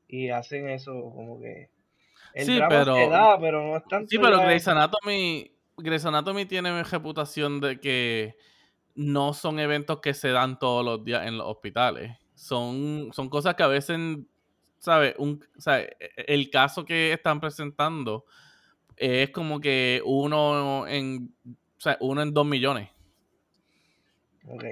y 0.07 0.29
hacen 0.29 0.69
eso 0.69 0.91
como 0.93 1.39
que 1.39 1.69
el 2.33 2.45
Sí, 2.45 2.55
drama 2.55 2.69
pero- 2.69 2.95
se 2.95 3.07
da, 3.09 3.39
pero 3.39 3.63
no 3.67 3.77
es 3.77 3.83
tanto 3.85 4.07
Sí, 4.09 4.17
pero 4.19 4.39
Grey's 4.41 4.67
Anatomy, 4.67 5.51
Grey's 5.77 6.05
Anatomy 6.05 6.45
tiene 6.45 6.83
reputación 6.83 7.59
de 7.61 7.79
que 7.79 8.35
no 8.95 9.33
son 9.33 9.59
eventos 9.59 9.99
que 10.01 10.13
se 10.13 10.29
dan 10.29 10.59
todos 10.59 10.83
los 10.83 11.03
días 11.03 11.25
en 11.27 11.37
los 11.37 11.47
hospitales. 11.47 12.17
Son, 12.35 13.09
son 13.13 13.29
cosas 13.29 13.55
que 13.55 13.63
a 13.63 13.67
veces, 13.67 13.97
¿sabes? 14.79 15.15
Un, 15.17 15.43
o 15.57 15.61
sea, 15.61 15.79
e- 15.81 15.97
el 16.27 16.49
caso 16.49 16.83
que 16.83 17.13
están 17.13 17.39
presentando 17.39 18.25
es 18.97 19.29
como 19.29 19.59
que 19.61 20.01
uno 20.05 20.85
en, 20.87 21.33
o 21.47 21.79
sea, 21.79 21.97
uno 22.01 22.21
en 22.21 22.33
dos 22.33 22.45
millones. 22.45 22.89
Ok. 24.47 24.63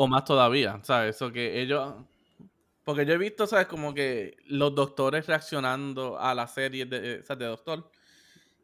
O 0.00 0.06
más 0.06 0.24
todavía, 0.24 0.78
¿sabes? 0.84 1.16
Eso 1.16 1.32
que 1.32 1.60
ellos... 1.60 1.92
Porque 2.84 3.04
yo 3.04 3.14
he 3.14 3.18
visto, 3.18 3.48
¿sabes? 3.48 3.66
Como 3.66 3.92
que 3.92 4.36
los 4.46 4.72
doctores 4.72 5.26
reaccionando 5.26 6.20
a 6.20 6.36
la 6.36 6.46
serie 6.46 6.86
de, 6.86 7.18
o 7.18 7.24
sea, 7.24 7.34
de 7.34 7.46
Doctor. 7.46 7.90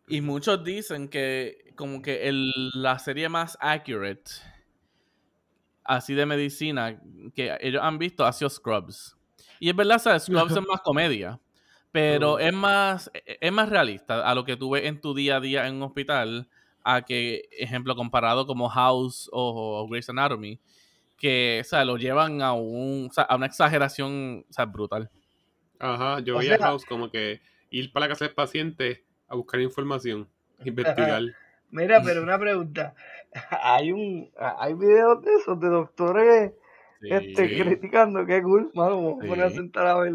Y 0.07 0.21
muchos 0.21 0.63
dicen 0.63 1.09
que 1.09 1.73
como 1.75 2.01
que 2.01 2.29
el, 2.29 2.53
la 2.75 3.01
serie 3.01 3.29
más 3.29 3.59
accurate, 3.61 4.31
así 5.83 6.15
de 6.15 6.25
medicina, 6.25 7.03
que 7.35 7.59
ellos 7.61 7.83
han 7.83 7.99
visto 7.99 8.25
ha 8.25 8.33
sido 8.33 8.49
Scrubs. 8.49 9.17
Y 9.59 9.71
es 9.71 9.75
verdad, 9.75 9.99
¿sabes? 9.99 10.23
Scrubs 10.23 10.53
es 10.53 10.63
más 10.69 10.83
comedia. 10.83 11.41
Pero 11.91 12.39
es 12.39 12.53
más, 12.53 13.11
es 13.25 13.53
más 13.53 13.69
realista 13.69 14.25
a 14.25 14.37
lo 14.37 14.45
que 14.45 14.57
tú 14.57 14.71
ves 14.71 14.85
en 14.85 15.01
tu 15.01 15.15
día 15.15 15.39
a 15.39 15.41
día 15.41 15.67
en 15.67 15.75
un 15.75 15.83
hospital, 15.83 16.49
a 16.85 17.03
que, 17.03 17.49
ejemplo, 17.51 17.97
comparado 17.97 18.47
como 18.47 18.69
House 18.69 19.29
o, 19.33 19.81
o 19.83 19.89
Grey's 19.89 20.09
Anatomy, 20.09 20.61
que, 21.25 21.61
o 21.63 21.65
sea, 21.65 21.85
lo 21.87 21.97
llevan 21.97 22.43
a, 22.43 22.53
un, 22.53 23.09
o 23.11 23.13
sea, 23.13 23.25
a 23.25 23.37
una 23.37 23.47
exageración, 23.47 24.45
o 24.49 24.53
sea, 24.53 24.67
brutal. 24.67 25.11
Ajá, 25.79 26.21
yo 26.21 26.37
O 26.37 26.39
veía 26.41 26.57
sea- 26.59 26.67
House 26.67 26.85
como 26.85 27.11
que 27.11 27.41
ir 27.71 27.93
para 27.93 28.05
la 28.07 28.11
casa 28.13 28.27
del 28.27 28.35
paciente 28.35 29.05
a 29.29 29.35
buscar 29.35 29.61
información, 29.61 30.29
investigar. 30.65 31.23
Mira, 31.71 32.03
pero 32.05 32.23
una 32.29 32.39
pregunta. 32.39 32.95
Hay 33.63 33.91
un 33.91 34.31
hay 34.39 34.75
videos 34.75 35.23
de 35.23 35.35
esos 35.35 35.59
de 35.59 35.69
doctores 35.69 36.53
este, 37.01 37.49
Sí. 37.49 37.61
criticando, 37.63 38.25
qué 38.27 38.43
cool, 38.43 38.71
mano, 38.75 38.97
voy 39.01 39.25
a 39.25 39.29
poner 39.29 39.45
a 39.47 39.51
Sí. 39.51 39.57
sentar 39.57 39.87
a 39.87 39.99
ver 39.99 40.13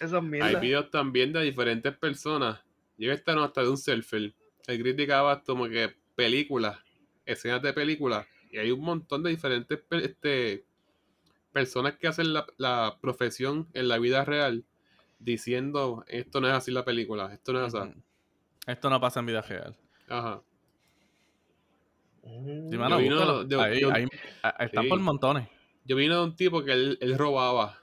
esas 0.00 0.14
Hay 0.14 0.28
mierdas. 0.28 0.60
videos 0.60 0.90
también 0.90 1.32
de 1.32 1.42
diferentes 1.42 1.94
personas. 1.96 2.60
Yo 2.98 3.12
esta 3.12 3.34
no 3.34 3.44
hasta 3.44 3.62
de 3.62 3.68
un 3.70 3.76
surfer. 3.78 4.32
Él 4.66 4.82
criticaba 4.82 5.42
como 5.42 5.68
que 5.68 5.90
películas, 6.14 6.78
escenas 7.24 7.62
de 7.62 7.72
películas. 7.72 8.26
Y 8.56 8.58
hay 8.58 8.70
un 8.70 8.80
montón 8.80 9.22
de 9.22 9.28
diferentes 9.28 9.80
este, 9.90 10.64
personas 11.52 11.96
que 11.98 12.08
hacen 12.08 12.32
la, 12.32 12.46
la 12.56 12.96
profesión 13.02 13.68
en 13.74 13.86
la 13.88 13.98
vida 13.98 14.24
real 14.24 14.64
diciendo 15.18 16.04
esto 16.08 16.40
no 16.40 16.48
es 16.48 16.54
así 16.54 16.70
la 16.70 16.82
película, 16.82 17.34
esto 17.34 17.52
no 17.52 17.66
es 17.66 17.74
así. 17.74 17.90
Esto 18.66 18.88
no 18.88 18.98
pasa 18.98 19.20
en 19.20 19.26
vida 19.26 19.42
real. 19.42 19.76
Ajá. 20.08 20.40
Mm. 22.22 22.70
Sí, 22.70 22.78
mano, 22.78 22.96
vi 22.96 23.08
uno 23.08 23.16
búscalo. 23.16 23.44
de- 23.44 23.60
Ahí- 23.92 24.08
están 24.60 24.84
Sí. 24.84 24.88
por 24.88 25.00
montones. 25.00 25.48
Yo 25.84 25.96
vine 25.96 26.14
de 26.14 26.22
un 26.22 26.34
tipo 26.34 26.64
que 26.64 26.72
él, 26.72 26.98
él 27.02 27.18
robaba 27.18 27.82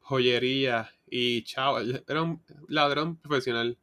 joyería 0.00 0.90
y 1.10 1.42
chao, 1.42 1.78
era 1.80 2.22
un 2.22 2.40
ladrón 2.68 3.16
profesional. 3.16 3.76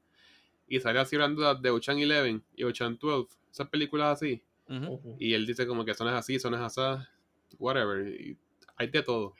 Y 0.69 0.79
salía 0.79 1.01
así 1.01 1.17
hablando 1.17 1.53
de 1.55 1.69
Ocean 1.71 1.99
Eleven 1.99 2.41
y 2.55 2.63
Ocean 2.63 2.97
12, 2.97 3.35
esas 3.51 3.67
películas 3.67 4.13
así. 4.13 4.41
Y 5.19 5.33
él 5.33 5.45
dice 5.45 5.67
como 5.67 5.83
que 5.83 5.93
son 5.93 6.07
así, 6.07 6.39
son 6.39 6.53
así, 6.53 6.81
whatever. 7.59 8.07
Y 8.07 8.37
hay 8.77 8.87
de 8.87 9.03
todo. 9.03 9.35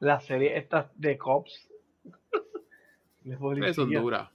La 0.00 0.20
serie 0.20 0.56
esta 0.56 0.90
de 0.94 1.18
Cops. 1.18 1.68
Eso 3.24 3.82
es 3.82 3.90
dura. 3.90 4.30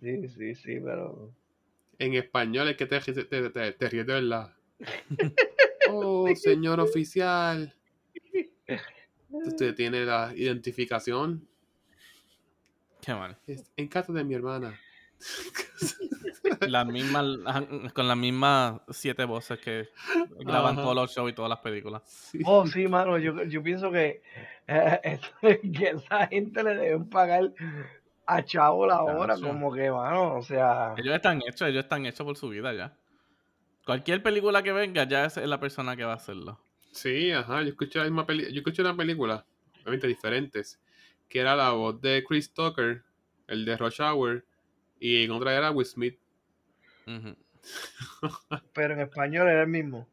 Sí, 0.00 0.28
sí, 0.28 0.54
sí, 0.54 0.80
pero. 0.80 1.32
En 1.98 2.14
español 2.14 2.68
es 2.68 2.76
que 2.76 2.86
te, 2.86 3.00
te, 3.00 3.24
te, 3.24 3.72
te- 3.72 3.88
ríes 3.88 4.06
de 4.06 4.12
verdad. 4.12 4.54
oh, 5.90 6.28
señor 6.36 6.80
oficial. 6.80 7.74
Usted 9.30 9.74
tiene 9.74 10.04
la 10.04 10.32
identificación. 10.36 11.48
Qué 13.00 13.14
mal. 13.14 13.38
En 13.76 13.88
casa 13.88 14.12
de 14.12 14.24
mi 14.24 14.34
hermana. 14.34 14.78
Las 16.68 16.86
mismas, 16.86 17.24
con 17.92 18.06
las 18.06 18.16
mismas 18.16 18.80
siete 18.90 19.24
voces 19.24 19.58
que 19.58 19.88
graban 20.38 20.74
Ajá. 20.74 20.82
todos 20.82 20.94
los 20.94 21.14
shows 21.14 21.30
y 21.30 21.34
todas 21.34 21.48
las 21.48 21.58
películas. 21.58 22.02
Sí. 22.06 22.40
Oh, 22.44 22.66
sí, 22.66 22.86
mano, 22.86 23.18
yo, 23.18 23.42
yo 23.44 23.62
pienso 23.62 23.90
que, 23.90 24.22
eh, 24.66 25.20
que 25.76 25.88
esa 25.90 26.26
gente 26.28 26.62
le 26.62 26.76
deben 26.76 27.08
pagar 27.08 27.52
a 28.26 28.44
Chavo 28.44 28.86
la 28.86 29.02
hora, 29.02 29.36
como 29.40 29.72
que, 29.72 29.90
mano, 29.90 30.36
o 30.36 30.42
sea. 30.42 30.94
Ellos 30.96 31.14
están 31.14 31.40
hechos, 31.46 31.68
ellos 31.68 31.84
están 31.84 32.06
hechos 32.06 32.24
por 32.24 32.36
su 32.36 32.48
vida 32.48 32.72
ya. 32.72 32.96
Cualquier 33.84 34.22
película 34.22 34.62
que 34.62 34.72
venga, 34.72 35.04
ya 35.04 35.26
es 35.26 35.36
la 35.36 35.60
persona 35.60 35.96
que 35.96 36.04
va 36.04 36.12
a 36.12 36.16
hacerlo. 36.16 36.60
Sí, 36.92 37.30
ajá, 37.30 37.62
yo 37.62 37.68
escuché 37.68 37.98
la 37.98 38.06
misma 38.06 38.26
peli 38.26 38.52
yo 38.52 38.58
escuché 38.58 38.82
una 38.82 38.96
película, 38.96 39.44
obviamente 39.82 40.06
diferentes, 40.06 40.80
que 41.28 41.40
era 41.40 41.54
la 41.54 41.70
voz 41.70 42.00
de 42.00 42.24
Chris 42.26 42.52
Tucker, 42.52 43.02
el 43.46 43.64
de 43.64 43.76
Rush 43.76 44.00
Hour, 44.00 44.44
y 45.00 45.24
en 45.24 45.30
otra 45.30 45.54
era 45.56 45.70
Will 45.70 45.86
Smith. 45.86 46.18
Pero 48.72 48.94
en 48.94 49.00
español 49.00 49.48
era 49.48 49.62
el 49.62 49.68
mismo. 49.68 50.06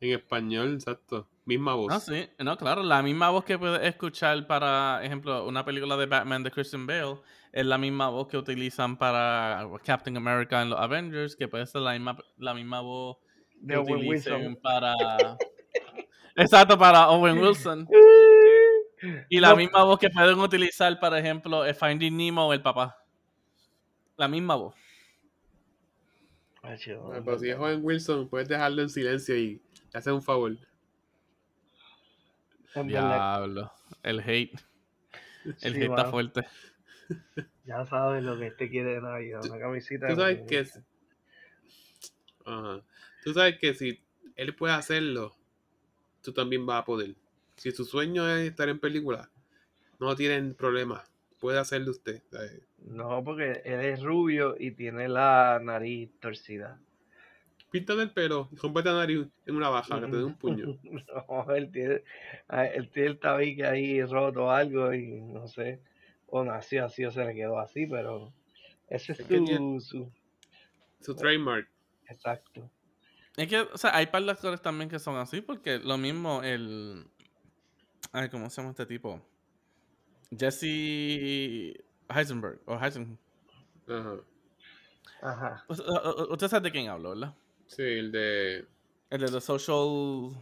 En 0.00 0.12
español, 0.12 0.74
exacto. 0.74 1.28
Misma 1.44 1.74
voz. 1.74 1.88
No, 1.88 2.00
sí, 2.00 2.28
no, 2.38 2.56
claro, 2.56 2.82
la 2.82 3.02
misma 3.02 3.30
voz 3.30 3.44
que 3.44 3.58
puedes 3.58 3.82
escuchar 3.86 4.46
para, 4.46 5.00
ejemplo, 5.02 5.46
una 5.46 5.64
película 5.64 5.96
de 5.96 6.06
Batman 6.06 6.42
de 6.42 6.50
Christian 6.50 6.86
Bale 6.86 7.16
es 7.52 7.64
la 7.64 7.78
misma 7.78 8.08
voz 8.10 8.28
que 8.28 8.36
utilizan 8.36 8.96
para 8.98 9.66
Captain 9.84 10.16
America 10.16 10.60
en 10.62 10.70
los 10.70 10.78
Avengers, 10.78 11.34
que 11.34 11.48
puede 11.48 11.66
ser 11.66 11.80
la 11.80 11.92
misma, 11.92 12.18
la 12.36 12.54
misma 12.54 12.80
voz 12.80 13.16
De 13.60 13.74
que 13.74 13.80
Owen 13.80 13.94
utilicen 13.96 14.34
Wilson. 14.34 14.56
para... 14.62 14.94
Exacto, 16.36 16.78
para 16.78 17.08
Owen 17.08 17.38
Wilson. 17.42 17.88
Y 19.28 19.38
la 19.38 19.50
No, 19.50 19.56
misma 19.56 19.84
voz 19.84 19.98
que 20.00 20.10
pueden 20.10 20.38
utilizar, 20.40 20.98
por 20.98 21.16
ejemplo, 21.16 21.62
Finding 21.72 22.16
Nemo 22.16 22.48
o 22.48 22.52
el 22.52 22.60
papá. 22.60 22.96
La 24.18 24.28
misma 24.28 24.56
voz. 24.56 24.74
Ay, 26.62 26.76
Pero 27.24 27.38
si 27.38 27.50
es. 27.50 27.56
Owen 27.56 27.80
Wilson, 27.82 28.28
puedes 28.28 28.48
dejarlo 28.48 28.82
en 28.82 28.90
silencio 28.90 29.36
y 29.36 29.62
le 29.92 29.98
haces 29.98 30.12
un 30.12 30.22
favor. 30.22 30.58
Diablo. 32.74 33.72
El 34.02 34.20
hate. 34.20 34.60
El 35.44 35.74
sí, 35.74 35.82
hate 35.82 35.82
está 35.84 36.10
fuerte. 36.10 36.46
Ya 37.64 37.86
sabes 37.86 38.22
lo 38.22 38.38
que 38.38 38.48
este 38.48 38.68
quiere 38.68 38.94
de 38.94 39.00
Navidad, 39.00 39.40
una 39.44 39.58
camisita 39.58 40.08
Tú 40.08 40.14
de 40.14 40.20
sabes 40.20 40.48
que 40.48 40.58
Wilson. 40.58 40.86
Ajá. 42.44 42.82
Tú 43.22 43.34
sabes 43.34 43.58
que 43.58 43.74
si 43.74 44.04
él 44.36 44.54
puede 44.54 44.74
hacerlo, 44.74 45.36
tú 46.22 46.32
también 46.32 46.66
vas 46.66 46.82
a 46.82 46.84
poder. 46.84 47.14
Si 47.56 47.70
su 47.70 47.84
sueño 47.84 48.28
es 48.28 48.50
estar 48.50 48.68
en 48.68 48.78
película, 48.78 49.30
no 50.00 50.14
tienen 50.16 50.54
problema. 50.54 51.04
Puede 51.38 51.58
hacerlo 51.58 51.92
usted. 51.92 52.22
¿sabes? 52.30 52.67
No, 52.84 53.22
porque 53.24 53.60
él 53.64 53.80
es 53.80 54.02
rubio 54.02 54.56
y 54.58 54.70
tiene 54.70 55.08
la 55.08 55.60
nariz 55.62 56.10
torcida. 56.20 56.80
Píntate 57.70 58.00
el 58.02 58.12
pelo 58.12 58.48
y 58.50 58.56
rompete 58.56 58.88
la 58.88 58.94
nariz 59.00 59.26
en 59.44 59.56
una 59.56 59.68
baja, 59.68 60.00
que 60.00 60.06
te 60.06 60.16
dé 60.16 60.24
un 60.24 60.36
puño. 60.36 60.78
No, 61.28 61.54
él 61.54 61.70
tiene, 61.70 62.02
ah, 62.48 62.64
él 62.66 62.88
tiene 62.90 63.08
el 63.10 63.18
tabique 63.18 63.64
ahí 63.66 64.02
roto 64.04 64.46
o 64.46 64.50
algo 64.50 64.94
y 64.94 65.20
no 65.20 65.46
sé. 65.48 65.80
O 66.28 66.44
nació 66.44 66.84
así 66.86 67.04
o 67.04 67.10
se 67.10 67.24
le 67.24 67.34
quedó 67.34 67.58
así, 67.58 67.86
pero 67.86 68.32
ese 68.88 69.12
es 69.12 69.18
su, 69.18 69.24
tiene- 69.26 69.80
su- 69.80 70.10
Su 71.00 71.14
trademark. 71.14 71.68
exacto. 72.08 72.70
Es 73.36 73.48
que, 73.48 73.60
o 73.60 73.76
sea, 73.78 73.94
hay 73.96 74.06
par 74.06 74.22
de 74.24 74.30
actores 74.32 74.60
también 74.62 74.88
que 74.90 74.98
son 74.98 75.16
así, 75.16 75.40
porque 75.42 75.78
lo 75.78 75.96
mismo 75.98 76.42
el. 76.42 77.04
Ay, 78.12 78.28
¿cómo 78.30 78.48
se 78.50 78.60
llama 78.60 78.70
este 78.70 78.86
tipo? 78.86 79.20
Jesse 80.36 81.74
Heisenberg. 82.08 82.58
O 82.66 82.78
Heisen. 82.78 83.18
Ajá. 83.88 84.16
Ajá. 85.22 85.64
Usted 85.68 86.48
sabe 86.48 86.64
de 86.68 86.72
quién 86.72 86.88
hablo, 86.88 87.10
¿verdad? 87.10 87.34
Sí, 87.66 87.82
el 87.82 88.12
de. 88.12 88.66
El 89.10 89.20
de 89.20 89.30
los 89.30 89.44
social. 89.44 90.34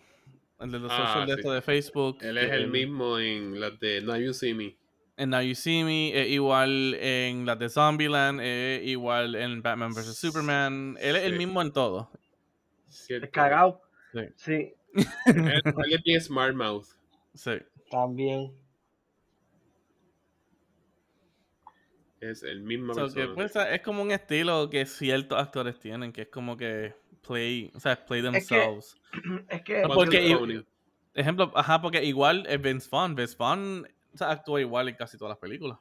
El 0.59 0.71
de 0.73 0.79
los 0.79 0.91
Ah, 0.93 0.97
social 1.07 1.27
de 1.27 1.33
esto 1.35 1.53
de 1.53 1.63
Facebook. 1.63 2.19
Él 2.23 2.39
es 2.39 2.51
el 2.51 2.69
mismo 2.69 3.19
en 3.19 3.61
las 3.61 3.79
de 3.79 4.01
Now 4.03 4.17
You 4.17 4.33
See 4.33 4.55
Me. 4.55 4.77
En 5.19 5.31
Now 5.31 5.41
You 5.41 5.55
See 5.55 5.83
Me, 5.85 6.19
es 6.21 6.29
igual 6.29 6.95
en 6.95 7.47
las 7.47 7.59
de 7.59 7.69
Zombieland, 7.69 8.41
es 8.43 8.83
igual 8.87 9.35
en 9.35 9.63
Batman 9.63 9.93
vs. 9.95 10.17
Superman. 10.17 10.97
Él 11.01 11.17
es 11.17 11.25
el 11.25 11.37
mismo 11.39 11.63
en 11.63 11.73
todo. 11.73 12.11
¿cierto? 12.89 13.29
Cagado. 13.31 13.81
Sí. 14.13 14.21
Sí, 14.37 14.75
Él, 15.27 15.63
él 15.65 15.93
es 15.93 16.03
bien 16.03 16.21
Smart 16.21 16.55
Mouth. 16.55 16.87
Sí. 17.35 17.53
también. 17.91 18.53
Es 22.21 22.43
el 22.43 22.63
mismo 22.63 22.95
So 22.95 23.09
pues, 23.35 23.55
es 23.57 23.81
como 23.83 24.03
un 24.03 24.11
estilo 24.11 24.71
que 24.71 24.87
ciertos 24.87 25.39
actores 25.39 25.79
tienen, 25.79 26.13
que 26.13 26.23
es 26.23 26.29
como 26.29 26.57
que 26.57 26.95
play, 27.27 27.71
o 27.75 27.81
sea, 27.81 28.05
play 28.05 28.23
themselves. 28.23 28.97
Es 29.49 29.63
que 29.63 29.83
Once 29.83 29.95
porque-. 29.95 30.65
Ejemplo, 31.15 31.51
ajá, 31.55 31.81
porque 31.81 32.05
igual 32.05 32.45
es 32.47 32.61
Vince 32.61 32.89
Vaughn. 32.91 33.15
Vince 33.15 33.37
Vaughn 33.39 33.87
o 34.13 34.19
sea, 34.19 34.31
actúa 34.31 34.61
igual 34.61 34.89
en 34.89 34.95
casi 34.95 35.19
todas 35.19 35.31
las 35.31 35.39
películas. 35.39 35.79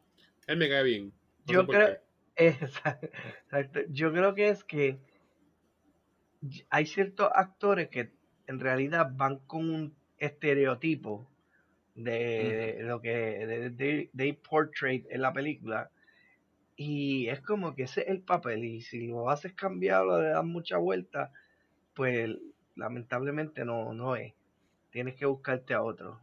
Él 0.48 0.58
me 0.58 0.68
cae 0.70 0.84
bien. 0.84 1.14
No 1.48 1.54
Yo 1.54 1.68
creo-. 1.68 1.98
Exacto. 2.36 3.80
Yo 3.90 4.12
creo 4.12 4.36
que 4.36 4.50
es 4.50 4.64
que 4.66 5.00
hay 6.70 6.86
ciertos 6.86 7.30
actores 7.34 7.88
que 7.88 8.12
en 8.48 8.60
realidad 8.60 9.10
van 9.14 9.40
con 9.40 9.70
un 9.70 9.96
estereotipo 10.18 11.32
de, 11.96 12.76
de 12.78 12.84
lo 12.84 13.02
que 13.02 13.10
de, 13.10 13.70
de- 13.70 14.10
they 14.16 14.34
portray 14.34 15.06
en 15.10 15.22
la 15.22 15.32
película 15.32 15.90
y 16.76 17.28
es 17.30 17.42
como 17.42 17.76
que 17.76 17.84
ese 17.84 18.02
es 18.02 18.08
el 18.10 18.22
papel 18.22 18.64
y 18.66 18.82
si 18.82 19.08
lo 19.08 19.30
haces 19.30 19.54
cambiar 19.54 20.04
o 20.04 20.22
le 20.22 20.30
das 20.30 20.46
mucha 20.46 20.78
vuelta 20.78 21.32
pues 21.94 22.36
lamentablemente 22.76 23.64
no 23.66 23.94
no 23.94 24.16
es 24.16 24.34
tienes 24.92 25.16
que 25.16 25.26
buscarte 25.26 25.74
a 25.74 25.82
otro 25.82 26.20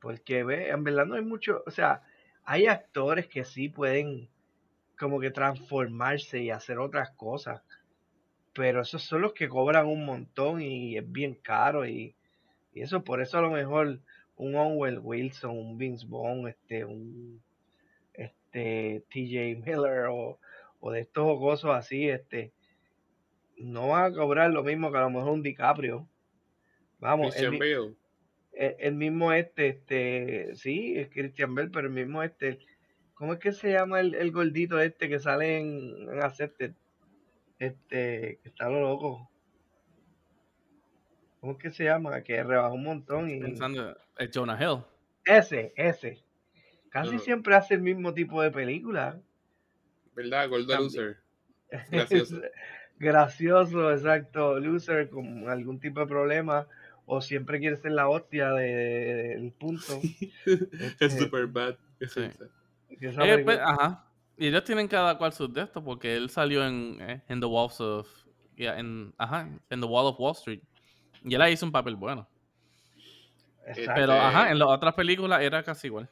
porque 0.00 0.42
ve 0.44 0.70
en 0.70 0.82
verdad 0.82 1.06
no 1.06 1.14
hay 1.14 1.24
mucho 1.24 1.62
o 1.66 1.70
sea 1.70 2.02
hay 2.44 2.66
actores 2.66 3.28
que 3.28 3.44
sí 3.44 3.68
pueden 3.68 4.28
como 5.00 5.18
que 5.18 5.30
transformarse 5.30 6.40
y 6.40 6.50
hacer 6.50 6.78
otras 6.78 7.10
cosas. 7.12 7.62
Pero 8.52 8.82
esos 8.82 9.02
son 9.02 9.22
los 9.22 9.32
que 9.32 9.48
cobran 9.48 9.86
un 9.86 10.04
montón 10.04 10.60
y 10.60 10.98
es 10.98 11.10
bien 11.10 11.34
caro 11.34 11.86
y, 11.86 12.14
eso 12.74 13.02
por 13.02 13.20
eso 13.20 13.38
a 13.38 13.40
lo 13.40 13.50
mejor 13.50 14.00
un 14.36 14.54
Owen 14.54 15.00
Wilson, 15.02 15.56
un 15.56 15.78
Vince 15.78 16.06
Vaughn, 16.08 16.48
este, 16.48 16.84
un 16.84 17.42
este 18.52 19.04
TJ 19.10 19.56
Miller 19.64 20.06
o, 20.10 20.38
o 20.80 20.90
de 20.90 21.00
estos 21.00 21.38
cosas 21.38 21.70
así, 21.72 22.08
este, 22.08 22.52
no 23.56 23.88
van 23.88 24.12
a 24.12 24.16
cobrar 24.16 24.50
lo 24.50 24.62
mismo 24.62 24.90
que 24.90 24.98
a 24.98 25.02
lo 25.02 25.10
mejor 25.10 25.32
un 25.32 25.42
DiCaprio. 25.42 26.08
Vamos, 26.98 27.36
el, 27.36 27.48
Christian 27.48 27.52
mi- 27.52 27.58
Bale. 27.58 27.94
el, 28.52 28.76
el 28.78 28.94
mismo 28.94 29.32
este, 29.32 29.68
este, 29.68 30.54
sí, 30.54 30.94
es 30.98 31.08
Christian 31.10 31.54
Bell, 31.54 31.70
pero 31.70 31.86
el 31.86 31.92
mismo 31.92 32.22
este, 32.22 32.58
¿cómo 33.14 33.34
es 33.34 33.38
que 33.38 33.52
se 33.52 33.72
llama 33.72 34.00
el, 34.00 34.14
el 34.14 34.32
gordito 34.32 34.80
este 34.80 35.08
que 35.08 35.18
sale 35.18 35.58
en, 35.58 36.08
en 36.10 36.22
Accepted? 36.22 36.72
Este, 37.58 38.38
que 38.42 38.48
está 38.48 38.68
lo 38.68 38.80
loco. 38.80 39.30
¿Cómo 41.40 41.52
es 41.52 41.58
que 41.58 41.70
se 41.70 41.84
llama? 41.84 42.22
Que 42.22 42.42
rebajó 42.42 42.74
un 42.74 42.84
montón 42.84 43.30
y... 43.30 43.40
Pensando, 43.40 43.96
es 44.18 44.30
Jonah 44.34 44.58
Hill. 44.62 44.82
Ese, 45.24 45.72
ese. 45.76 46.22
Casi 46.90 47.18
siempre 47.20 47.54
hace 47.54 47.74
el 47.74 47.82
mismo 47.82 48.12
tipo 48.12 48.42
de 48.42 48.50
película. 48.50 49.18
¿Verdad? 50.14 50.48
Gordo. 50.48 50.76
Loser. 50.76 51.18
Gracioso. 51.90 52.40
Gracioso, 52.98 53.92
exacto. 53.92 54.58
Loser 54.60 55.08
con 55.08 55.48
algún 55.48 55.78
tipo 55.80 56.00
de 56.00 56.06
problema. 56.06 56.66
O 57.06 57.20
siempre 57.20 57.58
quiere 57.58 57.76
ser 57.76 57.92
la 57.92 58.08
hostia 58.08 58.52
de- 58.52 58.74
de- 58.74 59.28
del 59.40 59.52
punto. 59.52 60.00
es 61.00 61.18
super 61.18 61.46
bad. 61.46 61.76
Sí. 62.08 62.22
Eh, 63.00 63.38
pues, 63.44 63.58
ajá. 63.58 64.04
Y 64.36 64.46
ellos 64.48 64.64
tienen 64.64 64.86
cada 64.88 65.16
cual 65.18 65.32
sus 65.32 65.52
de 65.52 65.62
estos, 65.62 65.82
porque 65.82 66.16
él 66.16 66.30
salió 66.30 66.64
en, 66.66 66.96
eh, 67.00 67.22
en 67.28 67.40
The 67.40 67.46
Walls 67.46 67.80
of. 67.80 68.08
yeah, 68.56 68.78
en, 68.78 69.12
ajá, 69.18 69.48
en 69.70 69.80
The 69.80 69.86
Wall 69.86 70.06
of 70.06 70.16
Wall 70.20 70.32
Street. 70.32 70.60
Y 71.24 71.34
él 71.34 71.42
ahí 71.42 71.52
hizo 71.54 71.66
un 71.66 71.72
papel 71.72 71.96
bueno. 71.96 72.28
exacto. 73.66 73.92
Pero, 73.94 74.12
Este- 74.12 74.24
ajá, 74.26 74.50
en 74.50 74.58
las 74.58 74.68
otras 74.68 74.94
películas 74.94 75.40
era 75.42 75.62
casi 75.62 75.86
igual. 75.88 76.08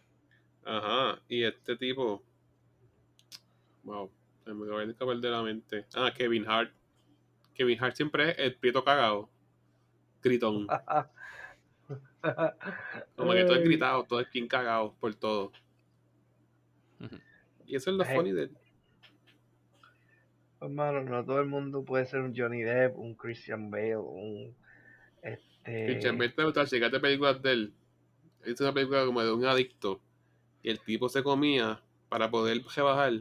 Ajá. 0.69 1.21
Y 1.29 1.45
este 1.45 1.77
tipo. 1.77 2.23
Wow. 3.85 4.11
Se 4.45 4.53
me 4.53 4.65
acaba 4.67 4.85
de 4.85 4.91
escapar 4.91 5.17
de 5.17 5.31
la 5.31 5.43
mente. 5.43 5.87
Ah, 5.95 6.13
Kevin 6.15 6.47
Hart. 6.47 6.73
Kevin 7.55 7.83
Hart 7.83 7.97
siempre 7.97 8.31
es 8.31 8.39
el 8.39 8.55
prieto 8.55 8.85
cagado. 8.85 9.31
Gritón. 10.23 10.67
Como 13.17 13.33
que 13.33 13.45
todo 13.45 13.57
es 13.57 13.65
gritado, 13.65 14.05
todo 14.05 14.21
es 14.21 14.31
bien 14.31 14.47
cagado 14.47 14.95
por 15.01 15.15
todo. 15.15 15.53
Y 17.67 17.77
eso 17.77 17.91
es 17.91 17.97
lo 17.97 18.05
funny 18.05 18.33
de 18.33 18.43
él. 18.45 18.57
Hermano, 20.61 21.03
no 21.03 21.25
todo 21.25 21.41
el 21.41 21.47
mundo 21.47 21.85
puede 21.85 22.05
ser 22.07 22.21
un 22.21 22.35
Johnny 22.37 22.63
Depp, 22.63 22.99
un 22.99 23.15
Christian 23.15 23.71
Bale, 23.71 23.97
un 23.97 24.57
este 25.23 25.87
Christian 25.87 26.19
Bale 26.19 26.31
te 26.31 26.45
gusta, 26.45 26.67
películas 27.01 27.41
de 27.41 27.53
él. 27.53 27.75
Es 28.45 28.61
una 28.61 28.75
película 28.75 29.07
como 29.07 29.23
de 29.23 29.33
un 29.33 29.45
adicto. 29.47 30.03
Y 30.63 30.71
el 30.71 30.81
tipo 30.81 31.09
se 31.09 31.23
comía 31.23 31.83
para 32.09 32.31
poder 32.31 32.63
rebajar 32.75 33.13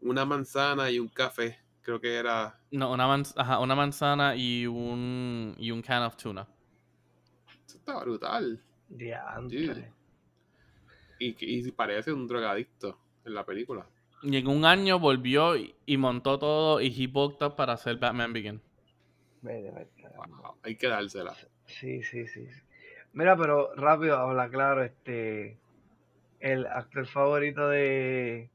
una 0.00 0.24
manzana 0.24 0.90
y 0.90 0.98
un 0.98 1.08
café. 1.08 1.58
Creo 1.82 2.00
que 2.00 2.14
era. 2.16 2.58
No, 2.70 2.92
una, 2.92 3.06
manz- 3.06 3.34
ajá, 3.36 3.58
una 3.60 3.74
manzana 3.74 4.34
y 4.36 4.66
un, 4.66 5.54
y 5.58 5.70
un 5.70 5.82
can 5.82 6.02
of 6.02 6.16
tuna. 6.16 6.46
Eso 7.66 7.76
está 7.78 8.00
brutal. 8.00 8.60
diantre. 8.88 9.92
Y, 11.18 11.36
y 11.40 11.70
parece 11.72 12.12
un 12.12 12.26
drogadicto 12.26 12.98
en 13.24 13.34
la 13.34 13.44
película. 13.44 13.86
Y 14.22 14.36
en 14.36 14.46
un 14.46 14.64
año 14.64 14.98
volvió 14.98 15.56
y, 15.56 15.74
y 15.86 15.96
montó 15.96 16.38
todo 16.38 16.80
y 16.80 16.86
he 16.96 17.06
booked 17.08 17.44
up 17.44 17.56
para 17.56 17.72
hacer 17.74 17.96
Batman 17.96 18.32
Begin. 18.32 18.60
Vete, 19.42 19.70
vete, 19.70 20.02
caramba. 20.02 20.36
Wow, 20.42 20.56
hay 20.62 20.76
que 20.76 20.88
dársela. 20.88 21.34
Sí, 21.66 22.02
sí. 22.02 22.26
sí. 22.26 22.46
Mira, 23.12 23.36
pero 23.36 23.74
rápido, 23.74 24.16
habla 24.16 24.48
claro, 24.48 24.84
este 24.84 25.58
el 26.40 26.66
actor 26.66 27.06
favorito 27.06 27.68
de 27.68 28.50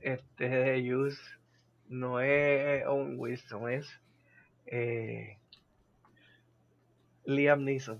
este 0.00 0.48
de 0.48 0.90
Juice 0.90 1.20
no 1.88 2.20
es 2.20 2.84
Owen 2.86 3.14
Wilson, 3.18 3.70
es 3.70 3.88
eh, 4.66 5.38
Liam 7.24 7.64
Neeson. 7.64 7.98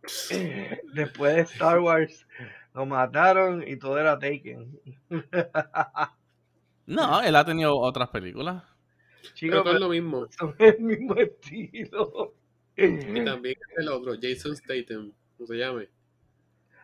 Después 0.94 1.34
de 1.36 1.40
Star 1.42 1.80
Wars 1.80 2.26
lo 2.74 2.86
mataron 2.86 3.66
y 3.66 3.76
todo 3.76 3.98
era 3.98 4.18
Taken. 4.18 4.80
No, 6.86 7.22
él 7.22 7.36
ha 7.36 7.44
tenido 7.44 7.78
otras 7.78 8.08
películas. 8.08 8.64
Pero 9.22 9.34
Chicos, 9.34 9.62
todo 9.62 9.74
es 9.74 9.78
pero 9.78 9.78
lo 9.78 9.88
mismo. 9.90 10.26
son 10.36 10.56
el 10.58 10.80
mismo 10.80 11.14
estilo. 11.14 12.34
Y 12.76 13.24
también 13.24 13.56
el 13.76 13.88
otro, 13.88 14.14
Jason 14.20 14.56
Statham, 14.56 15.12
¿cómo 15.36 15.46
se 15.46 15.56
llame? 15.56 15.88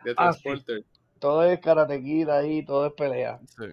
De 0.07 0.13
Ah, 0.15 0.31
sí. 0.31 0.41
Transporter. 0.43 0.83
Todo 1.19 1.43
es 1.43 1.59
karatequida 1.59 2.37
ahí, 2.39 2.63
todo 2.65 2.87
es 2.87 2.93
pelea. 2.93 3.39
Sí. 3.57 3.65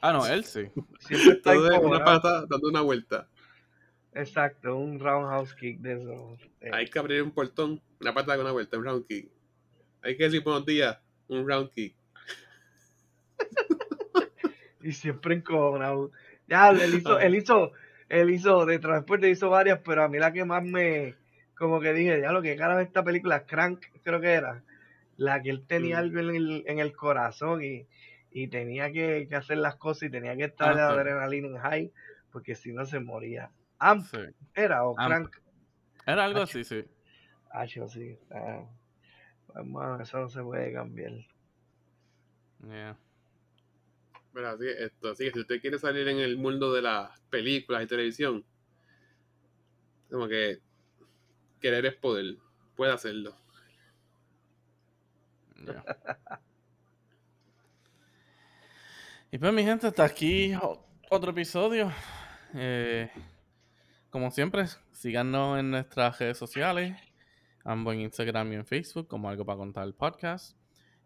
Ah, 0.00 0.12
no, 0.12 0.24
él 0.26 0.44
sí. 0.44 0.66
Siempre 1.00 1.32
está 1.32 1.52
Todo 1.54 1.70
es 1.70 1.78
una 1.82 2.04
pata 2.04 2.46
dando 2.48 2.68
una 2.68 2.80
vuelta. 2.82 3.26
Exacto, 4.14 4.76
un 4.76 5.00
roundhouse 5.00 5.54
kick 5.54 5.80
de 5.80 5.94
esos. 5.94 6.40
eh, 6.60 6.70
Hay 6.72 6.86
que 6.88 6.98
abrir 6.98 7.22
un 7.22 7.32
portón, 7.32 7.80
una 8.00 8.14
pata 8.14 8.32
con 8.34 8.42
una 8.42 8.52
vuelta, 8.52 8.78
un 8.78 8.84
round 8.84 9.06
kick. 9.06 9.28
Hay 10.02 10.16
que 10.16 10.24
decir 10.24 10.42
buenos 10.44 10.64
días, 10.64 10.98
un 11.28 11.46
round 11.48 11.70
kick. 11.70 11.94
y 14.82 14.92
siempre 14.92 15.34
encojonado. 15.34 16.10
Ya, 16.46 16.70
él 16.70 16.94
hizo, 16.94 17.16
Ah. 17.16 17.22
él 17.24 17.34
hizo, 17.34 17.72
él 18.08 18.30
hizo 18.30 18.66
de 18.66 18.78
transporte, 18.78 19.28
hizo 19.30 19.50
varias, 19.50 19.80
pero 19.84 20.02
a 20.04 20.08
mí 20.08 20.18
la 20.18 20.32
que 20.32 20.44
más 20.44 20.62
me, 20.62 21.14
como 21.56 21.80
que 21.80 21.92
dije, 21.92 22.20
ya 22.20 22.32
lo 22.32 22.42
que 22.42 22.56
cara 22.56 22.80
esta 22.82 23.04
película, 23.04 23.44
Crank, 23.46 23.84
creo 24.02 24.20
que 24.20 24.32
era, 24.32 24.62
la 25.20 25.42
que 25.42 25.50
él 25.50 25.66
tenía 25.66 25.96
Mm. 25.96 26.00
algo 26.00 26.20
en 26.20 26.34
el, 26.34 26.64
en 26.66 26.78
el 26.78 26.96
corazón 26.96 27.62
y, 27.62 27.86
y 28.30 28.48
tenía 28.48 28.90
que, 28.90 29.26
que 29.28 29.36
hacer 29.36 29.58
las 29.58 29.76
cosas 29.76 30.04
y 30.04 30.10
tenía 30.10 30.34
que 30.34 30.44
estar 30.44 30.72
Ah, 30.72 30.74
la 30.74 30.88
adrenalina 30.88 31.48
en 31.48 31.58
high, 31.58 31.92
porque 32.32 32.54
si 32.54 32.72
no 32.72 32.86
se 32.86 33.00
moría. 33.00 33.50
Amp 33.78 34.06
Sí. 34.06 34.18
era 34.54 34.84
o 34.84 34.98
Amp. 34.98 35.08
Crank. 35.08 35.36
Era 36.06 36.24
algo 36.24 36.40
así, 36.40 36.64
sí. 36.64 36.84
Ah, 37.50 37.66
yo 37.66 37.86
sí. 37.86 38.16
Ah, 38.30 38.64
pues, 39.46 39.66
mano, 39.66 40.02
eso 40.02 40.18
no 40.20 40.28
se 40.30 40.42
puede 40.42 40.72
cambiar. 40.72 41.12
Yeah. 42.66 42.96
Pero 44.32 44.48
así, 44.48 44.64
esto, 44.68 45.10
así 45.10 45.24
que 45.24 45.32
si 45.32 45.40
usted 45.40 45.60
quiere 45.60 45.78
salir 45.78 46.08
en 46.08 46.18
el 46.18 46.38
mundo 46.38 46.72
de 46.72 46.80
las 46.82 47.20
películas 47.30 47.82
y 47.82 47.86
televisión, 47.88 48.44
como 50.10 50.28
que 50.28 50.60
querer 51.60 51.84
es 51.84 51.94
poder, 51.96 52.36
puede 52.76 52.92
hacerlo. 52.92 53.34
Y 59.32 59.38
pues 59.38 59.52
mi 59.52 59.62
gente, 59.62 59.86
hasta 59.86 60.04
aquí 60.04 60.52
otro 61.10 61.30
episodio. 61.30 61.92
Eh, 62.54 63.10
como 64.10 64.30
siempre, 64.30 64.64
síganos 64.92 65.58
en 65.60 65.70
nuestras 65.70 66.18
redes 66.18 66.36
sociales, 66.36 66.96
ambos 67.64 67.94
en 67.94 68.00
Instagram 68.00 68.52
y 68.52 68.56
en 68.56 68.66
Facebook, 68.66 69.06
como 69.06 69.28
algo 69.28 69.44
para 69.44 69.58
contar 69.58 69.84
el 69.86 69.94
podcast. 69.94 70.56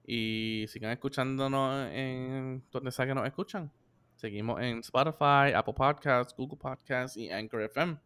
Y 0.07 0.65
sigan 0.69 0.91
escuchándonos 0.93 1.89
en 1.93 2.63
donde 2.71 2.93
sea 2.93 3.07
que 3.07 3.15
nos 3.15 3.27
escuchan. 3.27 3.71
Seguimos 4.17 4.61
en 4.63 4.79
Spotify, 4.79 5.53
Apple 5.55 5.75
Podcasts, 5.75 6.35
Google 6.37 6.59
Podcasts 6.59 7.17
y 7.17 7.31
Anchor 7.31 7.63
FM. 7.63 7.99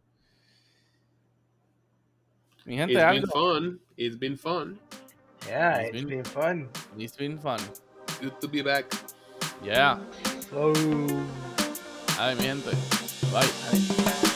Mi 2.65 2.75
gente, 2.75 2.93
It's 2.93 3.01
been 3.01 3.23
algo. 3.23 3.31
fun, 3.31 3.79
it's 3.95 4.19
been 4.19 4.37
fun, 4.37 4.79
Yeah, 5.49 5.77
It's 5.81 5.95
it's 5.95 6.05
been- 6.05 6.21
been 6.21 6.23
fun. 6.23 6.69
It's 6.97 7.15
been 7.17 7.37
fun. 7.39 7.59
good 8.21 8.39
to 8.41 8.47
be 8.47 8.61
back. 8.61 8.85
Yeah. 9.63 9.97
So, 10.51 10.73
Ay, 12.19 12.35
mi 12.35 12.43
gente. 12.43 12.71
Bye. 13.31 13.47
Bye. 13.71 14.28